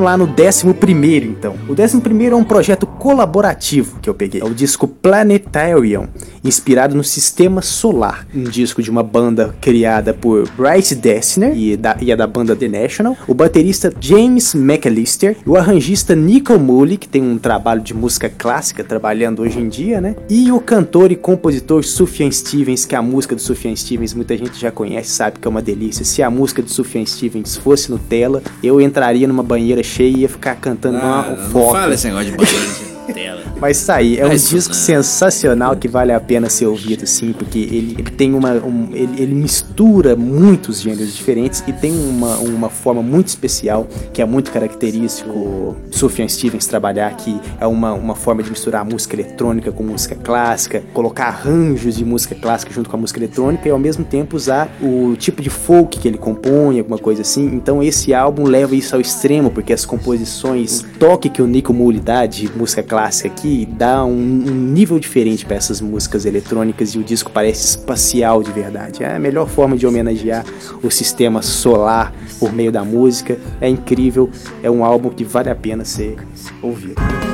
Vamos 0.00 0.04
lá 0.04 0.16
no 0.16 0.24
11 0.24 0.74
primeiro, 0.74 1.26
então. 1.26 1.56
O 1.68 1.80
11 1.80 2.00
primeiro 2.00 2.34
é 2.34 2.38
um 2.38 2.44
projeto 2.44 2.86
colaborativo 2.86 3.98
que 4.00 4.08
eu 4.08 4.14
peguei. 4.14 4.40
É 4.40 4.44
o 4.44 4.54
disco 4.54 4.88
Planetarium, 4.88 6.08
inspirado 6.42 6.94
no 6.94 7.04
Sistema 7.04 7.60
Solar. 7.60 8.26
Um 8.34 8.44
disco 8.44 8.82
de 8.82 8.90
uma 8.90 9.02
banda 9.02 9.54
criada 9.60 10.14
por 10.14 10.48
Bryce 10.56 10.94
Dessner 10.94 11.56
e, 11.56 11.76
da, 11.76 11.96
e 12.00 12.10
é 12.10 12.16
da 12.16 12.26
banda 12.26 12.56
The 12.56 12.68
National. 12.68 13.16
O 13.28 13.34
baterista 13.34 13.92
James 14.00 14.54
McAllister. 14.54 15.36
O 15.44 15.56
arranjista 15.56 16.16
Nico 16.16 16.58
Mully, 16.58 16.96
que 16.96 17.08
tem 17.08 17.22
um 17.22 17.36
trabalho 17.36 17.82
de 17.82 17.92
música 17.92 18.30
clássica 18.30 18.82
trabalhando 18.82 19.42
hoje 19.42 19.60
em 19.60 19.68
dia, 19.68 20.00
né? 20.00 20.16
E 20.28 20.50
o 20.50 20.60
cantor 20.60 21.12
e 21.12 21.16
compositor 21.16 21.84
Sufjan 21.84 22.30
Stevens, 22.30 22.86
que 22.86 22.94
a 22.94 23.02
música 23.02 23.34
do 23.34 23.40
Sufjan 23.40 23.76
Stevens 23.76 24.14
muita 24.14 24.36
gente 24.36 24.58
já 24.58 24.70
conhece, 24.70 25.10
sabe 25.10 25.38
que 25.38 25.46
é 25.46 25.50
uma 25.50 25.62
delícia. 25.62 26.04
Se 26.04 26.22
a 26.22 26.30
música 26.30 26.62
do 26.62 26.70
Sufjan 26.70 27.04
Stevens 27.04 27.56
fosse 27.56 27.90
Nutella, 27.90 28.42
eu 28.62 28.80
entraria 28.80 29.28
numa 29.28 29.42
banheira 29.42 29.82
cheia 29.90 30.08
e 30.16 30.20
ia 30.20 30.28
ficar 30.28 30.54
cantando 30.56 30.98
Ah, 30.98 31.24
uma 31.28 31.36
foto. 31.48 31.72
fala 31.72 31.94
esse 31.94 32.06
negócio 32.06 32.30
de 32.30 32.36
de 32.36 32.89
tela. 33.12 33.42
Mas 33.60 33.84
tá 33.84 33.96
aí, 33.96 34.18
é 34.18 34.24
um 34.24 34.28
Mas 34.28 34.48
disco 34.48 34.72
não. 34.72 34.80
sensacional 34.80 35.76
que 35.76 35.86
vale 35.88 36.12
a 36.12 36.20
pena 36.20 36.48
ser 36.48 36.66
ouvido, 36.66 37.06
sim, 37.06 37.32
porque 37.32 37.58
ele, 37.58 37.94
ele 37.98 38.10
tem 38.10 38.34
uma. 38.34 38.52
um- 38.54 38.88
ele, 38.92 39.22
ele 39.22 39.34
mistura 39.34 40.16
muitos 40.16 40.80
gêneros 40.80 41.14
diferentes 41.14 41.62
e 41.66 41.72
tem 41.72 41.92
uma, 41.92 42.36
uma 42.38 42.68
forma 42.70 43.02
muito 43.02 43.28
especial 43.28 43.86
que 44.12 44.22
é 44.22 44.24
muito 44.24 44.50
característico 44.50 45.76
Sufjan 45.90 46.28
Stevens 46.28 46.66
trabalhar, 46.66 47.14
que 47.16 47.38
é 47.60 47.66
uma, 47.66 47.92
uma 47.92 48.14
forma 48.14 48.42
de 48.42 48.50
misturar 48.50 48.84
música 48.84 49.14
eletrônica 49.16 49.72
com 49.72 49.82
música 49.82 50.14
clássica, 50.14 50.82
colocar 50.92 51.26
arranjos 51.26 51.96
de 51.96 52.04
música 52.04 52.34
clássica 52.34 52.72
junto 52.72 52.88
com 52.90 52.96
a 52.96 53.00
música 53.00 53.18
eletrônica 53.18 53.66
e 53.68 53.70
ao 53.70 53.78
mesmo 53.78 54.04
tempo 54.04 54.36
usar 54.36 54.70
o 54.80 55.14
tipo 55.16 55.42
de 55.42 55.50
folk 55.50 55.98
que 55.98 56.08
ele 56.08 56.18
compõe, 56.18 56.78
alguma 56.78 56.98
coisa 56.98 57.22
assim. 57.22 57.46
Então 57.46 57.82
esse 57.82 58.12
álbum 58.14 58.44
leva 58.44 58.74
isso 58.74 58.94
ao 58.94 59.00
extremo, 59.00 59.50
porque 59.50 59.72
as 59.72 59.84
composições, 59.84 60.80
o 60.80 60.88
toque 60.98 61.28
que 61.28 61.42
o 61.42 61.46
Nico 61.46 61.72
Mully 61.72 62.00
dá 62.00 62.26
de 62.26 62.50
música 62.56 62.82
clássica 62.82 62.99
aqui, 63.26 63.66
dá 63.66 64.04
um, 64.04 64.10
um 64.10 64.54
nível 64.54 64.98
diferente 64.98 65.46
para 65.46 65.56
essas 65.56 65.80
músicas 65.80 66.24
eletrônicas 66.24 66.90
e 66.90 66.98
o 66.98 67.04
disco 67.04 67.30
parece 67.30 67.64
espacial 67.64 68.42
de 68.42 68.52
verdade. 68.52 69.02
É 69.02 69.14
a 69.14 69.18
melhor 69.18 69.48
forma 69.48 69.76
de 69.76 69.86
homenagear 69.86 70.44
o 70.82 70.90
sistema 70.90 71.42
solar 71.42 72.12
por 72.38 72.52
meio 72.52 72.72
da 72.72 72.84
música. 72.84 73.38
É 73.60 73.68
incrível, 73.68 74.30
é 74.62 74.70
um 74.70 74.84
álbum 74.84 75.10
que 75.10 75.24
vale 75.24 75.50
a 75.50 75.54
pena 75.54 75.84
ser 75.84 76.16
ouvido. 76.62 77.29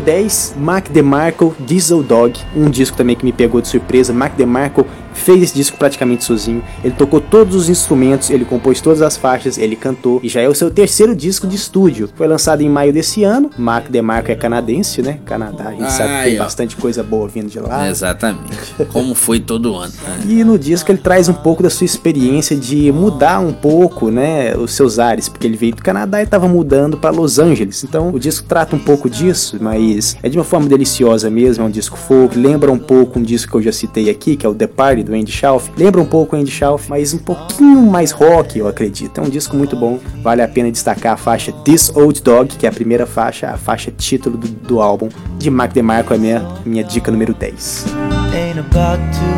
Número 0.00 0.04
10, 0.04 0.54
Mac 0.56 0.88
DeMarco, 0.88 1.54
Diesel 1.60 2.02
Dog, 2.02 2.40
um 2.56 2.70
disco 2.70 2.96
também 2.96 3.14
que 3.14 3.24
me 3.24 3.32
pegou 3.32 3.60
de 3.60 3.68
surpresa. 3.68 4.12
Mac 4.12 4.34
DeMarco 4.34 4.86
fez 5.12 5.42
esse 5.42 5.54
disco 5.54 5.76
praticamente 5.76 6.24
sozinho. 6.24 6.62
Ele 6.82 6.94
tocou 6.94 7.20
todos 7.20 7.54
os 7.54 7.68
instrumentos, 7.68 8.30
ele 8.30 8.44
compôs 8.44 8.80
todas 8.80 9.02
as 9.02 9.16
faixas, 9.16 9.58
ele 9.58 9.76
cantou 9.76 10.20
e 10.22 10.28
já 10.28 10.40
é 10.40 10.48
o 10.48 10.54
seu 10.54 10.70
terceiro 10.70 11.14
disco 11.14 11.46
de 11.46 11.56
estúdio. 11.56 12.08
Foi 12.14 12.26
lançado 12.26 12.62
em 12.62 12.68
maio 12.68 12.92
desse 12.92 13.24
ano. 13.24 13.50
Mac 13.58 13.88
DeMarco 13.88 14.30
é 14.30 14.34
canadense, 14.34 15.02
né? 15.02 15.18
Canadá, 15.24 15.68
a 15.68 15.72
gente 15.72 15.92
sabe 15.92 16.08
que 16.16 16.30
tem 16.30 16.40
ó. 16.40 16.44
bastante 16.44 16.76
coisa 16.76 17.02
boa 17.02 17.28
vindo 17.28 17.48
de 17.48 17.58
lá. 17.58 17.88
Exatamente. 17.88 18.74
Como 18.92 19.14
foi 19.14 19.40
todo 19.40 19.74
ano. 19.74 19.92
né? 20.02 20.20
E 20.26 20.44
no 20.44 20.58
disco 20.58 20.90
ele 20.90 20.98
traz 20.98 21.28
um 21.28 21.34
pouco 21.34 21.62
da 21.62 21.70
sua 21.70 21.84
experiência 21.84 22.56
de 22.56 22.90
mudar 22.92 23.40
um 23.40 23.52
pouco, 23.52 24.10
né, 24.10 24.56
os 24.56 24.72
seus 24.72 24.98
ares, 24.98 25.28
porque 25.28 25.46
ele 25.46 25.56
veio 25.56 25.74
do 25.74 25.82
Canadá 25.82 26.20
e 26.20 26.24
estava 26.24 26.48
mudando 26.48 26.96
para 26.96 27.10
Los 27.10 27.38
Angeles. 27.38 27.84
Então 27.84 28.10
o 28.10 28.18
disco 28.18 28.46
trata 28.48 28.74
um 28.74 28.78
pouco 28.78 29.10
disso, 29.10 29.58
mas 29.60 29.89
é 30.22 30.28
de 30.28 30.38
uma 30.38 30.44
forma 30.44 30.68
deliciosa 30.68 31.30
mesmo, 31.30 31.64
é 31.64 31.66
um 31.66 31.70
disco 31.70 31.96
folk, 31.96 32.38
lembra 32.38 32.70
um 32.70 32.78
pouco 32.78 33.18
um 33.18 33.22
disco 33.22 33.52
que 33.52 33.56
eu 33.58 33.62
já 33.62 33.72
citei 33.72 34.10
aqui, 34.10 34.36
que 34.36 34.46
é 34.46 34.48
o 34.48 34.54
The 34.54 34.66
Party 34.66 35.02
do 35.02 35.14
Andy 35.14 35.32
Schauf. 35.32 35.70
Lembra 35.76 36.00
um 36.00 36.06
pouco 36.06 36.36
o 36.36 36.38
Andy 36.38 36.50
Schauf, 36.50 36.88
mas 36.88 37.12
um 37.14 37.18
pouquinho 37.18 37.82
mais 37.82 38.10
rock, 38.10 38.58
eu 38.58 38.68
acredito. 38.68 39.20
É 39.20 39.24
um 39.24 39.30
disco 39.30 39.56
muito 39.56 39.76
bom, 39.76 39.98
vale 40.22 40.42
a 40.42 40.48
pena 40.48 40.70
destacar 40.70 41.14
a 41.14 41.16
faixa 41.16 41.52
This 41.52 41.90
Old 41.94 42.22
Dog, 42.22 42.56
que 42.56 42.66
é 42.66 42.68
a 42.68 42.72
primeira 42.72 43.06
faixa, 43.06 43.48
a 43.48 43.56
faixa 43.56 43.90
título 43.90 44.36
do, 44.36 44.48
do 44.48 44.80
álbum 44.80 45.08
de 45.38 45.50
Mark 45.50 45.72
DeMarco, 45.72 46.14
é 46.14 46.18
minha, 46.18 46.48
minha 46.64 46.84
dica 46.84 47.10
número 47.10 47.34
10. 47.34 47.86
ain't 48.32 48.58
about 48.58 48.98
to 49.12 49.28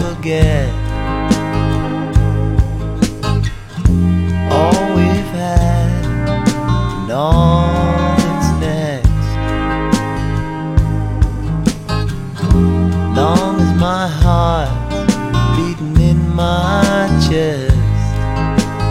forget 0.00 0.68
all 4.50 4.96
we've 4.96 5.30
had 5.32 5.86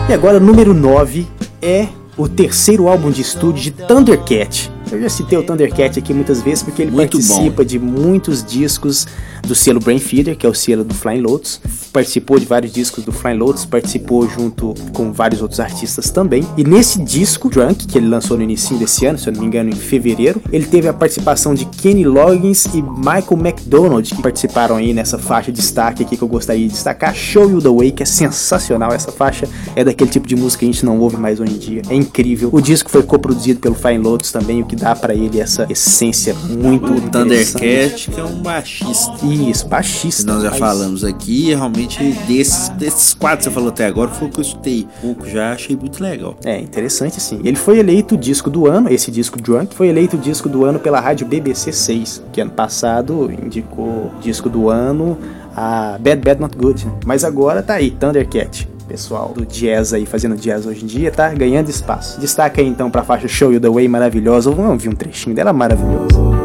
E 0.08 0.12
agora, 0.14 0.40
número 0.40 0.72
9 0.72 1.26
é 1.60 1.88
o 2.16 2.26
terceiro 2.26 2.88
álbum 2.88 3.10
de 3.10 3.20
estúdio 3.20 3.62
de 3.64 3.70
Thundercat. 3.70 4.72
Eu 4.90 5.00
já 5.02 5.08
citei 5.10 5.36
o 5.36 5.42
Thundercat 5.42 5.98
aqui 5.98 6.14
muitas 6.14 6.40
vezes 6.40 6.62
porque 6.62 6.80
ele 6.82 6.90
Muito 6.90 7.18
participa 7.18 7.64
de 7.64 7.78
muitos 7.78 8.42
discos 8.42 9.06
do 9.46 9.54
selo 9.54 9.80
Brain 9.80 9.98
Feeder, 9.98 10.36
que 10.36 10.46
é 10.46 10.48
o 10.48 10.54
selo 10.54 10.84
do 10.84 10.94
Flying 10.94 11.20
Lotus. 11.20 11.60
Participou 11.92 12.38
de 12.38 12.46
vários 12.46 12.72
discos 12.72 13.04
do 13.04 13.12
Flying 13.12 13.38
Lotus, 13.38 13.64
participou 13.64 14.28
junto 14.28 14.74
com 14.92 15.12
vários 15.12 15.40
outros 15.40 15.60
artistas 15.60 16.10
também. 16.10 16.46
E 16.56 16.64
nesse 16.64 17.02
disco, 17.02 17.48
Drunk, 17.48 17.86
que 17.86 17.98
ele 17.98 18.08
lançou 18.08 18.36
no 18.36 18.42
início 18.42 18.76
desse 18.76 19.06
ano, 19.06 19.18
se 19.18 19.28
eu 19.28 19.32
não 19.32 19.40
me 19.40 19.46
engano, 19.46 19.70
em 19.70 19.76
fevereiro, 19.76 20.42
ele 20.52 20.66
teve 20.66 20.88
a 20.88 20.92
participação 20.92 21.54
de 21.54 21.64
Kenny 21.64 22.04
Loggins 22.04 22.66
e 22.66 22.82
Michael 22.82 23.38
McDonald, 23.38 24.14
que 24.14 24.20
participaram 24.20 24.76
aí 24.76 24.92
nessa 24.92 25.18
faixa 25.18 25.50
de 25.50 25.60
destaque 25.60 26.02
aqui 26.02 26.16
que 26.16 26.22
eu 26.22 26.28
gostaria 26.28 26.66
de 26.66 26.72
destacar. 26.72 27.14
Show 27.14 27.50
You 27.50 27.60
The 27.60 27.68
Way, 27.68 27.92
que 27.92 28.02
é 28.02 28.06
sensacional. 28.06 28.92
Essa 28.92 29.10
faixa 29.10 29.48
é 29.74 29.82
daquele 29.84 30.10
tipo 30.10 30.26
de 30.26 30.36
música 30.36 30.60
que 30.60 30.66
a 30.66 30.72
gente 30.72 30.84
não 30.84 30.98
ouve 30.98 31.16
mais 31.16 31.40
hoje 31.40 31.52
em 31.52 31.58
dia. 31.58 31.82
É 31.88 31.94
incrível. 31.94 32.50
O 32.52 32.60
disco 32.60 32.90
foi 32.90 33.02
coproduzido 33.02 33.60
pelo 33.60 33.74
Flying 33.74 33.98
Lotus 33.98 34.32
também, 34.32 34.62
o 34.62 34.66
que 34.66 34.76
dá 34.76 34.94
pra 34.94 35.14
ele 35.14 35.40
essa 35.40 35.66
essência 35.70 36.34
muito 36.34 36.92
O. 36.92 37.00
Thundercat, 37.10 38.10
que 38.10 38.20
é 38.20 38.24
um 38.24 38.42
baixista. 38.42 39.16
Isso, 39.36 39.66
baixista. 39.68 40.24
Nós 40.32 40.42
já 40.42 40.52
falamos 40.52 41.04
aqui, 41.04 41.54
realmente 41.54 42.02
desses, 42.26 42.68
desses 42.70 43.14
quatro 43.14 43.38
que 43.38 43.44
você 43.44 43.50
falou 43.50 43.68
até 43.68 43.86
agora, 43.86 44.10
foi 44.10 44.28
o 44.28 44.30
que 44.30 44.38
eu 44.38 44.42
escutei 44.42 44.86
pouco 45.00 45.28
já, 45.28 45.52
achei 45.52 45.76
muito 45.76 46.02
legal. 46.02 46.36
É, 46.44 46.58
interessante 46.58 47.20
sim. 47.20 47.40
Ele 47.44 47.56
foi 47.56 47.78
eleito 47.78 48.16
disco 48.16 48.50
do 48.50 48.66
ano, 48.66 48.92
esse 48.92 49.10
disco 49.10 49.40
Drunk, 49.40 49.74
foi 49.74 49.88
eleito 49.88 50.16
disco 50.16 50.48
do 50.48 50.64
ano 50.64 50.78
pela 50.78 51.00
rádio 51.00 51.26
BBC 51.26 51.72
6, 51.72 52.22
que 52.32 52.40
ano 52.40 52.50
passado 52.50 53.30
indicou 53.30 54.12
disco 54.20 54.48
do 54.48 54.68
ano 54.68 55.18
a 55.54 55.96
Bad 55.98 56.20
Bad 56.22 56.40
Not 56.40 56.56
Good. 56.56 56.86
né? 56.86 56.92
Mas 57.04 57.24
agora 57.24 57.62
tá 57.62 57.74
aí, 57.74 57.90
Thundercat. 57.90 58.68
Pessoal 58.86 59.32
do 59.34 59.44
jazz 59.44 59.92
aí, 59.92 60.06
fazendo 60.06 60.36
jazz 60.36 60.64
hoje 60.64 60.84
em 60.84 60.86
dia, 60.86 61.10
tá 61.10 61.28
ganhando 61.30 61.68
espaço. 61.68 62.20
Destaca 62.20 62.60
aí 62.60 62.68
então 62.68 62.88
pra 62.88 63.02
faixa 63.02 63.26
Show 63.26 63.52
You 63.52 63.60
The 63.60 63.68
Way, 63.68 63.88
maravilhosa. 63.88 64.50
Vamos 64.50 64.70
ouvir 64.70 64.88
um 64.88 64.94
trechinho 64.94 65.34
dela, 65.34 65.52
maravilhosa. 65.52 66.35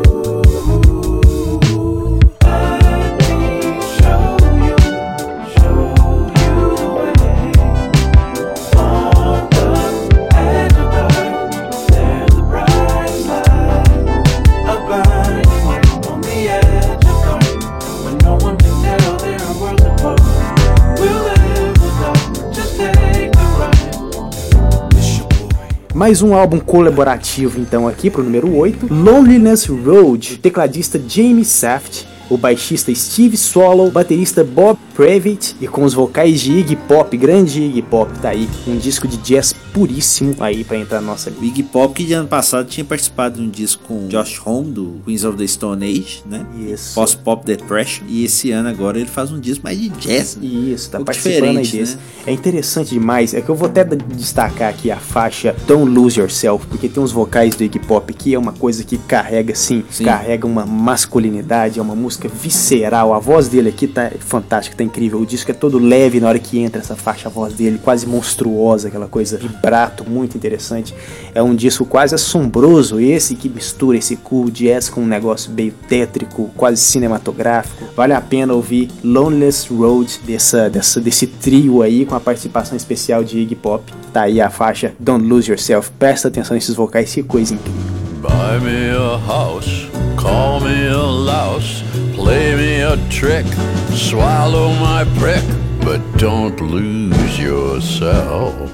Mais 26.02 26.24
um 26.24 26.34
álbum 26.34 26.60
colaborativo 26.60 27.60
então 27.60 27.88
aqui 27.88 28.10
pro 28.10 28.24
número 28.24 28.58
8, 28.58 28.92
Loneliness 28.92 29.68
Road, 29.68 30.40
tecladista 30.40 31.00
Jamie 31.08 31.46
Saft 31.46 32.08
o 32.32 32.38
baixista 32.38 32.96
Steve 32.96 33.36
Swallow, 33.36 33.88
o 33.88 33.92
baterista 33.92 34.42
Bob 34.42 34.80
Previtt 34.96 35.54
e 35.60 35.68
com 35.68 35.84
os 35.84 35.94
vocais 35.94 36.40
de 36.40 36.60
Iggy 36.60 36.78
Pop, 36.78 37.16
grande 37.18 37.62
Iggy 37.62 37.82
Pop, 37.82 38.10
tá 38.20 38.30
aí, 38.30 38.48
um 38.66 38.78
disco 38.78 39.06
de 39.06 39.18
jazz 39.18 39.54
puríssimo 39.74 40.36
aí 40.40 40.64
para 40.64 40.78
entrar 40.78 41.02
na 41.02 41.08
nossa 41.08 41.30
O 41.30 41.44
Iggy 41.44 41.64
Pop 41.64 41.94
que 41.94 42.06
de 42.06 42.14
ano 42.14 42.28
passado 42.28 42.68
tinha 42.68 42.86
participado 42.86 43.38
de 43.38 43.42
um 43.42 43.50
disco 43.50 43.84
com 43.84 44.08
Josh 44.08 44.42
Homme 44.46 44.72
do 44.72 45.02
Queens 45.06 45.24
of 45.24 45.38
the 45.38 45.48
Stone 45.48 45.86
Age, 45.86 46.24
né? 46.26 46.46
Isso. 46.58 46.96
Post-Pop 46.96 47.46
Depression 47.46 48.06
e 48.08 48.24
esse 48.24 48.52
ano 48.52 48.70
agora 48.70 48.98
ele 48.98 49.10
faz 49.10 49.32
um 49.32 49.40
disco 49.40 49.64
mais 49.64 49.80
de 49.80 49.90
jazz. 49.90 50.38
Né? 50.38 50.48
Isso, 50.48 50.90
tá 50.90 51.00
Um 51.00 51.04
participando 51.06 51.58
aí 51.58 51.68
desse. 51.68 51.96
né? 51.96 52.02
É 52.28 52.32
interessante 52.32 52.92
demais. 52.92 53.34
É 53.34 53.42
que 53.42 53.50
eu 53.50 53.56
vou 53.56 53.68
até 53.68 53.84
destacar 53.84 54.70
aqui 54.70 54.92
a 54.92 54.98
faixa 54.98 55.56
Don't 55.68 55.90
Lose 55.90 56.20
Yourself, 56.20 56.66
porque 56.68 56.88
tem 56.88 57.02
uns 57.02 57.12
vocais 57.12 57.56
do 57.56 57.64
Iggy 57.64 57.80
Pop 57.80 58.14
que 58.14 58.34
é 58.34 58.40
uma 58.40 58.54
coisa 58.54 58.84
que 58.84 58.98
carrega, 58.98 59.54
assim, 59.54 59.84
Sim. 59.90 60.06
carrega 60.06 60.46
uma 60.46 60.66
masculinidade, 60.66 61.80
é 61.80 61.82
uma 61.82 61.96
música 61.96 62.21
visceral. 62.28 63.14
A 63.14 63.20
voz 63.20 63.48
dele 63.48 63.70
aqui 63.70 63.88
tá 63.88 64.12
fantástica, 64.20 64.76
tá 64.76 64.84
incrível. 64.84 65.20
O 65.20 65.26
disco 65.26 65.52
é 65.52 65.54
todo 65.54 65.80
leve 65.80 66.20
na 66.20 66.28
hora 66.28 66.40
que 66.40 66.60
entra 66.60 66.82
essa 66.82 66.96
faixa, 66.96 67.28
a 67.28 67.32
voz 67.32 67.54
dele 67.54 67.80
quase 67.82 68.06
monstruosa, 68.08 68.88
aquela 68.88 69.08
coisa 69.08 69.38
vibrato, 69.38 70.08
muito 70.10 70.38
interessante. 70.38 70.94
É 71.34 71.42
um 71.42 71.56
disco 71.56 71.86
quase 71.86 72.16
assombroso 72.16 73.00
esse 73.00 73.36
que 73.36 73.50
mistura 73.50 73.98
esse 73.98 74.16
cool 74.16 74.50
jazz 74.50 74.90
com 74.90 75.02
um 75.02 75.08
negócio 75.08 75.52
meio 75.52 75.74
tétrico, 75.88 76.50
quase 76.56 76.82
cinematográfico. 76.82 77.86
Vale 77.96 78.14
a 78.14 78.22
pena 78.22 78.54
ouvir 78.54 78.90
Loneless 79.04 79.74
Road 79.74 80.20
dessa, 80.26 80.70
dessa, 80.70 81.00
desse 81.00 81.28
trio 81.28 81.82
aí 81.82 82.06
com 82.06 82.16
a 82.16 82.20
participação 82.20 82.76
especial 82.76 83.24
de 83.24 83.40
Iggy 83.40 83.56
Pop. 83.56 83.84
Tá 84.14 84.24
aí 84.24 84.42
a 84.42 84.50
faixa 84.50 84.94
Don't 85.00 85.26
Lose 85.26 85.50
Yourself. 85.50 85.92
Presta 85.98 86.28
atenção 86.28 86.56
nesses 86.56 86.76
vocais, 86.76 87.14
que 87.14 87.24
coisa 87.24 87.54
incrível. 87.54 87.82
Buy 88.22 88.60
me 88.60 88.92
a 88.92 89.18
house, 89.26 89.88
call 90.22 90.60
me 90.60 90.88
a 90.88 90.98
louse, 90.98 91.82
play 92.14 92.56
me 92.56 92.82
a 92.82 92.96
trick, 93.10 93.46
swallow 93.90 94.70
my 94.76 95.04
prick, 95.18 95.44
but 95.84 96.00
don't 96.18 96.60
lose 96.62 97.40
yourself. 97.40 98.72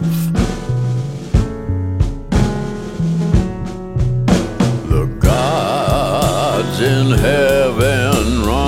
The 4.89 5.06
gods 5.20 6.82
in 6.82 7.12
heaven 7.18 8.45
run 8.45 8.66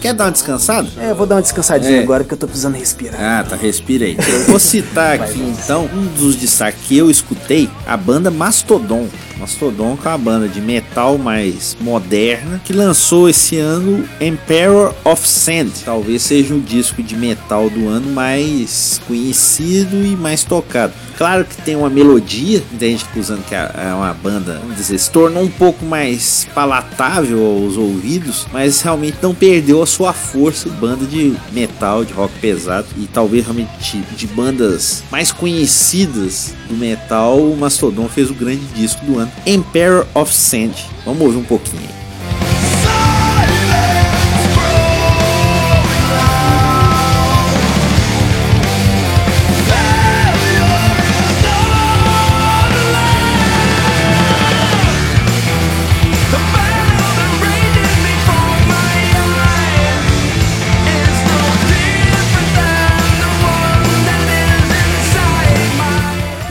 Quer 0.00 0.12
dar 0.14 0.24
uma 0.26 0.32
descansada? 0.32 0.88
É, 0.98 1.10
eu 1.10 1.14
vou 1.14 1.26
dar 1.26 1.36
uma 1.36 1.42
descansadinha 1.42 1.98
É. 2.00 2.02
agora 2.02 2.22
porque 2.22 2.34
eu 2.34 2.38
tô 2.38 2.46
precisando 2.46 2.74
respirar. 2.76 3.18
Ah, 3.20 3.44
tá, 3.48 3.56
respira 3.56 4.04
aí. 4.04 4.16
Eu 4.16 4.40
vou 4.44 4.58
citar 4.58 5.14
aqui 5.20 5.40
então 5.40 5.88
um 5.92 6.06
dos 6.18 6.36
destaques 6.36 6.82
que 6.86 6.96
eu 6.96 7.10
escutei, 7.10 7.68
a 7.86 7.96
banda 7.96 8.30
Mastodon. 8.30 9.08
Mastodon 9.44 9.94
que 9.98 10.08
é 10.08 10.10
uma 10.10 10.16
banda 10.16 10.48
de 10.48 10.58
metal 10.58 11.18
mais 11.18 11.76
moderna 11.78 12.58
que 12.64 12.72
lançou 12.72 13.28
esse 13.28 13.58
ano 13.58 14.08
Emperor 14.18 14.94
of 15.04 15.28
Sand. 15.28 15.70
Talvez 15.84 16.22
seja 16.22 16.54
o 16.54 16.60
disco 16.60 17.02
de 17.02 17.14
metal 17.14 17.68
do 17.68 17.86
ano 17.86 18.10
mais 18.10 19.00
conhecido 19.06 19.96
e 19.96 20.16
mais 20.16 20.44
tocado. 20.44 20.94
Claro 21.18 21.44
que 21.44 21.60
tem 21.62 21.76
uma 21.76 21.90
melodia, 21.90 22.62
tem 22.78 22.92
gente 22.92 23.04
acusando 23.04 23.42
que 23.42 23.54
é 23.54 23.70
é 23.74 23.94
uma 23.94 24.12
banda, 24.14 24.58
vamos 24.60 24.76
dizer, 24.76 24.98
se 24.98 25.10
tornou 25.10 25.42
um 25.42 25.50
pouco 25.50 25.84
mais 25.84 26.48
palatável 26.54 27.44
aos 27.44 27.76
ouvidos, 27.76 28.46
mas 28.52 28.80
realmente 28.80 29.18
não 29.22 29.34
perdeu 29.34 29.82
a 29.82 29.86
sua 29.86 30.12
força, 30.12 30.68
banda 30.68 31.04
de 31.04 31.34
metal, 31.52 32.04
de 32.04 32.12
rock 32.12 32.32
pesado 32.40 32.86
e 32.96 33.06
talvez 33.06 33.44
realmente 33.44 34.02
de 34.16 34.26
bandas 34.26 35.04
mais 35.10 35.30
conhecidas 35.30 36.54
do 36.68 36.74
metal, 36.74 37.38
o 37.38 37.56
Mastodon 37.56 38.08
fez 38.08 38.30
o 38.30 38.34
grande 38.34 38.64
disco 38.74 39.04
do 39.04 39.18
ano, 39.18 39.30
Emperor 39.46 40.06
of 40.14 40.32
Sand. 40.32 40.74
Vamos 41.04 41.22
ouvir 41.22 41.38
um 41.38 41.44
pouquinho. 41.44 42.03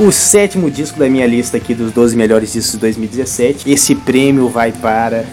O 0.05 0.11
sétimo 0.11 0.69
disco 0.69 0.99
da 0.99 1.07
minha 1.07 1.25
lista 1.25 1.55
aqui 1.55 1.73
dos 1.73 1.93
12 1.93 2.17
melhores 2.17 2.51
discos 2.51 2.73
de 2.73 2.79
2017. 2.79 3.71
Esse 3.71 3.95
prêmio 3.95 4.49
vai 4.49 4.73
para 4.73 5.23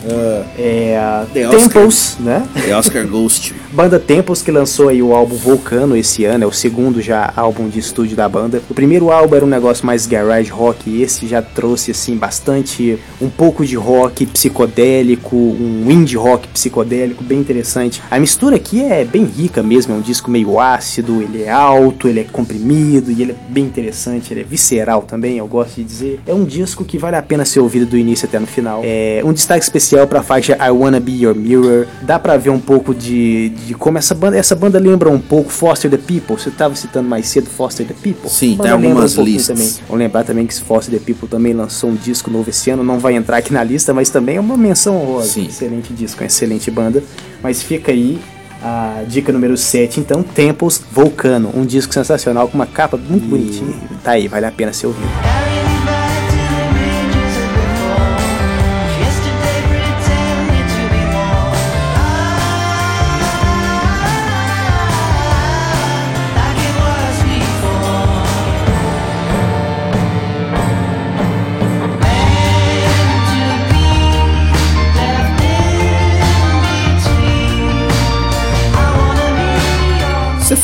é, 0.57 0.97
a 0.97 1.27
The 1.33 1.49
Oscar. 1.49 1.63
Temples, 1.63 2.17
né? 2.21 2.49
The 2.55 2.77
Oscar 2.77 3.05
Ghost. 3.09 3.55
Banda 3.73 3.99
Temples 3.99 4.43
que 4.43 4.51
lançou 4.51 4.89
aí 4.89 5.01
o 5.01 5.15
álbum 5.15 5.37
Volcano 5.37 5.97
esse 5.97 6.25
ano, 6.25 6.45
é 6.45 6.47
o 6.47 6.53
segundo 6.53 7.01
já 7.01 7.33
álbum 7.37 7.69
de 7.69 7.79
estúdio 7.79 8.17
da 8.17 8.29
banda. 8.29 8.61
O 8.69 8.75
primeiro 8.75 9.11
álbum 9.11 9.37
era 9.37 9.45
um 9.45 9.49
negócio 9.49 9.87
mais 9.87 10.07
garage 10.07 10.51
rock 10.51 10.91
e 10.91 11.03
esse 11.03 11.27
já 11.27 11.41
trouxe 11.41 11.93
assim 11.93 12.17
bastante 12.17 12.99
um 13.21 13.29
pouco 13.29 13.65
de 13.65 13.77
rock 13.77 14.27
psicodélico, 14.27 15.37
um 15.37 15.89
indie 15.89 16.17
rock 16.17 16.49
psicodélico 16.49 17.23
bem 17.23 17.39
interessante. 17.39 18.03
A 18.11 18.19
mistura 18.19 18.57
aqui 18.57 18.83
é 18.83 19.05
bem 19.05 19.25
rica 19.25 19.63
mesmo, 19.63 19.95
é 19.95 19.97
um 19.97 20.01
disco 20.01 20.31
meio 20.31 20.59
ácido, 20.59 21.23
ele 21.23 21.45
é 21.45 21.51
alto, 21.51 22.09
ele 22.09 22.21
é 22.21 22.25
comprimido 22.25 23.13
e 23.13 23.23
ele 23.23 23.33
é 23.33 23.37
bem 23.49 23.65
interessante, 23.65 24.33
ele 24.33 24.41
é 24.41 24.45
visceral 24.61 25.03
também, 25.03 25.39
eu 25.39 25.47
gosto 25.47 25.77
de 25.77 25.85
dizer. 25.85 26.21
É 26.27 26.35
um 26.35 26.45
disco 26.45 26.85
que 26.85 26.99
vale 26.99 27.17
a 27.17 27.23
pena 27.23 27.45
ser 27.45 27.61
ouvido 27.61 27.87
do 27.87 27.97
início 27.97 28.29
até 28.29 28.39
no 28.39 28.47
final. 28.47 28.83
É 28.85 29.23
um 29.25 29.33
destaque 29.33 29.65
especial 29.65 30.07
para 30.07 30.21
a 30.21 30.23
faixa 30.23 30.57
I 30.61 30.71
Wanna 30.71 31.01
Be 31.01 31.13
Your 31.23 31.35
Mirror. 31.35 31.87
Dá 32.03 32.19
pra 32.19 32.37
ver 32.37 32.51
um 32.51 32.61
pouco 32.61 32.95
de, 32.95 33.49
de 33.51 33.75
como 33.75 33.97
essa 33.97 34.15
banda, 34.15 34.37
essa 34.37 34.55
banda 34.55 34.79
lembra 34.79 35.09
um 35.09 35.19
pouco 35.19 35.51
Foster 35.51 35.91
the 35.91 35.97
People. 35.97 36.39
Você 36.39 36.51
estava 36.51 36.75
citando 36.75 37.09
mais 37.09 37.27
cedo 37.27 37.49
Foster 37.49 37.87
the 37.87 37.95
People. 37.95 38.29
Sim, 38.29 38.59
tem 38.61 38.71
algumas 38.71 39.15
pouquinho 39.15 39.37
listas. 39.37 39.59
Também. 39.59 39.75
Vamos 39.89 39.99
lembrar 39.99 40.25
também 40.25 40.47
que 40.47 40.55
Foster 40.61 40.99
the 40.99 41.05
People 41.05 41.29
também 41.29 41.53
lançou 41.55 41.91
um 41.91 41.95
disco 41.95 42.31
novo 42.31 42.51
esse 42.51 42.71
ano. 42.71 42.85
Não 42.85 42.99
vai 42.99 43.15
entrar 43.15 43.39
aqui 43.39 43.53
na 43.53 43.65
lista, 43.65 43.95
mas 43.95 44.11
também 44.11 44.37
é 44.37 44.41
uma 44.41 44.57
menção 44.57 44.97
honrosa. 45.01 45.29
Sim. 45.29 45.47
Excelente 45.47 45.93
disco, 45.93 46.21
uma 46.21 46.27
excelente 46.27 46.71
banda. 46.71 47.03
Mas 47.43 47.63
fica 47.63 47.91
aí 47.91 48.21
a 48.63 49.03
dica 49.07 49.33
número 49.33 49.57
7, 49.57 50.01
então, 50.01 50.23
Temples 50.23 50.83
Volcano. 50.93 51.51
Um 51.55 51.65
disco 51.65 51.93
sensacional 51.93 52.49
com 52.49 52.55
uma 52.55 52.67
capa 52.67 52.97
muito 52.97 53.27
bonitinha. 53.27 53.75
Tá 54.03 54.13
aí, 54.13 54.29
vale 54.29 54.47
a 54.47 54.53
pena 54.53 54.73
ser 54.73 54.87
ouvido. 54.87 55.09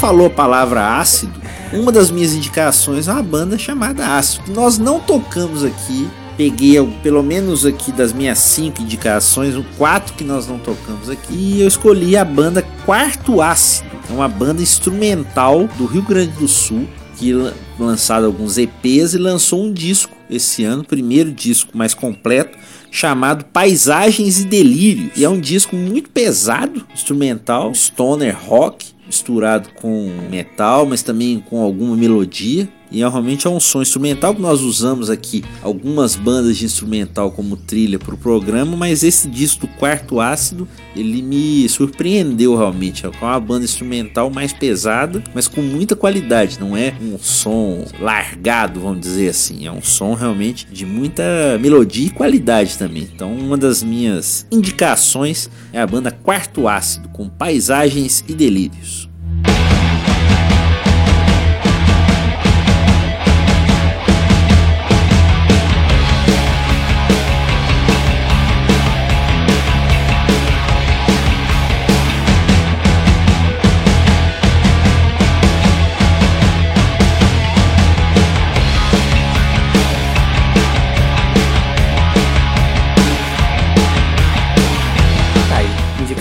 Falou 0.07 0.29
a 0.29 0.31
palavra 0.31 0.99
ácido. 1.01 1.33
Uma 1.73 1.91
das 1.91 2.13
minhas 2.13 2.33
indicações 2.33 3.09
é 3.09 3.13
uma 3.13 3.25
banda 3.25 3.59
chamada 3.59 4.17
Ácido. 4.17 4.53
Nós 4.53 4.79
não 4.79 5.01
tocamos 5.01 5.65
aqui. 5.65 6.09
Peguei 6.37 6.75
pelo 7.03 7.25
menos 7.25 7.67
aqui 7.67 7.91
das 7.91 8.13
minhas 8.13 8.39
cinco 8.39 8.83
indicações, 8.83 9.55
quatro 9.77 10.15
que 10.15 10.23
nós 10.23 10.47
não 10.47 10.61
tocamos 10.61 11.11
aqui. 11.11 11.35
E 11.35 11.61
eu 11.61 11.67
escolhi 11.67 12.17
a 12.17 12.25
banda 12.25 12.63
Quarto 12.85 13.43
Ácido. 13.43 13.91
É 14.09 14.13
uma 14.13 14.29
banda 14.29 14.63
instrumental 14.63 15.69
do 15.77 15.87
Rio 15.87 16.03
Grande 16.03 16.31
do 16.39 16.47
Sul 16.47 16.87
que 17.17 17.33
lan- 17.33 17.55
lançado 17.77 18.27
alguns 18.27 18.59
EPs 18.59 19.15
e 19.15 19.19
lançou 19.19 19.65
um 19.65 19.73
disco 19.73 20.15
esse 20.31 20.63
ano, 20.63 20.85
primeiro 20.85 21.33
disco 21.33 21.77
mais 21.77 21.95
completo, 21.95 22.57
chamado 22.93 23.45
Paisagens 23.47 24.39
e 24.39 24.45
Delírios. 24.45 25.11
E 25.17 25.25
é 25.25 25.29
um 25.29 25.41
disco 25.41 25.75
muito 25.75 26.11
pesado, 26.11 26.87
instrumental, 26.95 27.75
stoner 27.75 28.37
rock, 28.47 28.95
misturado 29.07 29.71
com 29.75 30.11
metal, 30.31 30.85
mas 30.87 31.03
também 31.03 31.41
com 31.41 31.63
alguma 31.63 31.97
melodia. 31.97 32.69
E 32.97 33.03
é, 33.03 33.09
realmente 33.09 33.47
é 33.47 33.51
um 33.51 33.61
som 33.61 33.83
instrumental 33.83 34.35
que 34.35 34.41
nós 34.41 34.63
usamos 34.63 35.11
aqui 35.11 35.45
algumas 35.63 36.17
bandas 36.17 36.57
de 36.57 36.65
instrumental 36.65 37.31
como 37.31 37.55
trilha 37.55 37.99
para 37.99 38.15
o 38.15 38.17
programa, 38.17 38.75
mas 38.75 39.03
esse 39.03 39.29
disco 39.29 39.67
do 39.67 39.73
Quarto 39.75 40.19
Ácido 40.19 40.67
ele 40.95 41.21
me 41.21 41.69
surpreendeu 41.69 42.57
realmente. 42.57 43.05
É 43.05 43.11
uma 43.21 43.39
banda 43.39 43.67
instrumental 43.67 44.31
mais 44.31 44.55
pesada, 44.55 45.23
mas 45.35 45.47
com 45.47 45.61
muita 45.61 45.95
qualidade. 45.95 46.59
Não 46.59 46.75
é 46.75 46.95
um 47.03 47.19
som 47.19 47.85
largado, 48.01 48.81
vamos 48.81 49.01
dizer 49.01 49.29
assim. 49.29 49.67
É 49.67 49.71
um 49.71 49.83
som 49.83 50.15
realmente 50.15 50.67
de 50.73 50.87
muita 50.87 51.23
melodia 51.61 52.07
e 52.07 52.11
qualidade 52.11 52.79
também. 52.79 53.07
Então, 53.15 53.31
uma 53.31 53.59
das 53.59 53.83
minhas 53.83 54.47
indicações 54.51 55.51
é 55.71 55.83
a 55.83 55.87
banda 55.87 56.11
Quarto 56.11 56.67
Ácido 56.67 57.11
com 57.11 57.29
Paisagens 57.29 58.25
e 58.27 58.33
Delírios. 58.33 59.07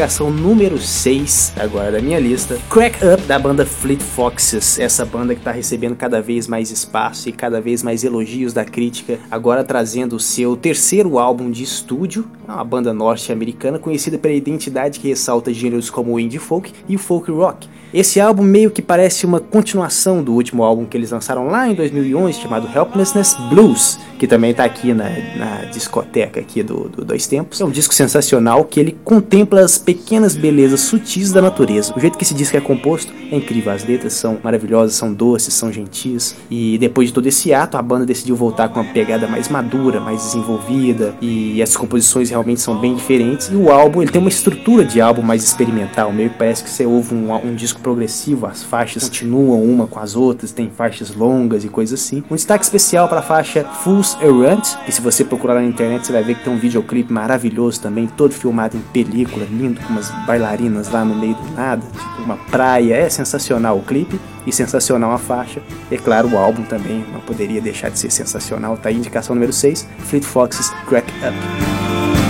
Indicação 0.05 0.29
número 0.29 0.77
6 0.77 1.53
agora 1.57 1.91
da 1.91 1.99
minha 1.99 2.19
lista. 2.19 2.59
Crack 2.69 2.99
Up 3.03 3.23
da 3.23 3.39
banda 3.39 3.65
Fleet 3.65 3.99
Foxes, 3.99 4.77
essa 4.77 5.03
banda 5.03 5.33
que 5.33 5.41
está 5.41 5.51
recebendo 5.51 5.95
cada 5.95 6.21
vez 6.21 6.47
mais 6.47 6.69
espaço 6.69 7.27
e 7.27 7.31
cada 7.31 7.59
vez 7.59 7.81
mais 7.81 8.03
elogios 8.03 8.53
da 8.53 8.63
crítica, 8.63 9.17
agora 9.31 9.63
trazendo 9.63 10.15
o 10.15 10.19
seu 10.19 10.55
terceiro 10.55 11.17
álbum 11.17 11.49
de 11.49 11.63
estúdio, 11.63 12.29
é 12.47 12.51
uma 12.51 12.63
banda 12.63 12.93
norte-americana 12.93 13.79
conhecida 13.79 14.19
pela 14.19 14.35
identidade 14.35 14.99
que 14.99 15.07
ressalta 15.07 15.51
gêneros 15.51 15.89
como 15.89 16.19
indie 16.19 16.37
folk 16.37 16.71
e 16.87 16.99
folk 16.99 17.31
rock. 17.31 17.67
Esse 17.93 18.19
álbum 18.19 18.43
meio 18.43 18.71
que 18.71 18.81
parece 18.81 19.25
uma 19.25 19.39
continuação 19.39 20.21
do 20.21 20.33
último 20.33 20.63
álbum 20.63 20.85
que 20.85 20.97
eles 20.97 21.11
lançaram 21.11 21.47
lá 21.47 21.69
em 21.69 21.73
2011, 21.73 22.41
chamado 22.41 22.67
Helplessness 22.73 23.35
Blues, 23.49 23.97
que 24.19 24.27
também 24.27 24.51
está 24.51 24.65
aqui 24.65 24.93
na, 24.93 25.09
na, 25.35 25.65
discoteca 25.71 26.39
aqui 26.39 26.61
do, 26.61 26.89
do, 26.89 27.05
Dois 27.05 27.27
Tempos. 27.27 27.61
É 27.61 27.65
um 27.65 27.69
disco 27.69 27.93
sensacional 27.93 28.63
que 28.65 28.79
ele 28.79 28.97
contempla 29.03 29.61
as 29.61 29.77
pequenas 29.77 30.35
belezas 30.35 30.81
sutis 30.81 31.31
da 31.31 31.41
natureza. 31.41 31.93
O 31.95 31.99
jeito 31.99 32.17
que 32.17 32.23
esse 32.23 32.33
disco 32.33 32.57
é 32.57 32.61
composto 32.61 33.13
é 33.31 33.37
incrível, 33.37 33.71
as 33.71 33.85
letras 33.85 34.13
são 34.13 34.37
maravilhosas, 34.43 34.95
são 34.95 35.13
doces, 35.13 35.53
são 35.53 35.71
gentis. 35.71 36.35
E 36.49 36.77
depois 36.77 37.09
de 37.09 37.13
todo 37.13 37.27
esse 37.27 37.53
ato, 37.53 37.77
a 37.77 37.81
banda 37.81 38.05
decidiu 38.05 38.35
voltar 38.35 38.69
com 38.69 38.79
uma 38.79 38.91
pegada 38.91 39.27
mais 39.27 39.49
madura, 39.49 39.99
mais 39.99 40.21
desenvolvida, 40.23 41.15
e 41.21 41.61
as 41.61 41.75
composições 41.75 42.29
realmente 42.29 42.61
são 42.61 42.77
bem 42.77 42.95
diferentes. 42.95 43.47
E 43.47 43.55
o 43.55 43.71
álbum, 43.71 44.01
ele 44.01 44.11
tem 44.11 44.21
uma 44.21 44.29
estrutura 44.29 44.83
de 44.83 45.01
álbum 45.01 45.21
mais 45.21 45.43
experimental, 45.43 46.11
meio 46.11 46.29
que 46.29 46.37
parece 46.37 46.63
que 46.63 46.69
você 46.69 46.85
ouve 46.85 47.13
um, 47.13 47.33
um 47.33 47.55
disco 47.55 47.79
progressivo, 47.85 48.47
as 48.47 48.63
faixas 48.63 49.03
continuam 49.03 49.63
uma 49.63 49.85
com 49.85 49.99
as 49.99 50.15
outras, 50.15 50.51
tem 50.51 50.71
faixas 50.71 51.13
longas 51.13 51.63
e 51.63 51.69
coisas 51.69 52.01
assim. 52.01 52.23
Um 52.31 52.35
destaque 52.35 52.63
especial 52.63 53.07
para 53.07 53.19
a 53.19 53.21
faixa 53.21 53.63
Fools 53.63 54.17
Errant, 54.19 54.75
que 54.83 54.91
se 54.91 54.99
você 54.99 55.23
procurar 55.23 55.53
na 55.53 55.63
internet 55.63 56.07
você 56.07 56.11
vai 56.11 56.23
ver 56.23 56.33
que 56.33 56.43
tem 56.43 56.51
um 56.51 56.57
videoclipe 56.57 57.13
maravilhoso 57.13 57.79
também, 57.79 58.07
todo 58.07 58.33
filmado 58.33 58.75
em 58.75 58.81
película, 58.91 59.45
lindo, 59.45 59.79
com 59.81 59.93
umas 59.93 60.09
bailarinas 60.25 60.89
lá 60.89 61.05
no 61.05 61.13
meio 61.13 61.35
do 61.35 61.51
nada, 61.51 61.83
tipo 61.85 62.23
uma 62.23 62.37
praia, 62.49 62.95
é 62.95 63.07
sensacional 63.07 63.77
o 63.77 63.83
clipe 63.83 64.19
e 64.47 64.51
sensacional 64.51 65.11
a 65.11 65.19
faixa. 65.19 65.61
E 65.91 65.97
claro, 65.99 66.29
o 66.29 66.39
álbum 66.39 66.63
também 66.63 67.05
não 67.13 67.19
poderia 67.19 67.61
deixar 67.61 67.89
de 67.89 67.99
ser 67.99 68.09
sensacional. 68.09 68.77
Tá 68.77 68.89
aí 68.89 68.97
indicação 68.97 69.35
número 69.35 69.53
6, 69.53 69.87
Fleet 69.99 70.23
Foxes 70.23 70.71
Crack 70.87 71.07
Up. 71.19 72.24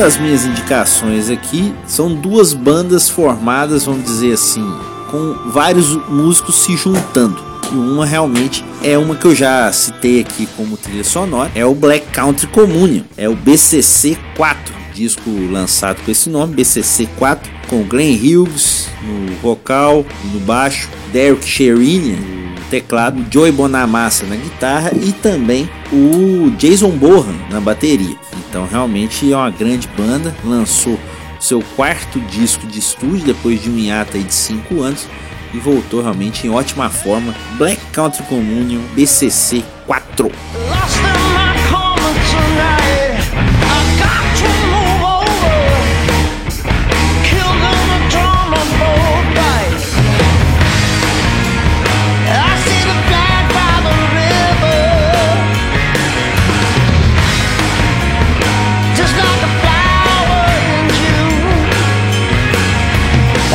Das 0.00 0.16
minhas 0.16 0.46
indicações 0.46 1.28
aqui 1.28 1.74
são 1.86 2.14
duas 2.14 2.54
bandas 2.54 3.10
formadas, 3.10 3.84
vamos 3.84 4.02
dizer 4.02 4.32
assim, 4.32 4.66
com 5.10 5.50
vários 5.50 5.94
músicos 6.08 6.62
se 6.62 6.74
juntando. 6.74 7.36
E 7.70 7.74
uma 7.74 8.06
realmente 8.06 8.64
é 8.82 8.96
uma 8.96 9.14
que 9.14 9.26
eu 9.26 9.34
já 9.34 9.70
citei 9.70 10.20
aqui 10.20 10.48
como 10.56 10.78
trilha 10.78 11.04
sonora, 11.04 11.52
é 11.54 11.66
o 11.66 11.74
Black 11.74 12.06
Country 12.12 12.46
Communion, 12.46 13.02
é 13.14 13.28
o 13.28 13.36
BCC 13.36 14.16
4, 14.38 14.74
disco 14.94 15.28
lançado 15.50 16.02
com 16.02 16.10
esse 16.10 16.30
nome, 16.30 16.54
BCC 16.54 17.06
4, 17.18 17.52
com 17.68 17.82
Glenn 17.82 18.16
Hughes 18.16 18.88
no 19.02 19.36
vocal 19.42 20.06
e 20.24 20.28
no 20.28 20.40
baixo, 20.40 20.88
Derek 21.12 21.46
Sherinian 21.46 22.39
teclado, 22.70 23.26
Joey 23.30 23.52
Bonamassa 23.52 24.24
na 24.24 24.36
guitarra 24.36 24.92
e 24.94 25.12
também 25.12 25.68
o 25.92 26.50
Jason 26.56 26.90
Bohan 26.90 27.34
na 27.50 27.60
bateria. 27.60 28.16
Então 28.48 28.66
realmente 28.66 29.30
é 29.30 29.36
uma 29.36 29.50
grande 29.50 29.88
banda, 29.96 30.34
lançou 30.44 30.98
seu 31.40 31.62
quarto 31.74 32.20
disco 32.20 32.66
de 32.66 32.78
estúdio 32.78 33.26
depois 33.26 33.60
de 33.62 33.68
um 33.68 33.78
hiato 33.78 34.18
de 34.18 34.32
5 34.32 34.82
anos 34.82 35.06
e 35.52 35.58
voltou 35.58 36.00
realmente 36.00 36.46
em 36.46 36.50
ótima 36.50 36.88
forma. 36.88 37.34
Black 37.58 37.80
Country 37.92 38.22
Communion 38.24 38.80
BCC 38.94 39.64
4. 39.86 40.30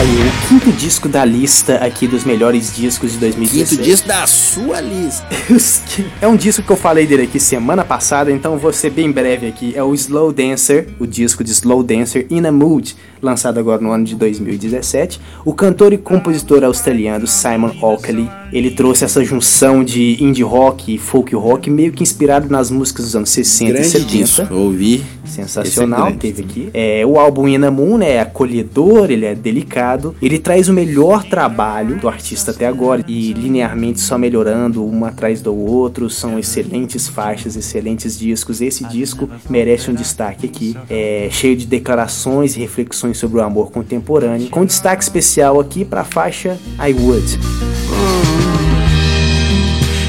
Aí 0.06 0.28
o 0.28 0.47
quinto 0.47 0.72
disco 0.72 1.10
da 1.10 1.26
lista 1.26 1.78
aqui 1.78 2.08
dos 2.08 2.24
melhores 2.24 2.76
discos 2.76 3.14
de 3.14 3.18
2016. 3.18 3.70
Quinto 3.70 3.84
disco 3.84 4.08
da 4.08 4.28
sua 4.28 4.80
lista. 4.80 5.26
é 6.22 6.28
um 6.28 6.36
disco 6.36 6.62
que 6.62 6.72
eu 6.72 6.78
falei 6.78 7.08
dele 7.08 7.24
aqui 7.24 7.39
semana 7.39 7.84
passada, 7.84 8.32
então 8.32 8.58
vou 8.58 8.72
ser 8.72 8.91
bem 8.91 9.12
breve 9.12 9.47
aqui. 9.47 9.74
É 9.76 9.82
o 9.82 9.93
Slow 9.95 10.32
Dancer, 10.32 10.88
o 10.99 11.08
disco 11.08 11.43
de 11.43 11.51
Slow 11.51 11.82
Dancer 11.82 12.28
In 12.30 12.45
a 12.45 12.51
Mood, 12.51 12.95
lançado 13.22 13.60
agora 13.60 13.82
no 13.82 13.91
ano 13.91 14.06
de 14.06 14.16
2017. 14.16 15.20
O 15.43 15.53
cantor 15.53 15.91
e 15.91 15.97
compositor 15.97 16.64
australiano 16.64 17.26
Simon 17.26 17.74
Oakley, 17.82 18.30
ele 18.56 18.72
trouxe 18.72 19.03
essa 19.03 19.24
junção 19.24 19.84
de 19.84 20.24
indie 20.24 20.43
rock 20.43 20.95
e 20.95 20.97
folk 20.97 21.36
rock 21.36 21.70
meio 21.70 21.91
que 21.91 22.01
inspirado 22.01 22.49
nas 22.49 22.72
músicas 22.72 23.06
dos 23.06 23.16
anos 23.16 23.30
60 23.30 23.72
Grande 23.74 23.88
e 23.88 23.91
70. 23.91 24.08
Disco, 24.08 24.53
ouvi. 24.53 25.03
Sensacional, 25.26 26.08
é 26.08 26.12
teve 26.14 26.43
aqui. 26.43 26.70
É, 26.74 27.06
o 27.06 27.20
álbum 27.20 27.47
In 27.47 27.64
a 27.64 27.72
Moon 27.72 28.01
é 28.01 28.20
acolhedor, 28.20 29.12
ele 29.12 29.26
é 29.26 29.36
delicado 29.36 30.16
ele 30.22 30.39
traz 30.39 30.70
o 30.70 30.74
melhor 30.74 31.24
trabalho 31.24 31.99
do 31.99 32.08
artista 32.08 32.51
até 32.51 32.66
agora 32.66 33.03
e 33.08 33.34
linearmente 33.34 33.99
só 33.99 34.18
melhorando 34.18 34.86
um 34.86 35.06
atrás 35.06 35.41
do 35.41 35.56
outro. 35.56 36.10
São 36.10 36.39
excelentes 36.39 37.08
faixas, 37.08 37.56
excelentes 37.56 38.18
discos. 38.18 38.62
Esse 38.62 38.84
disco 38.86 39.30
merece 39.49 39.91
um 39.91 39.93
destaque 39.93 40.45
aqui, 40.45 40.78
é 40.89 41.28
cheio 41.32 41.56
de 41.56 41.66
declarações 41.66 42.56
e 42.56 42.60
reflexões 42.60 43.18
sobre 43.18 43.39
o 43.39 43.41
amor 43.41 43.72
contemporâneo, 43.72 44.49
com 44.49 44.66
destaque 44.66 45.03
especial 45.03 45.60
aqui 45.60 45.84
para 45.84 46.01
a 46.01 46.06
faixa 46.06 46.58
I 46.80 46.93
Would. 46.93 48.45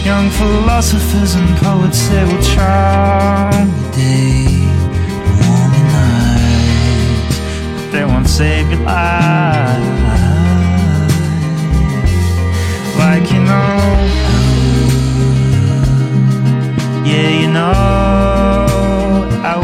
Young 0.06 0.30
philosophers 0.30 1.34
and 1.34 1.48
poets 1.58 1.98
say 1.98 2.24
we'll 2.24 2.40
charm 2.40 3.68
day, 3.90 4.46
warm 5.40 5.72
night, 5.90 7.30
they 7.90 8.04
won't 8.04 8.28
say 8.28 8.62
goodbye. 8.70 9.82
like 12.96 13.32
you 13.32 13.40
know. 13.40 13.78
Yeah, 17.04 17.42
you 17.42 17.48
know. 17.48 17.74
I 19.42 19.56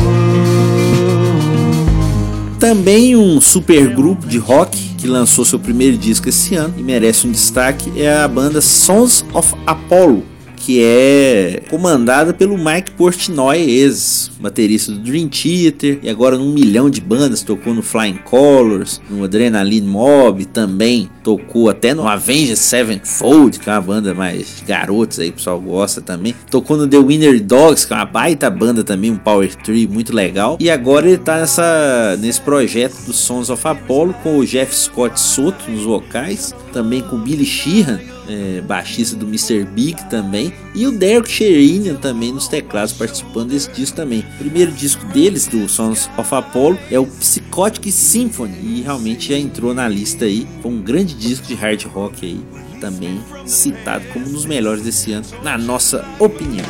Também 2.59 3.15
um 3.15 3.41
super 3.41 3.95
grupo 3.95 4.27
de 4.27 4.39
rock 4.39 4.77
que 4.99 5.07
lançou 5.07 5.45
seu 5.45 5.61
primeiro 5.61 5.97
disco 5.97 6.29
esse 6.29 6.57
ano 6.57 6.75
e 6.77 6.83
merece 6.83 7.29
um 7.29 7.31
destaque 7.31 7.93
é 8.01 8.13
a 8.13 8.27
banda 8.27 8.61
Sons 8.61 9.25
of 9.33 9.55
Apollo 9.65 10.32
que 10.63 10.81
é 10.81 11.61
comandada 11.69 12.33
pelo 12.33 12.57
Mike 12.57 12.93
Portnoy, 12.93 13.59
ex-baterista 13.59 14.93
do 14.93 14.99
Dream 15.01 15.29
Theater, 15.29 15.99
e 16.05 16.09
agora 16.09 16.39
num 16.39 16.53
milhão 16.53 16.89
de 16.89 17.01
bandas, 17.01 17.43
tocou 17.43 17.75
no 17.75 17.83
Flying 17.83 18.19
Colors, 18.25 19.01
no 19.11 19.25
Adrenaline 19.25 19.87
Mob, 19.87 20.45
também 20.45 21.11
tocou 21.25 21.69
até 21.69 21.93
no 21.93 22.07
Avenged 22.07 22.57
Sevenfold, 22.57 23.59
que 23.59 23.69
é 23.69 23.73
uma 23.73 23.81
banda 23.81 24.15
mais 24.15 24.63
garotos 24.65 25.19
aí, 25.19 25.31
o 25.31 25.33
pessoal 25.33 25.61
gosta 25.61 26.01
também. 26.01 26.33
Tocou 26.49 26.77
no 26.77 26.87
The 26.87 26.99
Winner 26.99 27.43
Dogs, 27.43 27.85
que 27.85 27.93
é 27.93 27.97
uma 27.97 28.05
baita 28.05 28.49
banda 28.49 28.85
também, 28.85 29.11
um 29.11 29.17
power 29.17 29.53
tree 29.57 29.89
muito 29.89 30.15
legal. 30.15 30.57
E 30.61 30.71
agora 30.71 31.09
ele 31.09 31.19
tá 31.19 31.41
nessa, 31.41 32.17
nesse 32.21 32.41
projeto 32.41 32.95
do 33.05 33.13
Sons 33.13 33.51
of 33.51 33.67
Apollo 33.67 34.15
com 34.23 34.39
o 34.39 34.47
Jeff 34.47 34.73
Scott 34.73 35.19
Soto 35.19 35.69
nos 35.69 35.83
vocais, 35.83 36.55
também 36.73 37.01
com 37.01 37.17
o 37.17 37.19
Billy 37.19 37.45
Sheehan 37.45 38.13
é, 38.29 38.61
baixista 38.61 39.17
do 39.17 39.27
Mr. 39.27 39.65
Big 39.65 40.09
também, 40.09 40.53
e 40.75 40.87
o 40.87 40.93
Derek 40.93 41.31
Sherinian 41.31 41.95
também 41.97 42.33
nos 42.33 42.49
teclados 42.49 42.93
participando 42.93 43.51
desse 43.51 43.71
disco 43.71 43.97
também. 43.97 44.21
O 44.21 44.39
primeiro 44.39 44.73
disco 44.73 45.05
deles, 45.07 45.47
do 45.47 45.69
Sons 45.69 46.09
of 46.17 46.35
Apollo, 46.35 46.79
é 46.91 46.99
o 46.99 47.07
Psychotic 47.07 47.91
Symphony, 47.91 48.59
e 48.63 48.83
realmente 48.83 49.31
já 49.31 49.39
entrou 49.39 49.75
na 49.75 49.89
lista 49.89 50.25
aí, 50.25 50.47
foi 50.61 50.71
um 50.71 50.81
grande 50.81 51.15
disco 51.15 51.47
de 51.47 51.55
hard 51.55 51.85
rock 51.85 52.25
aí, 52.27 52.41
também 52.81 53.21
citado 53.47 54.05
como 54.13 54.27
um 54.27 54.33
dos 54.33 54.45
melhores 54.45 54.83
desse 54.83 55.13
ano, 55.13 55.27
na 55.43 55.57
nossa 55.57 56.05
opinião. 56.19 56.67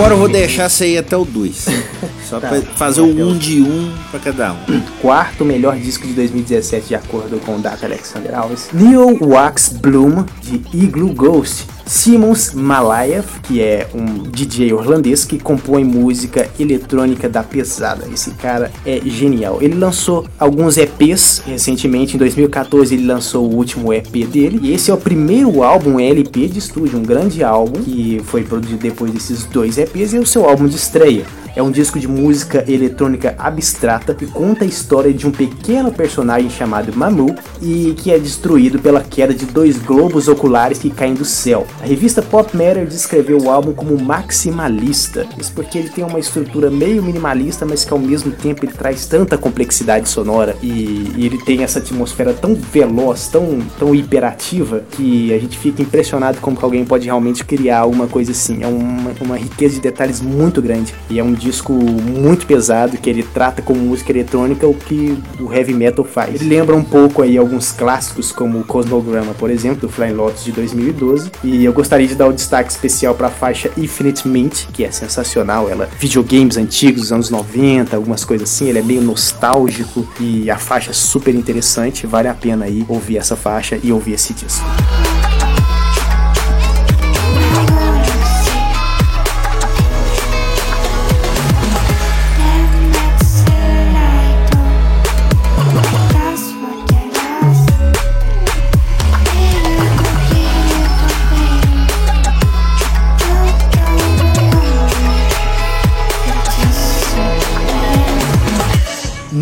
Agora 0.00 0.14
eu 0.14 0.18
vou 0.18 0.28
deixar 0.28 0.70
sair 0.70 0.96
até 0.96 1.14
o 1.14 1.26
2. 1.26 1.66
Só 2.30 2.38
Tá. 2.38 2.48
pra 2.48 2.60
fazer 2.60 3.00
o 3.00 3.06
um 3.06 3.36
de 3.36 3.60
um 3.60 3.92
pra 4.08 4.20
cada 4.20 4.52
um. 4.52 4.56
Quarto 5.02 5.44
melhor 5.44 5.76
disco 5.76 6.06
de 6.06 6.12
2017, 6.12 6.86
de 6.86 6.94
acordo 6.94 7.40
com 7.44 7.56
o 7.56 7.58
Data 7.58 7.84
Alexander 7.86 8.38
Alves. 8.38 8.68
Neil 8.72 9.18
Wax 9.20 9.70
Bloom, 9.70 10.24
de 10.40 10.62
Igloo 10.72 11.12
Ghost. 11.12 11.66
Simons 11.84 12.54
Malayev, 12.54 13.26
que 13.42 13.60
é 13.60 13.88
um 13.92 14.22
DJ 14.30 14.72
holandês 14.72 15.24
que 15.24 15.40
compõe 15.40 15.82
música 15.82 16.48
eletrônica 16.56 17.28
da 17.28 17.42
pesada. 17.42 18.06
Esse 18.14 18.30
cara 18.30 18.70
é 18.86 19.00
genial. 19.04 19.58
Ele 19.60 19.74
lançou 19.74 20.24
alguns 20.38 20.76
EPs 20.76 21.42
recentemente, 21.44 22.14
em 22.14 22.18
2014 22.18 22.94
ele 22.94 23.06
lançou 23.06 23.44
o 23.44 23.56
último 23.56 23.92
EP 23.92 24.24
dele. 24.24 24.60
E 24.62 24.72
esse 24.72 24.88
é 24.88 24.94
o 24.94 24.98
primeiro 24.98 25.64
álbum 25.64 25.98
LP 25.98 26.46
de 26.46 26.60
estúdio, 26.60 26.96
um 26.96 27.02
grande 27.02 27.42
álbum 27.42 27.82
que 27.82 28.22
foi 28.24 28.44
produzido 28.44 28.78
depois 28.78 29.10
desses 29.10 29.44
dois 29.46 29.76
EPs 29.76 30.12
e 30.12 30.16
é 30.16 30.20
o 30.20 30.26
seu 30.26 30.48
álbum 30.48 30.68
de 30.68 30.76
estreia. 30.76 31.26
É 31.56 31.62
um 31.62 31.72
disco 31.72 31.98
de 31.98 32.06
música 32.20 32.64
eletrônica 32.68 33.34
abstrata 33.38 34.14
que 34.14 34.26
conta 34.26 34.64
a 34.64 34.68
história 34.68 35.12
de 35.12 35.26
um 35.26 35.30
pequeno 35.30 35.90
personagem 35.90 36.50
chamado 36.50 36.94
Mamu 36.94 37.34
e 37.62 37.94
que 37.96 38.12
é 38.12 38.18
destruído 38.18 38.78
pela 38.78 39.00
queda 39.00 39.32
de 39.32 39.46
dois 39.46 39.78
globos 39.78 40.28
oculares 40.28 40.78
que 40.78 40.90
caem 40.90 41.14
do 41.14 41.24
céu. 41.24 41.66
A 41.80 41.86
revista 41.86 42.20
Pop 42.20 42.54
Matter 42.56 42.86
descreveu 42.86 43.38
o 43.38 43.50
álbum 43.50 43.72
como 43.72 43.98
maximalista, 43.98 45.26
isso 45.38 45.52
porque 45.54 45.78
ele 45.78 45.88
tem 45.88 46.04
uma 46.04 46.18
estrutura 46.18 46.70
meio 46.70 47.02
minimalista, 47.02 47.64
mas 47.64 47.84
que 47.84 47.92
ao 47.92 47.98
mesmo 47.98 48.32
tempo 48.32 48.64
ele 48.64 48.72
traz 48.72 49.06
tanta 49.06 49.38
complexidade 49.38 50.08
sonora 50.08 50.56
e, 50.62 51.12
e 51.16 51.26
ele 51.26 51.38
tem 51.38 51.62
essa 51.62 51.78
atmosfera 51.78 52.34
tão 52.34 52.54
veloz, 52.54 53.28
tão, 53.28 53.60
tão 53.78 53.94
hiperativa 53.94 54.84
que 54.90 55.32
a 55.32 55.38
gente 55.38 55.58
fica 55.58 55.80
impressionado 55.80 56.38
como 56.40 56.56
que 56.56 56.64
alguém 56.64 56.84
pode 56.84 57.06
realmente 57.06 57.44
criar 57.44 57.86
uma 57.86 58.06
coisa 58.06 58.32
assim. 58.32 58.62
É 58.62 58.66
uma, 58.66 59.12
uma 59.20 59.36
riqueza 59.36 59.76
de 59.76 59.80
detalhes 59.80 60.20
muito 60.20 60.60
grande 60.60 60.94
e 61.08 61.18
é 61.18 61.24
um 61.24 61.32
disco 61.32 61.72
muito 62.10 62.46
pesado 62.46 62.96
que 62.98 63.08
ele 63.08 63.22
trata 63.22 63.62
como 63.62 63.80
música 63.80 64.12
eletrônica 64.12 64.66
o 64.66 64.74
que 64.74 65.16
o 65.38 65.52
heavy 65.52 65.72
metal 65.72 66.04
faz. 66.04 66.34
Ele 66.34 66.56
lembra 66.56 66.76
um 66.76 66.84
pouco 66.84 67.22
aí 67.22 67.36
alguns 67.38 67.72
clássicos 67.72 68.32
como 68.32 68.60
o 68.60 68.64
Cosmograma, 68.64 69.34
por 69.34 69.50
exemplo, 69.50 69.80
do 69.80 69.88
Flying 69.88 70.12
Lotus 70.12 70.44
de 70.44 70.52
2012. 70.52 71.30
E 71.42 71.64
eu 71.64 71.72
gostaria 71.72 72.06
de 72.06 72.14
dar 72.14 72.28
um 72.28 72.32
destaque 72.32 72.70
especial 72.70 73.14
para 73.14 73.28
a 73.28 73.30
faixa 73.30 73.70
Infinite 73.76 74.26
Mint, 74.26 74.66
que 74.72 74.84
é 74.84 74.90
sensacional. 74.90 75.68
Ela 75.68 75.88
videogames 75.98 76.56
antigos 76.56 77.02
dos 77.02 77.12
anos 77.12 77.30
90, 77.30 77.96
algumas 77.96 78.24
coisas 78.24 78.50
assim. 78.50 78.68
Ele 78.68 78.78
é 78.78 78.82
meio 78.82 79.02
nostálgico 79.02 80.06
e 80.18 80.50
a 80.50 80.58
faixa 80.58 80.90
é 80.90 80.94
super 80.94 81.34
interessante. 81.34 82.06
Vale 82.06 82.28
a 82.28 82.34
pena 82.34 82.64
aí 82.66 82.84
ouvir 82.88 83.18
essa 83.18 83.36
faixa 83.36 83.78
e 83.82 83.92
ouvir 83.92 84.14
esse 84.14 84.34
disco. 84.34 84.64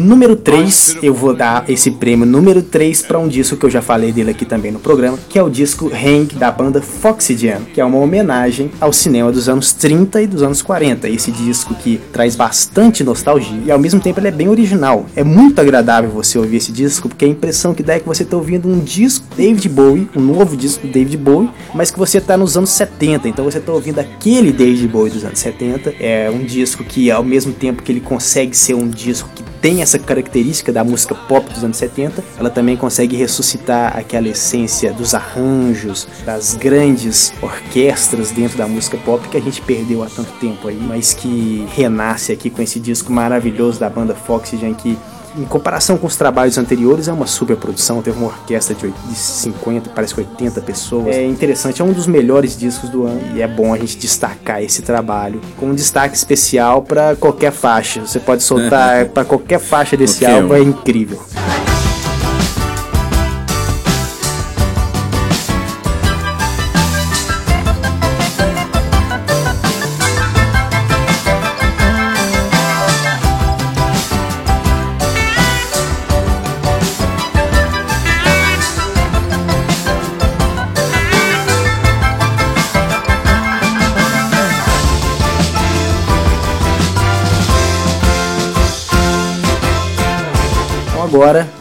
Número 0.09 0.37
3, 0.37 1.01
eu 1.03 1.13
vou 1.13 1.35
dar 1.35 1.69
esse 1.69 1.91
prêmio 1.91 2.25
número 2.25 2.63
3 2.63 3.03
para 3.03 3.19
um 3.19 3.29
disco 3.29 3.59
que 3.59 3.67
eu 3.67 3.69
já 3.69 3.83
falei 3.83 4.11
dele 4.11 4.31
aqui 4.31 4.47
também 4.47 4.73
no 4.73 4.79
programa, 4.79 5.19
que 5.29 5.39
é 5.39 5.43
o 5.43 5.51
disco 5.51 5.93
Hank 5.93 6.35
da 6.35 6.51
banda 6.51 6.81
Foxygen, 6.81 7.67
que 7.75 7.79
é 7.79 7.85
uma 7.85 7.99
homenagem 7.99 8.71
ao 8.81 8.91
cinema 8.91 9.31
dos 9.31 9.51
anos 9.51 9.75
30 9.75 10.23
e 10.23 10.27
dos 10.27 10.43
anos 10.43 10.63
40. 10.63 11.11
Esse 11.11 11.31
disco 11.31 11.75
que 11.75 12.01
traz 12.11 12.35
bastante 12.35 13.05
nostalgia 13.05 13.61
e 13.67 13.71
ao 13.71 13.79
mesmo 13.79 14.01
tempo 14.01 14.19
ele 14.19 14.29
é 14.29 14.31
bem 14.31 14.49
original. 14.49 15.05
É 15.15 15.23
muito 15.23 15.61
agradável 15.61 16.09
você 16.09 16.39
ouvir 16.39 16.57
esse 16.57 16.73
disco, 16.73 17.07
porque 17.07 17.27
a 17.27 17.29
impressão 17.29 17.75
que 17.75 17.83
dá 17.83 17.97
é 17.97 18.01
que 18.01 18.09
você 18.09 18.23
está 18.23 18.35
ouvindo 18.35 18.67
um 18.67 18.81
disco 18.81 19.27
David 19.37 19.69
Bowie, 19.69 20.09
um 20.17 20.23
novo 20.23 20.57
disco 20.57 20.87
do 20.87 20.91
David 20.91 21.19
Bowie, 21.19 21.51
mas 21.75 21.91
que 21.91 21.99
você 21.99 22.17
está 22.17 22.35
nos 22.35 22.57
anos 22.57 22.71
70, 22.71 23.29
então 23.29 23.45
você 23.45 23.59
está 23.59 23.73
ouvindo 23.73 23.99
aquele 23.99 24.53
David 24.53 24.89
Bowie 24.89 25.13
dos 25.13 25.23
anos 25.23 25.39
70. 25.39 25.97
É 26.01 26.31
um 26.31 26.43
disco 26.43 26.83
que 26.83 27.11
ao 27.11 27.23
mesmo 27.23 27.53
tempo 27.53 27.83
que 27.83 27.93
ele 27.93 28.01
consegue 28.01 28.57
ser 28.57 28.73
um 28.73 28.89
disco 28.89 29.29
que 29.35 29.43
tem 29.61 29.83
essa 29.83 29.99
característica 29.99 30.73
da 30.73 30.85
música 30.85 31.15
pop 31.15 31.49
dos 31.53 31.65
anos 31.65 31.77
70, 31.77 32.23
ela 32.39 32.51
também 32.51 32.77
consegue 32.77 33.17
ressuscitar 33.17 33.97
aquela 33.97 34.29
essência 34.29 34.93
dos 34.93 35.15
arranjos, 35.15 36.07
das 36.25 36.55
grandes 36.55 37.33
orquestras 37.43 38.31
dentro 38.31 38.59
da 38.59 38.67
música 38.67 38.97
pop 38.99 39.27
que 39.29 39.37
a 39.37 39.41
gente 39.41 39.61
perdeu 39.63 40.03
há 40.03 40.07
tanto 40.07 40.33
tempo 40.39 40.69
aí, 40.69 40.79
mas 40.81 41.15
que 41.15 41.67
renasce 41.75 42.33
aqui 42.33 42.51
com 42.51 42.63
esse 42.63 42.79
disco 42.79 43.13
maravilhoso 43.13 43.81
da 43.81 43.91
banda 43.91 44.15
Foxygen 44.15 44.75
que 44.75 44.99
em 45.39 45.45
comparação 45.45 45.97
com 45.97 46.07
os 46.07 46.17
trabalhos 46.17 46.59
anteriores, 46.59 47.09
é 47.09 47.13
uma 47.13 47.27
super 47.27 47.57
produção. 47.57 48.03
Teve 48.03 48.19
uma 48.19 48.27
orquestra 48.27 48.75
de 48.75 49.15
50, 49.15 49.91
parece 49.95 50.15
que 50.15 50.21
80 50.21 50.61
pessoas. 50.63 51.15
É 51.15 51.25
interessante, 51.25 51.81
é 51.81 51.85
um 51.85 51.93
dos 51.93 52.07
melhores 52.07 52.57
discos 52.57 52.91
do 52.91 53.05
ano 53.05 53.21
e 53.35 53.41
é 53.41 53.47
bom 53.47 53.73
a 53.73 53.79
gente 53.79 53.97
destacar 53.97 54.63
esse 54.63 54.83
trabalho 54.83 55.41
com 55.57 55.67
um 55.67 55.75
destaque 55.75 56.17
especial 56.17 56.83
para 56.83 57.15
qualquer 57.17 57.53
faixa. 57.53 58.01
Você 58.01 58.19
pode 58.19 58.43
soltar 58.43 59.07
para 59.15 59.25
qualquer 59.25 59.61
faixa 59.61 59.97
desse 59.97 60.21
Qualquer 60.21 60.43
álbum, 60.43 60.55
um. 60.55 60.57
é 60.57 60.61
incrível. 60.61 61.21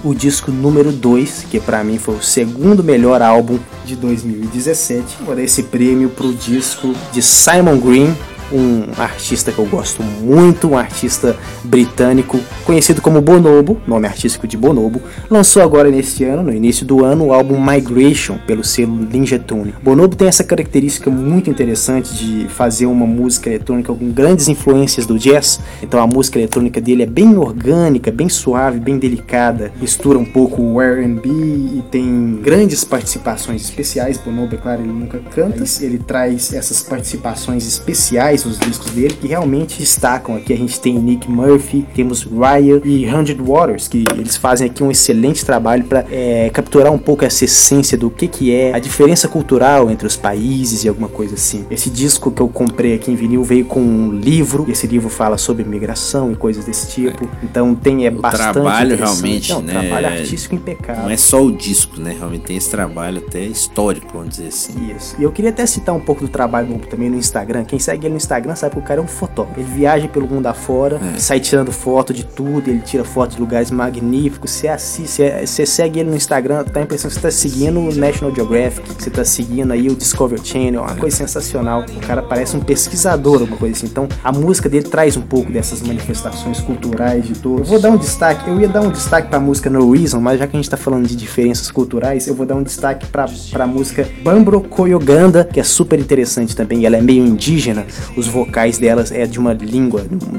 O 0.07 0.15
disco 0.15 0.51
número 0.51 0.91
2, 0.91 1.47
que 1.49 1.59
pra 1.59 1.83
mim 1.83 1.97
foi 1.97 2.15
o 2.15 2.23
segundo 2.23 2.81
melhor 2.83 3.21
álbum 3.21 3.59
de 3.85 3.95
2017. 3.95 5.17
Vou 5.25 5.35
dar 5.35 5.43
esse 5.43 5.63
prêmio 5.63 6.09
pro 6.09 6.33
disco 6.33 6.93
de 7.11 7.21
Simon 7.21 7.77
Green, 7.77 8.15
um 8.51 8.85
artista 8.97 9.51
que 9.51 9.59
eu 9.59 9.65
gosto 9.65 10.03
muito, 10.03 10.69
um 10.69 10.77
artista 10.77 11.35
britânico 11.63 12.39
conhecido 12.65 13.01
como 13.01 13.21
Bonobo, 13.21 13.79
nome 13.87 14.07
artístico 14.07 14.47
de 14.47 14.57
Bonobo, 14.57 15.01
lançou 15.29 15.61
agora 15.61 15.89
neste 15.89 16.23
ano, 16.23 16.43
no 16.43 16.53
início 16.53 16.85
do 16.85 17.03
ano, 17.03 17.25
o 17.25 17.33
álbum 17.33 17.59
Migration 17.59 18.37
pelo 18.45 18.63
selo 18.63 18.93
Ninja 18.93 19.39
Tune. 19.39 19.73
Bonobo 19.83 20.15
tem 20.15 20.27
essa 20.27 20.43
característica 20.43 21.09
muito 21.09 21.49
interessante 21.49 22.13
de 22.15 22.47
fazer 22.47 22.85
uma 22.85 23.05
música 23.05 23.49
eletrônica 23.49 23.93
com 23.93 24.11
grandes 24.11 24.47
influências 24.47 25.05
do 25.05 25.17
jazz. 25.17 25.59
Então 25.81 26.01
a 26.01 26.07
música 26.07 26.39
eletrônica 26.39 26.79
dele 26.79 27.03
é 27.03 27.05
bem 27.05 27.37
orgânica, 27.37 28.11
bem 28.11 28.29
suave, 28.29 28.79
bem 28.79 28.97
delicada, 28.97 29.71
mistura 29.79 30.17
um 30.17 30.25
pouco 30.25 30.61
o 30.61 30.81
R&B 30.81 31.29
e 31.29 31.83
tem 31.91 32.39
grandes 32.41 32.83
participações 32.83 33.61
especiais. 33.61 34.17
Bonobo, 34.17 34.55
é 34.55 34.57
claro, 34.57 34.81
ele 34.81 34.93
nunca 34.93 35.19
canta, 35.33 35.63
ele 35.81 35.97
traz 35.97 36.53
essas 36.53 36.81
participações 36.81 37.67
especiais 37.67 38.36
nos 38.45 38.59
discos 38.59 38.91
dele 38.91 39.13
que 39.19 39.27
realmente 39.27 39.77
destacam. 39.79 40.35
Aqui 40.35 40.53
a 40.53 40.57
gente 40.57 40.79
tem 40.79 40.97
Nick 40.97 41.29
Murphy, 41.29 41.85
temos 41.95 42.23
Ryan 42.23 42.81
e 42.83 43.05
Hundred 43.07 43.41
Waters, 43.41 43.87
que 43.87 44.03
eles 44.17 44.35
fazem 44.37 44.67
aqui 44.69 44.83
um 44.83 44.91
excelente 44.91 45.45
trabalho 45.45 45.83
para 45.85 46.05
capturar 46.53 46.91
um 46.91 46.97
pouco 46.97 47.25
essa 47.25 47.45
essência 47.45 47.97
do 47.97 48.09
que, 48.09 48.27
que 48.27 48.53
é 48.53 48.73
a 48.73 48.79
diferença 48.79 49.27
cultural 49.27 49.89
entre 49.89 50.07
os 50.07 50.15
países 50.15 50.83
e 50.83 50.89
alguma 50.89 51.07
coisa 51.09 51.35
assim. 51.35 51.65
Esse 51.69 51.89
disco 51.89 52.31
que 52.31 52.41
eu 52.41 52.47
comprei 52.47 52.93
aqui 52.95 53.11
em 53.11 53.15
vinil 53.15 53.43
veio 53.43 53.65
com 53.65 53.79
um 53.79 54.11
livro, 54.11 54.65
e 54.67 54.71
esse 54.71 54.87
livro 54.87 55.09
fala 55.09 55.37
sobre 55.37 55.63
migração 55.63 56.31
e 56.31 56.35
coisas 56.35 56.65
desse 56.65 56.87
tipo. 56.91 57.27
Então 57.43 57.73
tem 57.75 58.05
é 58.05 58.09
O 58.09 58.19
bastante 58.21 58.53
trabalho 58.53 58.95
realmente, 58.97 59.51
Não, 59.53 59.61
né? 59.61 59.73
trabalho 59.73 60.07
artístico 60.07 60.55
impecável. 60.55 61.03
Não 61.03 61.09
é 61.11 61.17
só 61.17 61.43
o 61.43 61.51
disco, 61.51 61.99
né? 61.99 62.15
Realmente 62.17 62.43
tem 62.43 62.57
esse 62.57 62.69
trabalho 62.69 63.23
até 63.25 63.41
histórico, 63.41 64.07
vamos 64.13 64.29
dizer 64.37 64.47
assim. 64.47 64.91
Isso. 64.95 65.15
E 65.19 65.23
eu 65.23 65.31
queria 65.31 65.49
até 65.51 65.65
citar 65.65 65.93
um 65.95 65.99
pouco 65.99 66.21
do 66.21 66.27
trabalho 66.27 66.67
do- 66.67 66.87
também 66.87 67.09
no 67.09 67.17
Instagram. 67.17 67.63
Quem 67.65 67.79
segue 67.79 68.05
ele 68.05 68.11
no 68.13 68.17
Instagram 68.27 68.55
sabe 68.55 68.73
que 68.73 68.79
o 68.79 68.83
cara 68.83 68.99
é 68.99 69.03
um 69.03 69.07
fotógrafo. 69.07 69.59
Ele 69.59 69.69
viaja 69.69 70.07
pelo 70.09 70.27
mundo 70.27 70.47
afora, 70.47 70.99
É. 71.15 71.17
sai 71.19 71.39
tirando 71.39 71.71
foto 71.71 72.13
de 72.13 72.25
tudo, 72.25 72.69
ele 72.69 72.79
tira 72.79 73.03
foto 73.05 73.35
de 73.35 73.39
lugares 73.39 73.71
magníficos. 73.71 74.51
Você 74.51 74.67
assiste, 74.67 75.07
você, 75.11 75.45
você 75.45 75.65
segue 75.65 75.99
ele 76.01 76.09
no 76.09 76.15
Instagram, 76.15 76.63
tá 76.65 76.79
a 76.81 76.83
impressão 76.83 77.07
que 77.09 77.15
você 77.15 77.21
tá 77.21 77.31
seguindo 77.31 77.79
o 77.79 77.95
National 77.95 78.35
Geographic, 78.35 78.87
você 79.01 79.09
tá 79.09 79.23
seguindo 79.23 79.71
aí 79.71 79.87
o 79.87 79.95
Discovery 79.95 80.41
Channel, 80.43 80.81
uma 80.81 80.95
coisa 80.95 81.15
sensacional. 81.15 81.85
O 81.95 82.05
cara 82.05 82.21
parece 82.21 82.55
um 82.57 82.59
pesquisador, 82.59 83.39
alguma 83.41 83.57
coisa 83.57 83.75
assim. 83.77 83.87
Então 83.87 84.07
a 84.23 84.31
música 84.31 84.67
dele 84.67 84.87
traz 84.89 85.15
um 85.15 85.21
pouco 85.21 85.51
dessas 85.51 85.81
manifestações 85.81 86.59
culturais 86.59 87.25
de 87.25 87.33
todos. 87.35 87.61
Eu 87.61 87.65
vou 87.65 87.79
dar 87.79 87.91
um 87.91 87.97
destaque, 87.97 88.49
eu 88.49 88.59
ia 88.59 88.67
dar 88.67 88.81
um 88.81 88.91
destaque 88.91 89.29
pra 89.29 89.39
música 89.39 89.69
No 89.69 89.89
Reason, 89.91 90.19
mas 90.19 90.39
já 90.39 90.47
que 90.47 90.55
a 90.55 90.59
gente 90.59 90.69
tá 90.69 90.77
falando 90.77 91.07
de 91.07 91.15
diferenças 91.15 91.71
culturais, 91.71 92.27
eu 92.27 92.35
vou 92.35 92.45
dar 92.45 92.55
um 92.55 92.63
destaque 92.63 93.05
pra, 93.07 93.25
pra 93.51 93.65
música 93.65 94.07
Bambro 94.23 94.61
Koyoganda, 94.61 95.43
que 95.45 95.59
é 95.59 95.63
super 95.63 95.99
interessante 95.99 96.55
também. 96.55 96.85
Ela 96.85 96.97
é 96.97 97.01
meio 97.01 97.25
indígena. 97.25 97.85
Os 98.17 98.27
vocais 98.27 98.79
delas 98.79 99.11
é 99.11 99.25
de 99.25 99.39
uma 99.39 99.53
língua, 99.53 100.03
de 100.03 100.15
um, 100.25 100.37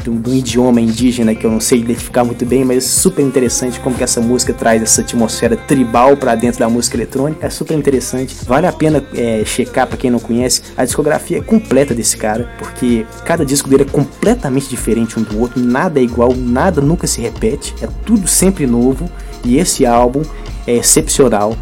de, 0.00 0.10
um, 0.10 0.20
de 0.20 0.30
um, 0.30 0.34
idioma 0.34 0.80
indígena 0.80 1.34
que 1.34 1.44
eu 1.44 1.50
não 1.50 1.60
sei 1.60 1.80
identificar 1.80 2.24
muito 2.24 2.46
bem, 2.46 2.64
mas 2.64 2.78
é 2.78 2.80
super 2.80 3.22
interessante 3.22 3.78
como 3.78 3.94
que 3.94 4.02
essa 4.02 4.20
música 4.20 4.54
traz 4.54 4.82
essa 4.82 5.02
atmosfera 5.02 5.54
tribal 5.54 6.16
para 6.16 6.34
dentro 6.34 6.58
da 6.60 6.68
música 6.68 6.96
eletrônica. 6.96 7.46
É 7.46 7.50
super 7.50 7.76
interessante, 7.76 8.34
vale 8.46 8.66
a 8.66 8.72
pena 8.72 9.04
é, 9.14 9.44
checar 9.44 9.86
para 9.86 9.98
quem 9.98 10.10
não 10.10 10.18
conhece 10.18 10.62
a 10.76 10.84
discografia 10.84 11.42
completa 11.42 11.94
desse 11.94 12.16
cara, 12.16 12.48
porque 12.58 13.04
cada 13.24 13.44
disco 13.44 13.68
dele 13.68 13.82
é 13.82 13.86
completamente 13.86 14.68
diferente 14.68 15.18
um 15.18 15.22
do 15.22 15.38
outro, 15.38 15.60
nada 15.60 16.00
é 16.00 16.02
igual, 16.02 16.34
nada 16.34 16.80
nunca 16.80 17.06
se 17.06 17.20
repete, 17.20 17.74
é 17.82 17.88
tudo 18.06 18.26
sempre 18.26 18.66
novo 18.66 19.10
e 19.44 19.58
esse 19.58 19.84
álbum 19.84 20.22
é 20.66 20.76
excepcional. 20.76 21.54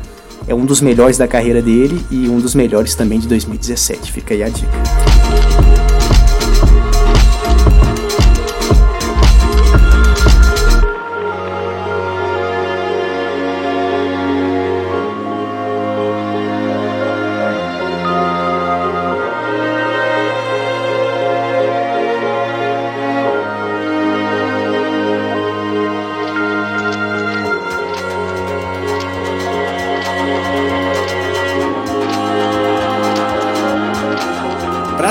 É 0.46 0.54
um 0.54 0.64
dos 0.64 0.80
melhores 0.80 1.18
da 1.18 1.28
carreira 1.28 1.61
dele 1.61 2.02
e 2.11 2.28
um 2.28 2.40
dos 2.40 2.54
melhores 2.54 2.94
também 2.94 3.18
de 3.18 3.28
2017. 3.28 4.11
Fica 4.11 4.32
aí 4.32 4.42
a 4.42 4.48
dica. 4.48 5.27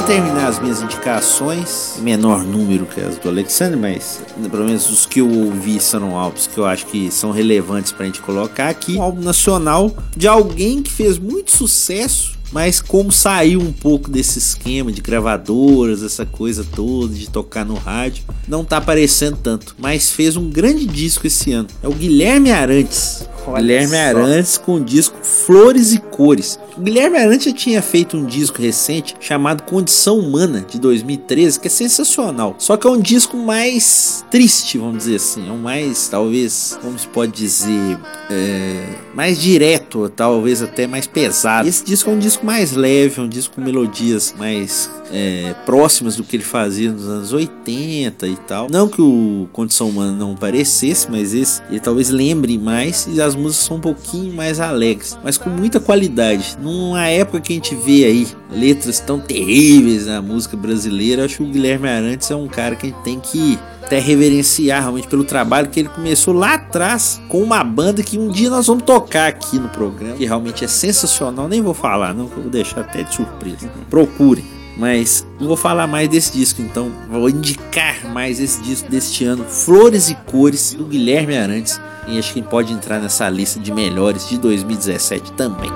Terminar 0.07 0.47
as 0.47 0.57
minhas 0.57 0.81
indicações, 0.81 1.97
menor 1.99 2.41
número 2.41 2.85
que 2.85 3.01
as 3.01 3.17
do 3.17 3.27
Alexandre, 3.27 3.77
mas 3.77 4.21
pelo 4.49 4.63
menos 4.63 4.89
os 4.89 5.05
que 5.05 5.19
eu 5.19 5.29
ouvi 5.29 5.81
são 5.81 6.17
álbuns 6.17 6.47
que 6.47 6.57
eu 6.57 6.65
acho 6.65 6.85
que 6.85 7.11
são 7.11 7.31
relevantes 7.31 7.91
pra 7.91 8.05
gente 8.05 8.21
colocar 8.21 8.69
aqui. 8.69 8.95
Um 8.95 9.01
álbum 9.01 9.21
nacional 9.21 9.93
de 10.15 10.25
alguém 10.25 10.81
que 10.81 10.89
fez 10.89 11.19
muito 11.19 11.51
sucesso 11.51 12.37
mas 12.51 12.79
como 12.79 13.11
saiu 13.11 13.59
um 13.59 13.73
pouco 13.73 14.09
desse 14.09 14.39
esquema 14.39 14.89
de 14.89 15.01
gravadoras, 15.01 16.01
essa 16.01 16.25
coisa 16.25 16.63
toda 16.63 17.13
de 17.13 17.29
tocar 17.29 17.65
no 17.65 17.75
rádio, 17.75 18.23
não 18.47 18.63
tá 18.63 18.77
aparecendo 18.77 19.37
tanto, 19.37 19.75
mas 19.77 20.11
fez 20.11 20.35
um 20.35 20.49
grande 20.49 20.85
disco 20.85 21.27
esse 21.27 21.51
ano. 21.51 21.67
É 21.83 21.87
o 21.87 21.93
Guilherme 21.93 22.51
Arantes. 22.51 23.27
Olha 23.45 23.61
Guilherme 23.61 23.95
só. 23.95 23.97
Arantes 23.97 24.57
com 24.57 24.75
o 24.75 24.83
disco 24.83 25.17
Flores 25.23 25.93
e 25.93 25.99
Cores. 25.99 26.59
O 26.77 26.81
Guilherme 26.81 27.17
Arantes 27.17 27.45
já 27.45 27.53
tinha 27.53 27.81
feito 27.81 28.17
um 28.17 28.25
disco 28.25 28.61
recente 28.61 29.15
chamado 29.19 29.63
Condição 29.63 30.19
Humana 30.19 30.65
de 30.67 30.79
2013, 30.79 31.59
que 31.59 31.67
é 31.67 31.69
sensacional. 31.69 32.55
Só 32.59 32.75
que 32.75 32.85
é 32.85 32.89
um 32.89 32.99
disco 32.99 33.37
mais 33.37 34.25
triste, 34.29 34.77
vamos 34.77 34.99
dizer 34.99 35.15
assim. 35.15 35.47
É 35.47 35.51
um 35.51 35.57
mais, 35.57 36.07
talvez, 36.09 36.77
como 36.81 36.97
se 36.99 37.07
pode 37.07 37.31
dizer, 37.31 37.97
é, 38.29 38.85
mais 39.15 39.39
direto, 39.39 40.09
talvez 40.09 40.61
até 40.61 40.85
mais 40.85 41.07
pesado. 41.07 41.67
Esse 41.67 41.83
disco 41.83 42.09
é 42.09 42.13
um 42.13 42.19
disco 42.19 42.45
mais 42.45 42.73
leve, 42.73 43.19
é 43.19 43.23
um 43.23 43.29
disco 43.29 43.55
com 43.55 43.61
melodias 43.61 44.35
mais 44.37 44.89
é, 45.11 45.55
próximas 45.65 46.15
do 46.15 46.23
que 46.23 46.35
ele 46.35 46.43
fazia 46.43 46.91
nos 46.91 47.07
anos 47.07 47.33
80 47.33 48.27
e 48.27 48.36
tal. 48.41 48.67
Não 48.69 48.87
que 48.87 49.01
o 49.01 49.47
Condição 49.51 49.89
Humana 49.89 50.11
não 50.11 50.35
parecesse, 50.35 51.09
mas 51.09 51.33
esse 51.33 51.61
ele 51.69 51.79
talvez 51.79 52.09
lembre 52.09 52.57
mais 52.57 53.07
e 53.11 53.21
as 53.21 53.35
músicas 53.35 53.65
são 53.65 53.77
um 53.77 53.81
pouquinho 53.81 54.33
mais 54.33 54.59
alegres, 54.59 55.17
mas 55.23 55.37
com 55.37 55.49
muita 55.49 55.79
qualidade. 55.79 56.57
Numa 56.61 57.07
época 57.07 57.41
que 57.41 57.53
a 57.53 57.55
gente 57.55 57.75
vê 57.75 58.05
aí 58.05 58.27
letras 58.51 58.99
tão 58.99 59.19
terríveis 59.19 60.07
na 60.07 60.21
música 60.21 60.55
brasileira, 60.55 61.25
acho 61.25 61.37
que 61.37 61.43
o 61.43 61.47
Guilherme 61.47 61.87
Arantes 61.87 62.29
é 62.31 62.35
um 62.35 62.47
cara 62.47 62.75
que 62.75 62.87
a 62.87 62.89
gente 62.89 63.03
tem 63.03 63.19
que 63.19 63.59
até 63.87 63.99
reverenciar 63.99 64.81
realmente 64.81 65.07
pelo 65.07 65.23
trabalho 65.23 65.69
que 65.69 65.79
ele 65.79 65.89
começou 65.89 66.33
lá 66.33 66.55
atrás 66.55 67.21
com 67.29 67.41
uma 67.41 67.63
banda 67.63 68.03
que 68.03 68.19
um 68.19 68.27
dia 68.27 68.49
nós 68.49 68.67
vamos 68.67 68.83
tocar 68.83 69.27
aqui 69.27 69.57
no 69.57 69.69
programa, 69.69 70.15
que 70.15 70.25
realmente 70.25 70.65
é 70.65 70.67
sensacional. 70.67 71.47
Nem 71.47 71.61
vou 71.61 71.73
falar, 71.73 72.13
não, 72.13 72.27
vou 72.27 72.49
deixar 72.49 72.81
até 72.81 73.03
de 73.03 73.15
surpresa. 73.15 73.69
Procurem. 73.89 74.56
Mas 74.77 75.25
não 75.39 75.47
vou 75.47 75.57
falar 75.57 75.87
mais 75.87 76.07
desse 76.07 76.31
disco, 76.31 76.61
então 76.61 76.91
vou 77.09 77.29
indicar 77.29 78.07
mais 78.13 78.39
esse 78.39 78.61
disco 78.61 78.89
deste 78.89 79.25
ano, 79.25 79.43
Flores 79.43 80.09
e 80.09 80.15
Cores, 80.15 80.73
do 80.73 80.85
Guilherme 80.85 81.35
Arantes. 81.35 81.81
E 82.07 82.17
acho 82.17 82.33
que 82.33 82.41
pode 82.41 82.71
entrar 82.71 82.99
nessa 82.99 83.27
lista 83.29 83.59
de 83.59 83.73
melhores 83.73 84.29
de 84.29 84.37
2017 84.37 85.31
também. 85.33 85.69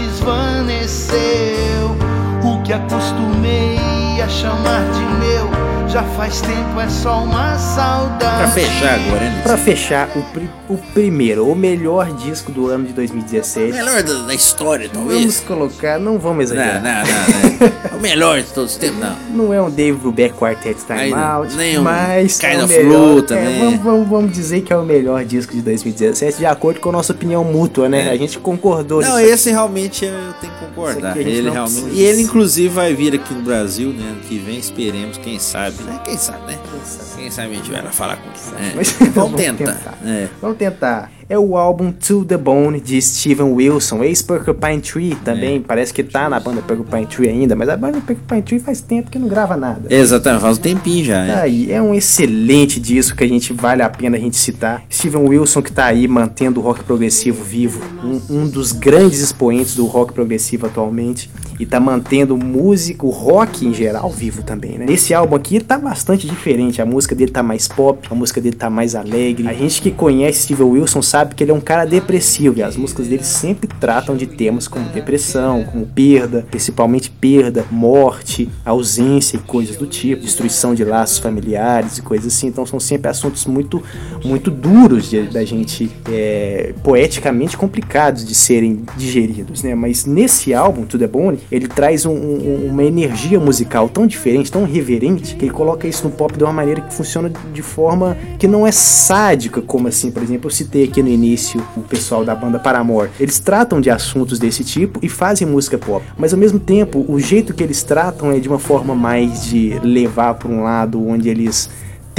se 0.00 0.04
esvaneceu. 0.06 1.96
O 2.42 2.62
que 2.62 2.72
acostumei 2.72 4.20
a 4.22 4.28
chamar 4.28 4.84
de 4.92 5.04
meu 5.18 5.59
já 5.90 6.04
faz 6.04 6.40
tempo, 6.40 6.80
é 6.80 6.88
só 6.88 7.24
uma 7.24 7.58
saudade. 7.58 8.36
Pra 8.36 8.48
fechar 8.48 8.94
agora, 8.94 9.20
né? 9.20 9.40
Pra 9.42 9.56
fechar, 9.56 10.08
o, 10.14 10.22
pri 10.22 10.48
o 10.68 10.78
primeiro, 10.94 11.50
o 11.50 11.54
melhor 11.56 12.12
disco 12.12 12.52
do 12.52 12.68
ano 12.68 12.86
de 12.86 12.92
2016. 12.92 13.74
Melhor 13.74 14.00
da, 14.04 14.14
da 14.22 14.34
história, 14.34 14.88
talvez. 14.88 15.18
Vamos 15.18 15.40
colocar, 15.40 15.98
não 15.98 16.16
vamos 16.16 16.44
exagerar. 16.44 16.80
Não, 16.80 16.90
não, 16.92 17.58
não. 17.58 17.90
é 17.92 17.96
o 17.96 18.00
melhor 18.00 18.40
de 18.40 18.46
todos 18.52 18.72
os 18.72 18.76
tempos, 18.76 19.00
não. 19.00 19.16
Não 19.30 19.52
é 19.52 19.60
um 19.60 19.68
Dave 19.68 19.98
Brubeck 19.98 20.36
Quartet 20.36 20.76
Time 20.86 21.12
Out, 21.12 21.56
nem 21.56 21.76
um 21.76 21.82
mas. 21.82 22.38
Kind 22.38 22.52
é 22.52 22.58
o 22.58 22.64
of 22.66 22.84
Blue 22.84 23.22
também. 23.22 23.56
É, 23.56 23.58
vamos, 23.58 23.80
vamos, 23.80 24.08
vamos, 24.08 24.32
dizer 24.32 24.60
que 24.60 24.72
é 24.72 24.76
o 24.76 24.84
melhor 24.84 25.24
disco 25.24 25.52
de 25.52 25.62
2017, 25.62 26.38
de 26.38 26.46
acordo 26.46 26.78
com 26.78 26.90
a 26.90 26.92
nossa 26.92 27.12
opinião 27.12 27.42
mútua, 27.42 27.88
né? 27.88 28.06
É. 28.06 28.10
A 28.10 28.16
gente 28.16 28.38
concordou 28.38 29.02
Não, 29.02 29.18
esse 29.18 29.50
realmente 29.50 30.04
eu 30.04 30.12
tenho 30.40 30.49
que 30.49 30.49
concordar. 30.70 31.16
Ele 31.16 31.50
realmente. 31.50 31.90
E 31.90 32.02
ele, 32.02 32.22
inclusive, 32.22 32.68
vai 32.68 32.94
vir 32.94 33.14
aqui 33.14 33.34
no 33.34 33.42
Brasil, 33.42 33.90
né? 33.92 34.10
Ano 34.10 34.20
que 34.20 34.38
vem, 34.38 34.58
esperemos, 34.58 35.18
quem 35.18 35.38
sabe 35.38 35.82
né? 35.82 36.00
Quem 36.04 36.16
sabe, 36.16 36.46
né? 36.46 36.58
Quem 36.70 36.80
sabe, 36.84 37.16
Quem 37.16 37.30
sabe 37.30 37.52
a 37.52 37.56
gente 37.56 37.70
vai 37.70 37.82
lá 37.82 37.92
falar 37.92 38.16
com 38.16 38.28
ele. 38.28 38.66
É. 38.66 38.74
Mas, 38.74 38.92
vamos, 39.14 39.40
tentar. 39.40 39.74
tentar. 39.74 39.98
É. 40.04 40.28
Vamos 40.40 40.56
tentar 40.56 41.10
é 41.30 41.38
o 41.38 41.56
álbum 41.56 41.92
To 41.92 42.24
The 42.24 42.36
Bone 42.36 42.80
de 42.80 43.00
Steven 43.00 43.52
Wilson, 43.52 44.02
ex-Porcupine 44.02 44.80
Tree 44.80 45.14
também, 45.24 45.58
é. 45.58 45.60
parece 45.60 45.94
que 45.94 46.02
tá 46.02 46.28
na 46.28 46.40
banda 46.40 46.60
Porcupine 46.60 47.06
Tree 47.06 47.28
ainda, 47.28 47.54
mas 47.54 47.68
a 47.68 47.76
banda 47.76 48.00
Porcupine 48.00 48.42
Tree 48.42 48.58
faz 48.58 48.80
tempo 48.80 49.08
que 49.08 49.16
não 49.16 49.28
grava 49.28 49.56
nada. 49.56 49.82
Exatamente, 49.88 50.42
faz 50.42 50.58
um 50.58 50.60
tempinho 50.60 51.04
já. 51.04 51.24
É. 51.24 51.40
Aí, 51.42 51.70
é 51.70 51.80
um 51.80 51.94
excelente 51.94 52.80
disco 52.80 53.16
que 53.16 53.22
a 53.22 53.28
gente 53.28 53.52
vale 53.52 53.80
a 53.80 53.88
pena 53.88 54.16
a 54.16 54.20
gente 54.20 54.36
citar. 54.36 54.82
Steven 54.90 55.28
Wilson 55.28 55.62
que 55.62 55.70
tá 55.70 55.84
aí 55.84 56.08
mantendo 56.08 56.58
o 56.58 56.62
rock 56.64 56.82
progressivo 56.82 57.44
vivo, 57.44 57.80
um, 58.02 58.20
um 58.28 58.48
dos 58.48 58.72
grandes 58.72 59.20
expoentes 59.20 59.76
do 59.76 59.86
rock 59.86 60.12
progressivo 60.12 60.66
atualmente 60.66 61.30
e 61.60 61.66
tá 61.66 61.78
mantendo 61.78 62.36
música, 62.38 63.04
o 63.04 63.10
rock 63.10 63.66
em 63.66 63.74
geral 63.74 64.10
vivo 64.10 64.42
também, 64.42 64.78
né? 64.78 64.86
Esse 64.88 65.12
álbum 65.12 65.36
aqui 65.36 65.60
tá 65.60 65.78
bastante 65.78 66.26
diferente, 66.26 66.80
a 66.80 66.86
música 66.86 67.14
dele 67.14 67.30
tá 67.30 67.42
mais 67.42 67.68
pop, 67.68 68.08
a 68.10 68.14
música 68.14 68.40
dele 68.40 68.56
tá 68.56 68.70
mais 68.70 68.94
alegre. 68.94 69.46
A 69.46 69.52
gente 69.52 69.82
que 69.82 69.90
conhece 69.90 70.44
Steven 70.44 70.66
Wilson 70.66 71.02
sabe 71.02 71.19
sabe 71.20 71.34
que 71.34 71.44
ele 71.44 71.50
é 71.50 71.54
um 71.54 71.60
cara 71.60 71.84
depressivo 71.84 72.58
e 72.58 72.62
as 72.62 72.76
músicas 72.76 73.06
dele 73.06 73.24
sempre 73.24 73.68
tratam 73.78 74.16
de 74.16 74.26
temas 74.26 74.66
como 74.66 74.88
depressão, 74.88 75.64
como 75.64 75.84
perda, 75.84 76.46
principalmente 76.50 77.10
perda, 77.10 77.66
morte, 77.70 78.48
ausência 78.64 79.36
e 79.36 79.40
coisas 79.40 79.76
do 79.76 79.86
tipo, 79.86 80.22
destruição 80.22 80.74
de 80.74 80.82
laços 80.82 81.18
familiares 81.18 81.98
e 81.98 82.02
coisas 82.02 82.32
assim. 82.32 82.46
Então 82.46 82.64
são 82.64 82.80
sempre 82.80 83.10
assuntos 83.10 83.44
muito, 83.44 83.82
muito 84.24 84.50
duros 84.50 85.10
de, 85.10 85.24
da 85.24 85.44
gente, 85.44 85.90
é, 86.10 86.72
poeticamente 86.82 87.54
complicados 87.54 88.24
de 88.24 88.34
serem 88.34 88.82
digeridos, 88.96 89.62
né? 89.62 89.74
Mas 89.74 90.06
nesse 90.06 90.54
álbum, 90.54 90.86
To 90.86 90.98
The 90.98 91.06
Bone, 91.06 91.38
ele 91.52 91.68
traz 91.68 92.06
um, 92.06 92.14
um, 92.14 92.68
uma 92.70 92.82
energia 92.82 93.38
musical 93.38 93.90
tão 93.90 94.06
diferente, 94.06 94.50
tão 94.50 94.64
reverente, 94.64 95.36
que 95.36 95.44
ele 95.44 95.52
coloca 95.52 95.86
isso 95.86 96.04
no 96.04 96.10
pop 96.10 96.34
de 96.36 96.42
uma 96.42 96.52
maneira 96.52 96.80
que 96.80 96.94
funciona 96.94 97.30
de 97.52 97.62
forma 97.62 98.16
que 98.38 98.48
não 98.48 98.66
é 98.66 98.72
sádica, 98.72 99.60
como 99.60 99.86
assim, 99.86 100.10
por 100.10 100.22
exemplo, 100.22 100.46
eu 100.46 100.50
citei 100.50 100.84
aqui 100.84 101.02
no 101.02 101.09
início 101.10 101.62
o 101.76 101.80
pessoal 101.80 102.24
da 102.24 102.34
banda 102.34 102.58
Paramore. 102.58 103.10
Eles 103.18 103.38
tratam 103.38 103.80
de 103.80 103.90
assuntos 103.90 104.38
desse 104.38 104.64
tipo 104.64 104.98
e 105.02 105.08
fazem 105.08 105.46
música 105.46 105.78
pop, 105.78 106.04
mas 106.16 106.32
ao 106.32 106.38
mesmo 106.38 106.58
tempo 106.58 107.04
o 107.08 107.18
jeito 107.18 107.54
que 107.54 107.62
eles 107.62 107.82
tratam 107.82 108.30
é 108.30 108.38
de 108.38 108.48
uma 108.48 108.58
forma 108.58 108.94
mais 108.94 109.44
de 109.44 109.78
levar 109.82 110.34
para 110.34 110.48
um 110.48 110.62
lado 110.62 111.06
onde 111.06 111.28
eles 111.28 111.70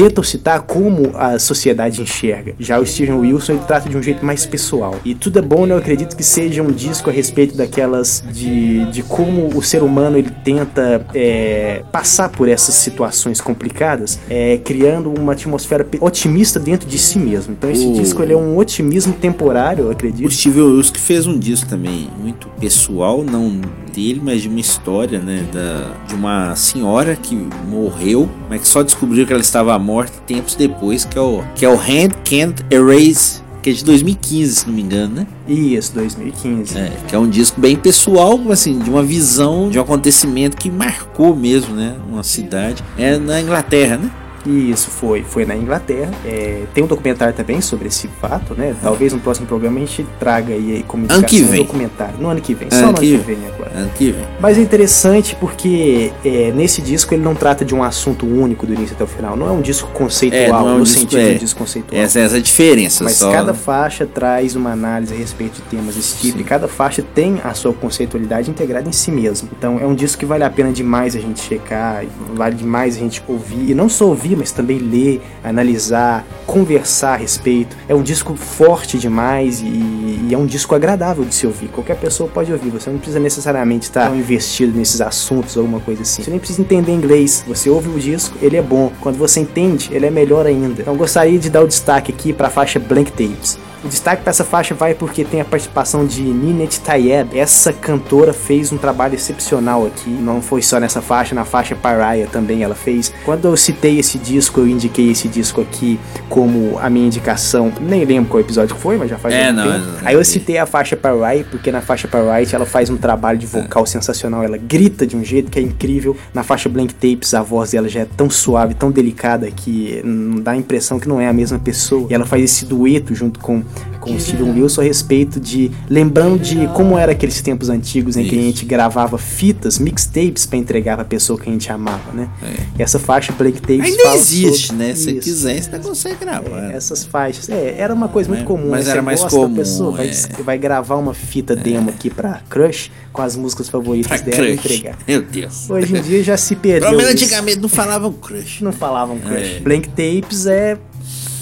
tentam 0.02 0.24
citar 0.24 0.62
como 0.62 1.12
a 1.16 1.38
sociedade 1.38 2.02
enxerga. 2.02 2.56
Já 2.60 2.80
o 2.80 2.86
Steven 2.86 3.16
Wilson 3.20 3.54
ele 3.54 3.62
trata 3.68 3.88
de 3.88 3.95
um 3.95 4.02
jeito 4.02 4.26
mais 4.26 4.45
pessoal. 4.47 4.95
E 5.06 5.14
tudo 5.14 5.38
é 5.38 5.41
bom, 5.43 5.66
né? 5.68 5.74
Eu 5.76 5.78
acredito 5.78 6.16
que 6.16 6.24
seja 6.24 6.64
um 6.64 6.72
disco 6.72 7.10
a 7.10 7.14
respeito 7.14 7.56
daquelas 7.56 8.24
de, 8.32 8.86
de 8.86 9.04
como 9.04 9.47
o 9.56 9.62
ser 9.62 9.84
humano 9.84 10.18
ele 10.18 10.32
tenta 10.43 11.06
é, 11.14 11.84
passar 11.91 12.30
por 12.30 12.49
essas 12.49 12.74
situações 12.76 13.39
complicadas, 13.39 14.20
é, 14.30 14.58
criando 14.58 15.14
uma 15.14 15.34
atmosfera 15.34 15.86
otimista 15.99 16.60
dentro 16.60 16.89
de 16.89 16.97
si 16.97 17.20
mesmo. 17.20 17.54
Então 17.54 17.70
esse 17.70 17.86
O- 17.86 17.93
disco 17.93 18.24
ele 18.24 18.34
é 18.34 18.38
um 18.38 18.58
otimismo 18.58 19.14
temporário, 19.14 19.86
eu 19.86 19.91
acredito. 19.91 20.28
O 20.28 20.32
Steve 20.32 20.62
Wilson 20.62 20.93
que 20.93 20.99
fez 20.99 21.28
um 21.28 21.38
disco 21.38 21.70
também 21.70 22.10
muito 22.20 22.47
pessoal, 22.60 23.24
não 23.24 23.62
dele, 23.94 24.22
mas 24.24 24.42
de 24.42 24.48
uma 24.48 24.60
história, 24.60 25.20
né? 25.20 25.46
Da, 25.52 25.92
de 26.08 26.16
uma 26.16 26.56
senhora 26.56 27.16
que 27.16 27.36
morreu, 27.68 28.30
mas 28.50 28.62
que 28.62 28.68
só 28.68 28.82
descobriu 28.84 29.26
que 29.26 29.34
ela 29.34 29.42
estava 29.42 29.78
morta 29.78 30.20
tempos 30.26 30.56
depois, 30.56 31.06
que 31.06 31.18
é 31.18 31.22
o, 31.22 31.44
que 31.56 31.66
é 31.66 31.70
o 31.70 31.76
Hand 31.76 32.12
Can't 32.24 32.66
Erase, 32.70 33.42
que 33.62 33.70
é 33.70 33.74
de 33.74 33.86
2015, 33.86 34.56
se 34.56 34.68
não 34.68 34.74
me 34.74 34.82
engano, 34.82 35.16
né? 35.16 35.28
Isso, 35.48 35.94
2015. 35.94 36.78
É, 36.78 36.92
que 37.08 37.16
é 37.16 37.20
um 37.20 37.30
disco 37.30 37.62
bem 37.62 37.76
pessoal, 37.76 38.39
assim, 38.50 38.80
de 38.80 38.89
uma 38.89 39.04
visão 39.04 39.70
de 39.70 39.78
um 39.78 39.82
acontecimento 39.82 40.58
que 40.58 40.72
marcou 40.72 41.36
mesmo, 41.36 41.76
né? 41.76 41.96
Uma 42.10 42.24
cidade. 42.24 42.84
É 42.98 43.18
na 43.18 43.39
Inglaterra, 43.39 43.98
né? 43.98 44.12
E 44.46 44.72
isso 44.72 44.89
foi, 44.89 45.24
foi 45.24 45.46
na 45.46 45.56
Inglaterra. 45.56 46.12
É, 46.26 46.64
tem 46.74 46.84
um 46.84 46.88
documentário 46.88 47.34
também 47.34 47.62
sobre 47.62 47.88
esse 47.88 48.08
fato, 48.08 48.56
né? 48.56 48.76
Talvez 48.82 49.14
no 49.14 49.20
próximo 49.20 49.46
programa 49.48 49.78
a 49.78 49.80
gente 49.82 50.06
traga 50.20 50.54
aí 50.54 50.84
como 50.88 51.06
Ano 51.10 51.24
que 51.24 51.36
indicação 51.38 51.48
um 51.48 51.52
vem. 51.52 51.64
documentário. 51.66 52.14
No 52.20 52.30
ano 52.30 52.42
que 52.42 52.54
vem, 52.54 52.68
Ano 52.72 52.76
só 52.76 52.82
no 52.84 52.88
ano 52.89 52.98
que 53.00 53.18
vem. 53.18 53.36
vem 53.36 53.48
agora. 53.48 53.72
Ano 53.76 53.92
que 53.96 54.12
vem. 54.12 54.26
Mas 54.39 54.58
é 54.58 54.62
interessante 54.62 55.36
porque 55.36 56.12
é, 56.26 56.52
nesse 56.56 56.82
disco 56.82 57.14
ele 57.14 57.22
não 57.24 57.36
trata 57.36 57.64
de 57.64 57.76
um 57.76 57.84
assunto 57.84 58.26
único 58.26 58.66
do 58.66 58.74
início 58.74 58.96
até 58.96 59.04
o 59.04 59.08
final. 59.08 59.36
Não 59.36 59.48
é 59.48 59.52
um 59.52 59.62
disco 59.62 59.89
conceitual, 59.92 60.39
É, 60.68 60.72
é 60.72 60.74
um 60.74 60.78
no 60.80 60.84
disco- 60.84 61.00
sentido 61.02 61.20
é. 61.20 61.30
de 61.30 61.36
um 61.36 61.38
disco 61.39 61.60
conceitual. 61.60 62.02
Essa, 62.02 62.20
essa 62.20 62.36
é 62.36 62.39
a 62.39 62.42
diferença. 62.42 63.04
Mas 63.04 63.14
só, 63.18 63.32
cada 63.32 63.52
né? 63.54 63.58
faixa 63.58 64.06
traz 64.06 64.56
uma 64.56 64.72
análise 64.72 65.14
a 65.14 65.18
respeito 65.18 65.56
de 65.56 65.62
temas 65.64 65.96
desse 65.96 66.18
tipo, 66.18 66.39
e 66.39 66.44
cada 66.44 66.68
faixa 66.68 67.04
tem 67.14 67.39
a 67.44 67.54
sua 67.54 67.74
conceitualidade 67.74 68.50
integrada 68.50 68.88
em 68.89 68.92
si 68.92 69.12
mesmo. 69.12 69.50
Então 69.58 69.80
é 69.80 69.86
um 69.86 69.94
disco 69.94 70.20
que 70.20 70.26
vale 70.26 70.44
a 70.44 70.50
pena 70.50 70.72
demais 70.72 71.16
a 71.16 71.20
gente 71.20 71.42
checar, 71.42 72.04
vale 72.34 72.56
demais 72.56 72.96
a 72.96 73.00
gente 73.00 73.22
ouvir, 73.28 73.70
e 73.72 73.74
não 73.76 73.88
só 73.89 74.08
ouvir, 74.08 74.31
mas 74.36 74.52
também 74.52 74.78
ler, 74.78 75.22
analisar, 75.44 76.26
conversar 76.46 77.14
a 77.14 77.18
respeito. 77.18 77.76
É 77.88 77.96
um 77.96 78.02
disco 78.02 78.36
forte 78.36 78.98
demais 78.98 79.62
e, 79.62 79.66
e 79.66 80.30
é 80.32 80.38
um 80.38 80.46
disco 80.46 80.76
agradável 80.76 81.24
de 81.24 81.34
se 81.34 81.46
ouvir. 81.46 81.68
Qualquer 81.70 81.98
pessoa 81.98 82.30
pode 82.30 82.52
ouvir, 82.52 82.70
você 82.70 82.90
não 82.90 82.98
precisa 82.98 83.20
necessariamente 83.20 83.86
estar 83.86 84.08
tão 84.08 84.16
investido 84.16 84.78
nesses 84.78 85.02
assuntos 85.02 85.56
ou 85.56 85.64
alguma 85.64 85.80
coisa 85.80 86.02
assim. 86.02 86.24
Você 86.24 86.30
nem 86.30 86.40
precisa 86.40 86.62
entender 86.62 86.92
inglês. 86.92 87.44
Você 87.48 87.70
ouve 87.70 87.90
o 87.90 88.00
disco, 88.00 88.38
ele 88.42 88.58
é 88.58 88.62
bom. 88.62 88.92
Quando 89.00 89.18
você 89.18 89.40
entende, 89.40 89.90
ele 89.92 90.06
é 90.06 90.12
melhor 90.12 90.46
ainda. 90.46 90.82
Então 90.82 90.96
gostaria 90.96 91.40
de 91.40 91.50
dar 91.50 91.62
o 91.62 91.68
destaque 91.68 92.12
aqui 92.12 92.34
para 92.34 92.48
a 92.48 92.52
faixa 92.52 92.80
Blank 92.80 93.12
Tapes. 93.12 93.58
O 93.84 93.88
destaque 93.88 94.22
para 94.22 94.30
essa 94.30 94.44
faixa 94.44 94.76
vai 94.76 94.94
porque 94.94 95.26
tem 95.26 95.42
a 95.42 95.46
participação 95.46 96.06
de 96.06 96.22
Ninette 96.22 96.80
Tayeb. 96.82 97.38
Essa 97.38 97.74
cantora 97.74 98.32
fez 98.32 98.72
um 98.72 98.78
trabalho 98.78 99.16
excepcional 99.16 99.88
aqui. 99.88 100.10
Não 100.10 100.40
foi 100.40 100.62
só 100.62 100.80
nessa 100.80 101.02
faixa, 101.02 101.34
na 101.34 101.44
faixa 101.46 101.76
Pariah 101.76 102.28
também 102.28 102.62
ela 102.62 102.76
fez. 102.76 103.12
Quando 103.26 103.46
eu 103.46 103.58
citei 103.58 103.98
esse 103.98 104.20
disco, 104.20 104.60
eu 104.60 104.68
indiquei 104.68 105.10
esse 105.10 105.28
disco 105.28 105.62
aqui 105.62 106.00
como 106.30 106.78
a 106.80 106.92
minha 106.92 107.08
indicação. 107.08 107.74
Nem 107.82 108.06
lembro 108.06 108.30
qual 108.30 108.42
episódio 108.42 108.76
foi, 108.76 108.98
mas 108.98 109.10
já 109.10 109.18
faz 109.18 109.34
É, 109.34 109.50
um 109.50 109.54
não, 109.54 109.64
tempo. 109.64 109.78
não, 109.80 109.92
não. 109.94 110.00
Aí 110.08 110.14
eu 110.14 110.24
citei 110.24 110.60
a 110.60 110.68
faixa 110.68 110.96
Pariah 110.96 111.44
porque 111.50 111.72
na 111.72 111.82
faixa 111.82 112.08
Pariah 112.08 112.48
ela 112.54 112.68
faz 112.68 112.88
um 112.92 112.98
trabalho 112.98 113.40
de 113.40 113.48
vocal 113.48 113.88
sensacional. 113.88 114.44
Ela 114.44 114.58
grita 114.58 115.08
de 115.08 115.18
um 115.18 115.24
jeito 115.24 115.50
que 115.50 115.58
é 115.58 115.62
incrível. 115.62 116.16
Na 116.36 116.44
faixa 116.44 116.70
Blank 116.70 116.94
Tapes 116.94 117.34
a 117.34 117.42
voz 117.42 117.72
dela 117.72 117.90
já 117.90 118.02
é 118.02 118.06
tão 118.06 118.30
suave, 118.30 118.76
tão 118.76 118.92
delicada 118.92 119.50
que 119.50 120.02
hum, 120.06 120.36
dá 120.44 120.52
a 120.52 120.56
impressão 120.56 121.00
que 121.00 121.08
não 121.08 121.20
é 121.20 121.28
a 121.28 121.34
mesma 121.34 121.58
pessoa. 121.58 122.06
E 122.12 122.14
ela 122.14 122.28
faz 122.28 122.44
esse 122.44 122.64
dueto 122.66 123.16
junto 123.16 123.40
com 123.40 123.64
com 123.99 124.15
o 124.15 124.19
Steven 124.19 124.51
Wilson 124.59 124.82
a 124.82 124.84
respeito 124.84 125.39
de 125.39 125.69
lembrando 125.89 126.39
de 126.39 126.67
como 126.69 126.97
era 126.97 127.11
aqueles 127.11 127.39
tempos 127.41 127.69
antigos 127.69 128.17
em 128.17 128.24
que 128.24 128.36
a 128.36 128.38
Isso. 128.38 128.45
gente 128.47 128.65
gravava 128.65 129.17
fitas, 129.17 129.78
mixtapes 129.78 130.45
pra 130.45 130.57
entregar 130.57 130.95
pra 130.95 131.05
pessoa 131.05 131.38
que 131.39 131.47
a 131.47 131.51
gente 131.51 131.72
amava, 131.72 132.11
né? 132.11 132.28
É. 132.41 132.80
E 132.80 132.82
essa 132.84 132.97
faixa 132.97 133.32
Blank 133.32 133.61
Tapes 133.61 133.80
Ainda 133.86 134.15
existe, 134.15 134.67
sobre 134.67 134.84
né? 134.88 134.95
Se 134.95 135.11
isso. 135.11 135.22
quiser, 135.22 135.61
você 135.61 135.80
consegue 135.80 136.15
gravar. 136.26 136.72
É, 136.72 136.76
essas 136.76 137.03
faixas. 137.05 137.47
É, 137.49 137.76
era 137.78 137.93
uma 137.93 138.07
coisa 138.07 138.28
muito 138.30 138.41
É, 138.43 138.45
comum. 138.45 138.69
mas 138.72 138.86
né? 138.86 138.91
era 138.91 139.01
Você 139.01 139.05
mais 139.05 139.22
gosta 139.22 139.38
da 139.38 139.43
comum, 139.43 139.55
pessoa, 139.55 139.91
vai, 139.97 140.09
é. 140.09 140.43
vai 140.43 140.57
gravar 140.57 140.95
uma 140.95 141.13
fita 141.13 141.55
demo 141.55 141.89
aqui 141.91 142.09
pra 142.09 142.41
Crush 142.49 142.91
com 143.13 143.22
as 143.22 143.36
músicas 143.36 143.69
favoritas 143.69 144.07
Pra 144.22 144.32
dela 144.32 144.49
e 144.49 144.57
crush. 144.57 144.74
entregar. 144.78 144.97
Meu 145.07 145.22
Deus. 145.22 145.69
Hoje 145.69 145.95
em 145.95 146.01
dia 146.01 146.24
já 146.24 146.38
se 146.38 146.55
perdeu. 146.55 146.89
Pelo 146.89 146.97
menos 147.01 147.13
isso. 147.13 147.26
antigamente 147.26 147.59
não 147.59 147.69
falavam 147.69 148.11
crush. 148.13 148.61
não 148.63 148.72
falavam 148.72 149.19
crush. 149.19 149.57
É. 149.57 149.59
Blank 149.59 149.89
tapes 149.89 150.45
é 150.47 150.78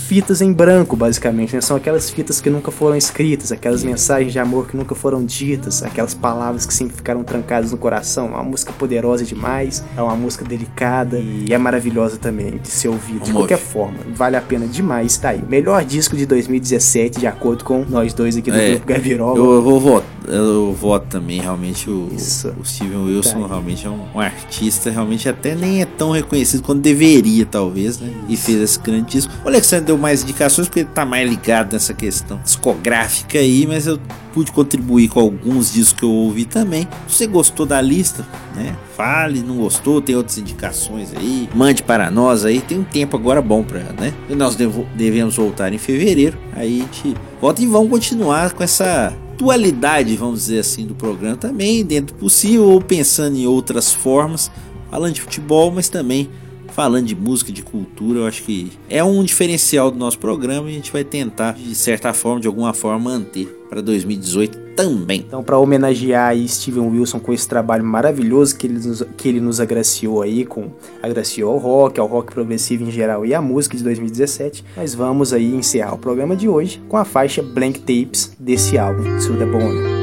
fitas 0.09 0.41
em 0.41 0.51
branco, 0.51 0.95
basicamente, 0.95 1.53
né? 1.53 1.61
São 1.61 1.77
aquelas 1.77 2.09
fitas 2.09 2.41
que 2.41 2.49
nunca 2.49 2.71
foram 2.71 2.95
escritas, 2.95 3.51
aquelas 3.51 3.83
mensagens 3.83 4.33
de 4.33 4.39
amor 4.39 4.67
que 4.67 4.75
nunca 4.75 4.95
foram 4.95 5.23
ditas, 5.23 5.83
aquelas 5.83 6.15
palavras 6.15 6.65
que 6.65 6.73
sempre 6.73 6.95
ficaram 6.95 7.23
trancadas 7.23 7.71
no 7.71 7.77
coração. 7.77 8.25
É 8.25 8.29
uma 8.31 8.43
música 8.43 8.73
poderosa 8.73 9.23
demais, 9.23 9.83
é 9.95 10.01
uma 10.01 10.15
música 10.15 10.43
delicada 10.43 11.19
e 11.19 11.53
é 11.53 11.57
maravilhosa 11.59 12.17
também 12.17 12.57
de 12.57 12.69
ser 12.69 12.87
ouvida. 12.87 13.23
De 13.23 13.31
qualquer 13.31 13.59
forma, 13.59 13.99
vale 14.15 14.35
a 14.35 14.41
pena 14.41 14.65
demais. 14.65 15.15
Tá 15.15 15.29
aí, 15.29 15.43
melhor 15.47 15.85
disco 15.85 16.17
de 16.17 16.25
2017, 16.25 17.19
de 17.19 17.27
acordo 17.27 17.63
com 17.63 17.85
nós 17.87 18.11
dois 18.11 18.35
aqui 18.35 18.49
do 18.49 18.57
É, 18.57 18.71
Grupo 18.71 18.87
Gabiroba. 18.87 19.37
Eu, 19.37 19.53
eu 19.53 19.61
vou 19.61 19.79
votar, 19.79 20.09
eu 20.29 20.73
voto 20.73 21.07
também, 21.07 21.41
realmente 21.41 21.89
o, 21.89 22.07
Isso. 22.11 22.53
o 22.59 22.65
Steven 22.65 23.05
Wilson 23.05 23.41
Tá. 23.41 23.47
realmente 23.47 23.85
é 23.85 23.89
um, 23.89 24.05
um 24.15 24.19
artista, 24.19 24.89
realmente 24.89 25.27
até 25.27 25.55
nem 25.55 25.81
é 25.81 25.85
tão 25.85 26.11
reconhecido 26.11 26.61
quanto 26.63 26.81
deveria, 26.81 27.45
talvez, 27.45 27.99
né? 27.99 28.11
E 28.27 28.37
fez 28.37 28.61
esse 28.61 28.79
grande 28.79 29.11
disco. 29.11 29.33
O 29.43 29.47
Alexandre 29.47 29.85
deu 29.85 29.97
mais 29.97 30.23
indicações 30.23 30.67
porque 30.67 30.81
ele 30.81 30.89
tá 30.89 31.05
mais 31.05 31.29
ligado 31.29 31.73
nessa 31.73 31.93
questão 31.93 32.39
discográfica 32.43 33.39
aí, 33.39 33.65
mas 33.67 33.87
eu 33.87 33.99
pude 34.33 34.51
contribuir 34.51 35.07
com 35.09 35.19
alguns 35.19 35.73
discos 35.73 35.99
que 35.99 36.05
eu 36.05 36.11
ouvi 36.11 36.45
também. 36.45 36.87
Se 37.07 37.15
você 37.15 37.27
gostou 37.27 37.65
da 37.65 37.81
lista, 37.81 38.25
né? 38.55 38.75
Fale, 38.95 39.41
não 39.41 39.57
gostou, 39.57 40.01
tem 40.01 40.15
outras 40.15 40.37
indicações 40.37 41.11
aí, 41.15 41.49
mande 41.55 41.81
para 41.81 42.11
nós 42.11 42.45
aí. 42.45 42.61
Tem 42.61 42.77
um 42.77 42.83
tempo 42.83 43.17
agora 43.17 43.41
bom 43.41 43.63
para, 43.63 43.93
né? 43.99 44.13
E 44.29 44.35
nós 44.35 44.55
devemos 44.95 45.35
voltar 45.35 45.73
em 45.73 45.77
fevereiro. 45.77 46.37
Aí 46.53 46.81
a 46.81 46.83
gente 46.83 47.15
volta 47.41 47.61
e 47.61 47.65
vamos 47.65 47.89
continuar 47.89 48.53
com 48.53 48.63
essa 48.63 49.13
dualidade, 49.39 50.17
vamos 50.17 50.41
dizer 50.41 50.59
assim, 50.59 50.85
do 50.85 50.93
programa 50.93 51.37
também, 51.37 51.83
dentro 51.83 52.13
do 52.13 52.19
possível, 52.19 52.65
ou 52.65 52.81
pensando 52.81 53.37
em 53.37 53.47
outras 53.47 53.91
formas, 53.91 54.51
falando 54.91 55.13
de 55.13 55.21
futebol, 55.21 55.71
mas 55.71 55.87
também 55.87 56.29
falando 56.69 57.05
de 57.05 57.15
música, 57.15 57.51
de 57.51 57.61
cultura, 57.61 58.19
eu 58.19 58.27
acho 58.27 58.43
que 58.43 58.71
é 58.89 59.03
um 59.03 59.23
diferencial 59.23 59.91
do 59.91 59.97
nosso 59.97 60.19
programa 60.19 60.69
e 60.69 60.73
a 60.73 60.75
gente 60.75 60.91
vai 60.91 61.03
tentar, 61.03 61.53
de 61.53 61.75
certa 61.75 62.13
forma, 62.13 62.39
de 62.39 62.47
alguma 62.47 62.73
forma, 62.73 63.11
manter 63.11 63.47
para 63.69 63.81
2018 63.81 64.69
também. 64.75 65.25
Então, 65.27 65.43
para 65.43 65.57
homenagear 65.57 66.29
aí 66.29 66.47
Steven 66.47 66.87
Wilson 66.89 67.19
com 67.19 67.33
esse 67.33 67.47
trabalho 67.47 67.83
maravilhoso 67.83 68.57
que 68.57 68.65
ele, 68.65 68.79
nos, 68.79 69.03
que 69.17 69.27
ele 69.27 69.41
nos 69.41 69.59
agraciou 69.59 70.21
aí, 70.21 70.45
com 70.45 70.71
agraciou 71.03 71.51
ao 71.51 71.57
rock, 71.57 71.99
ao 71.99 72.07
rock 72.07 72.33
progressivo 72.33 72.83
em 72.83 72.91
geral 72.91 73.25
e 73.25 73.33
à 73.33 73.41
música 73.41 73.77
de 73.77 73.83
2017, 73.83 74.63
nós 74.77 74.95
vamos 74.95 75.33
aí 75.33 75.53
encerrar 75.53 75.93
o 75.93 75.97
programa 75.97 76.35
de 76.35 76.47
hoje 76.47 76.81
com 76.87 76.97
a 76.97 77.05
faixa 77.05 77.43
Blank 77.43 77.79
Tapes 77.79 78.31
desse 78.39 78.77
álbum, 78.77 79.03
To 79.19 79.37
The 79.37 79.98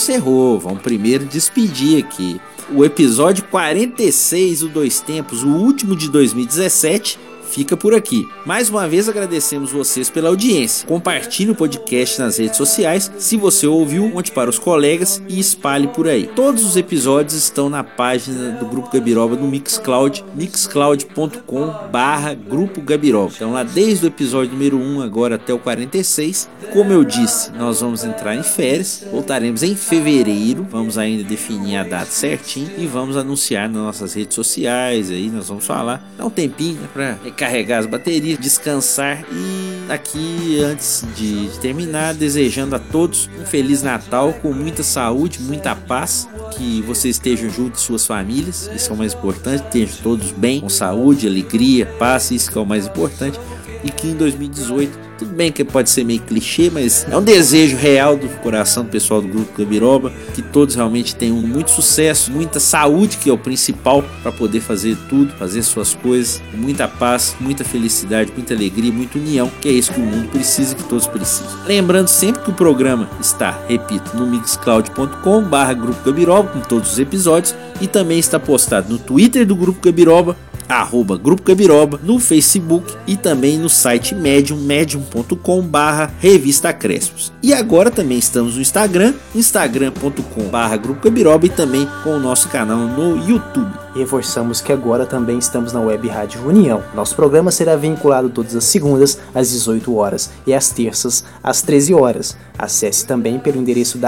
encerrou. 0.00 0.58
Vamos 0.58 0.80
primeiro 0.80 1.26
despedir 1.26 2.02
aqui. 2.02 2.40
O 2.72 2.84
episódio 2.84 3.44
46, 3.44 4.62
o 4.62 4.68
Dois 4.68 5.00
Tempos, 5.00 5.42
o 5.42 5.48
último 5.48 5.94
de 5.94 6.08
2017, 6.08 7.18
fica 7.50 7.76
por 7.76 7.94
aqui. 7.94 8.26
Mais 8.46 8.70
uma 8.70 8.88
vez 8.88 9.08
agradecemos 9.08 9.72
vocês 9.72 10.08
pela 10.08 10.30
audiência. 10.30 10.88
Compartilhe 10.88 11.50
o 11.50 11.54
podcast 11.54 12.18
nas 12.18 12.38
redes 12.38 12.56
sociais. 12.56 13.12
Se 13.18 13.36
você 13.36 13.66
ouviu, 13.66 14.10
conte 14.10 14.32
para 14.32 14.48
os 14.48 14.58
colegas 14.58 15.19
e 15.30 15.38
espalhe 15.38 15.86
por 15.86 16.08
aí. 16.08 16.26
Todos 16.26 16.64
os 16.64 16.76
episódios 16.76 17.34
estão 17.34 17.70
na 17.70 17.84
página 17.84 18.50
do 18.50 18.66
Grupo 18.66 18.90
Gabiroba 18.90 19.36
no 19.36 19.46
Mixcloud, 19.46 20.24
mixcloud.com 20.34 21.88
barra 21.92 22.34
Grupo 22.34 22.80
Gabiroba. 22.80 23.32
Então 23.36 23.52
lá 23.52 23.62
desde 23.62 24.06
o 24.06 24.08
episódio 24.08 24.52
número 24.52 24.76
1 24.76 25.02
agora 25.02 25.36
até 25.36 25.54
o 25.54 25.58
46. 25.58 26.50
Como 26.72 26.92
eu 26.92 27.04
disse, 27.04 27.52
nós 27.52 27.80
vamos 27.80 28.02
entrar 28.02 28.34
em 28.34 28.42
férias. 28.42 29.06
Voltaremos 29.12 29.62
em 29.62 29.76
fevereiro. 29.76 30.66
Vamos 30.68 30.98
ainda 30.98 31.22
definir 31.22 31.76
a 31.76 31.84
data 31.84 32.10
certinho 32.10 32.70
e 32.76 32.86
vamos 32.86 33.16
anunciar 33.16 33.68
nas 33.68 33.82
nossas 33.82 34.14
redes 34.14 34.34
sociais 34.34 35.12
aí. 35.12 35.30
Nós 35.30 35.48
vamos 35.48 35.64
falar. 35.64 36.12
Dá 36.18 36.26
um 36.26 36.30
tempinho 36.30 36.80
né, 36.80 36.88
para 36.92 37.30
carregar 37.30 37.78
as 37.78 37.86
baterias, 37.86 38.36
descansar 38.36 39.24
e 39.32 39.59
aqui 39.90 40.60
antes 40.62 41.04
de 41.16 41.50
terminar, 41.60 42.14
desejando 42.14 42.76
a 42.76 42.78
todos 42.78 43.28
um 43.40 43.44
feliz 43.44 43.82
Natal 43.82 44.32
com 44.34 44.52
muita 44.52 44.82
saúde, 44.82 45.40
muita 45.40 45.74
paz, 45.74 46.28
que 46.56 46.80
vocês 46.82 47.16
estejam 47.16 47.50
junto 47.50 47.74
de 47.74 47.80
suas 47.80 48.06
famílias, 48.06 48.70
isso 48.74 48.90
é 48.90 48.94
o 48.94 48.96
mais 48.96 49.14
importante, 49.14 49.64
estejam 49.64 49.96
todos 50.02 50.30
bem, 50.32 50.60
com 50.60 50.68
saúde, 50.68 51.26
alegria, 51.26 51.86
paz, 51.98 52.30
isso 52.30 52.50
que 52.50 52.58
é 52.58 52.60
o 52.60 52.66
mais 52.66 52.86
importante 52.86 53.38
e 53.84 53.90
que 53.90 54.08
em 54.08 54.14
2018 54.14 55.10
tudo 55.20 55.34
bem 55.34 55.52
que 55.52 55.62
pode 55.62 55.90
ser 55.90 56.02
meio 56.02 56.20
clichê, 56.20 56.70
mas 56.72 57.06
é 57.10 57.14
um 57.14 57.22
desejo 57.22 57.76
real 57.76 58.16
do 58.16 58.26
coração 58.40 58.84
do 58.84 58.88
pessoal 58.88 59.20
do 59.20 59.28
grupo 59.28 59.52
Gabiroba 59.58 60.10
que 60.34 60.40
todos 60.40 60.74
realmente 60.74 61.14
tenham 61.14 61.36
muito 61.36 61.70
sucesso, 61.70 62.32
muita 62.32 62.58
saúde, 62.58 63.18
que 63.18 63.28
é 63.28 63.32
o 63.32 63.36
principal 63.36 64.02
para 64.22 64.32
poder 64.32 64.60
fazer 64.60 64.96
tudo, 65.10 65.34
fazer 65.34 65.62
suas 65.62 65.94
coisas, 65.94 66.42
muita 66.54 66.88
paz, 66.88 67.36
muita 67.38 67.64
felicidade, 67.64 68.32
muita 68.34 68.54
alegria, 68.54 68.90
muita 68.90 69.18
união, 69.18 69.50
que 69.60 69.68
é 69.68 69.72
isso 69.72 69.92
que 69.92 70.00
o 70.00 70.04
mundo 70.04 70.28
precisa, 70.30 70.74
que 70.74 70.84
todos 70.84 71.06
precisam. 71.06 71.66
Lembrando 71.66 72.08
sempre 72.08 72.42
que 72.42 72.50
o 72.50 72.54
programa 72.54 73.10
está, 73.20 73.62
repito, 73.68 74.16
no 74.16 74.26
mixcloud.com/barra 74.26 75.74
Grupo 75.74 76.02
Gabiroba 76.02 76.48
com 76.48 76.60
todos 76.60 76.92
os 76.92 76.98
episódios 76.98 77.54
e 77.78 77.86
também 77.86 78.18
está 78.18 78.40
postado 78.40 78.90
no 78.90 78.98
Twitter 78.98 79.46
do 79.46 79.54
Grupo 79.54 79.80
Gabiroba 79.82 80.34
arroba 80.70 81.16
Grupo 81.16 81.42
Gabiroba, 81.42 82.00
no 82.02 82.18
Facebook 82.18 82.94
e 83.06 83.16
também 83.16 83.58
no 83.58 83.68
site 83.68 84.14
Medium, 84.14 84.58
medium.com 84.58 85.62
barra 85.62 86.12
Revista 86.20 86.72
Crespos. 86.72 87.32
E 87.42 87.52
agora 87.52 87.90
também 87.90 88.18
estamos 88.18 88.54
no 88.54 88.60
Instagram, 88.60 89.14
instagram.com 89.34 90.44
barra 90.48 90.76
Grupo 90.76 91.02
Gabiroba 91.02 91.46
e 91.46 91.50
também 91.50 91.88
com 92.02 92.10
o 92.10 92.20
nosso 92.20 92.48
canal 92.48 92.78
no 92.78 93.16
YouTube. 93.28 93.70
Reforçamos 93.94 94.60
que 94.60 94.72
agora 94.72 95.04
também 95.04 95.38
estamos 95.38 95.72
na 95.72 95.80
Web 95.80 96.08
Rádio 96.08 96.46
União. 96.46 96.82
Nosso 96.94 97.16
programa 97.16 97.50
será 97.50 97.74
vinculado 97.74 98.30
todas 98.30 98.54
as 98.54 98.64
segundas 98.64 99.18
às 99.34 99.50
18 99.50 99.94
horas 99.96 100.30
e 100.46 100.54
às 100.54 100.70
terças 100.70 101.24
às 101.42 101.62
13 101.62 101.94
horas. 101.94 102.36
Acesse 102.56 103.04
também 103.04 103.38
pelo 103.38 103.58
endereço 103.58 103.98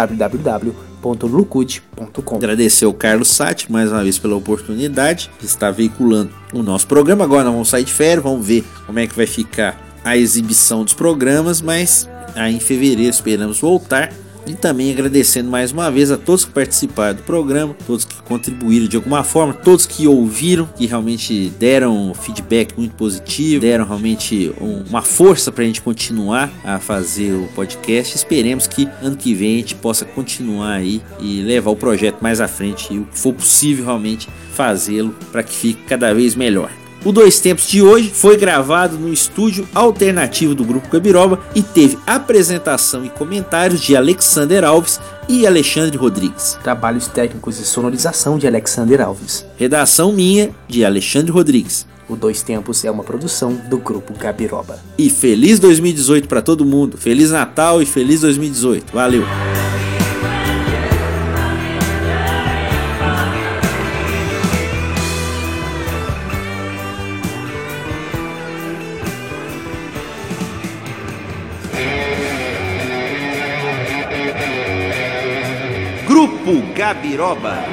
Agradecer 2.36 2.84
ao 2.84 2.94
Carlos 2.94 3.28
Sati 3.28 3.70
mais 3.70 3.90
uma 3.90 4.02
vez 4.02 4.18
pela 4.18 4.36
oportunidade 4.36 5.30
de 5.40 5.46
estar 5.46 5.70
veiculando 5.70 6.30
o 6.52 6.62
nosso 6.62 6.86
programa. 6.86 7.24
Agora 7.24 7.50
vamos 7.50 7.68
sair 7.68 7.84
de 7.84 7.92
férias, 7.92 8.22
vamos 8.22 8.46
ver 8.46 8.64
como 8.86 8.98
é 8.98 9.06
que 9.06 9.16
vai 9.16 9.26
ficar 9.26 9.78
a 10.04 10.16
exibição 10.16 10.84
dos 10.84 10.94
programas, 10.94 11.60
mas 11.60 12.08
aí 12.34 12.54
em 12.54 12.60
fevereiro 12.60 13.10
esperamos 13.10 13.60
voltar 13.60 14.12
e 14.47 14.55
também 14.55 14.90
agradecendo 14.93 15.51
mais 15.51 15.73
uma 15.73 15.90
vez 15.90 16.10
a 16.10 16.16
todos 16.16 16.44
que 16.44 16.51
participaram 16.51 17.16
do 17.16 17.23
programa, 17.23 17.77
todos 17.86 18.05
que 18.05 18.20
contribuíram 18.23 18.86
de 18.86 18.97
alguma 18.97 19.24
forma, 19.24 19.52
todos 19.52 19.86
que 19.86 20.06
ouviram, 20.06 20.69
que 20.77 20.86
realmente 20.86 21.51
deram 21.59 22.12
feedback 22.14 22.74
muito 22.77 22.94
positivo, 22.94 23.60
deram 23.60 23.85
realmente 23.85 24.52
uma 24.89 25.02
força 25.02 25.52
para 25.52 25.64
a 25.64 25.66
gente 25.66 25.82
continuar 25.82 26.52
a 26.64 26.78
fazer 26.78 27.32
o 27.32 27.48
podcast. 27.55 28.16
Esperemos 28.16 28.66
que 28.66 28.89
ano 29.01 29.16
que 29.16 29.35
vem 29.35 29.55
a 29.55 29.59
gente 29.59 29.74
possa 29.74 30.05
continuar 30.05 30.73
aí 30.73 31.02
e 31.20 31.43
levar 31.43 31.70
o 31.70 31.77
projeto 31.77 32.20
mais 32.20 32.40
à 32.40 32.48
frente 32.48 32.93
e 32.93 32.98
o 32.98 33.05
que 33.05 33.19
for 33.19 33.32
possível 33.32 33.85
realmente 33.85 34.28
fazê-lo 34.52 35.14
para 35.31 35.43
que 35.43 35.52
fique 35.52 35.82
cada 35.85 36.12
vez 36.12 36.35
melhor. 36.35 36.70
O 37.04 37.10
Dois 37.10 37.40
Tempos 37.40 37.66
de 37.66 37.82
hoje 37.82 38.12
foi 38.14 38.36
gravado 38.36 38.96
no 38.96 39.12
estúdio 39.12 39.68
alternativo 39.74 40.54
do 40.54 40.64
Grupo 40.64 40.88
Gabiroba 40.88 41.40
e 41.52 41.60
teve 41.60 41.98
apresentação 42.06 43.04
e 43.04 43.08
comentários 43.08 43.80
de 43.80 43.96
Alexander 43.96 44.62
Alves 44.62 45.00
e 45.28 45.44
Alexandre 45.44 45.96
Rodrigues. 45.96 46.56
Trabalhos 46.62 47.08
técnicos 47.08 47.58
e 47.58 47.64
sonorização 47.64 48.38
de 48.38 48.46
Alexander 48.46 49.00
Alves. 49.00 49.44
Redação 49.56 50.12
minha 50.12 50.50
de 50.68 50.84
Alexandre 50.84 51.32
Rodrigues. 51.32 51.88
O 52.08 52.14
Dois 52.14 52.40
Tempos 52.40 52.84
é 52.84 52.90
uma 52.90 53.02
produção 53.02 53.52
do 53.68 53.78
Grupo 53.78 54.16
Gabiroba. 54.16 54.78
E 54.96 55.10
feliz 55.10 55.58
2018 55.58 56.28
para 56.28 56.40
todo 56.40 56.64
mundo. 56.64 56.96
Feliz 56.96 57.32
Natal 57.32 57.82
e 57.82 57.86
feliz 57.86 58.20
2018. 58.20 58.92
Valeu! 58.92 59.24
Grupo 76.52 76.74
Gabiroba. 76.74 77.64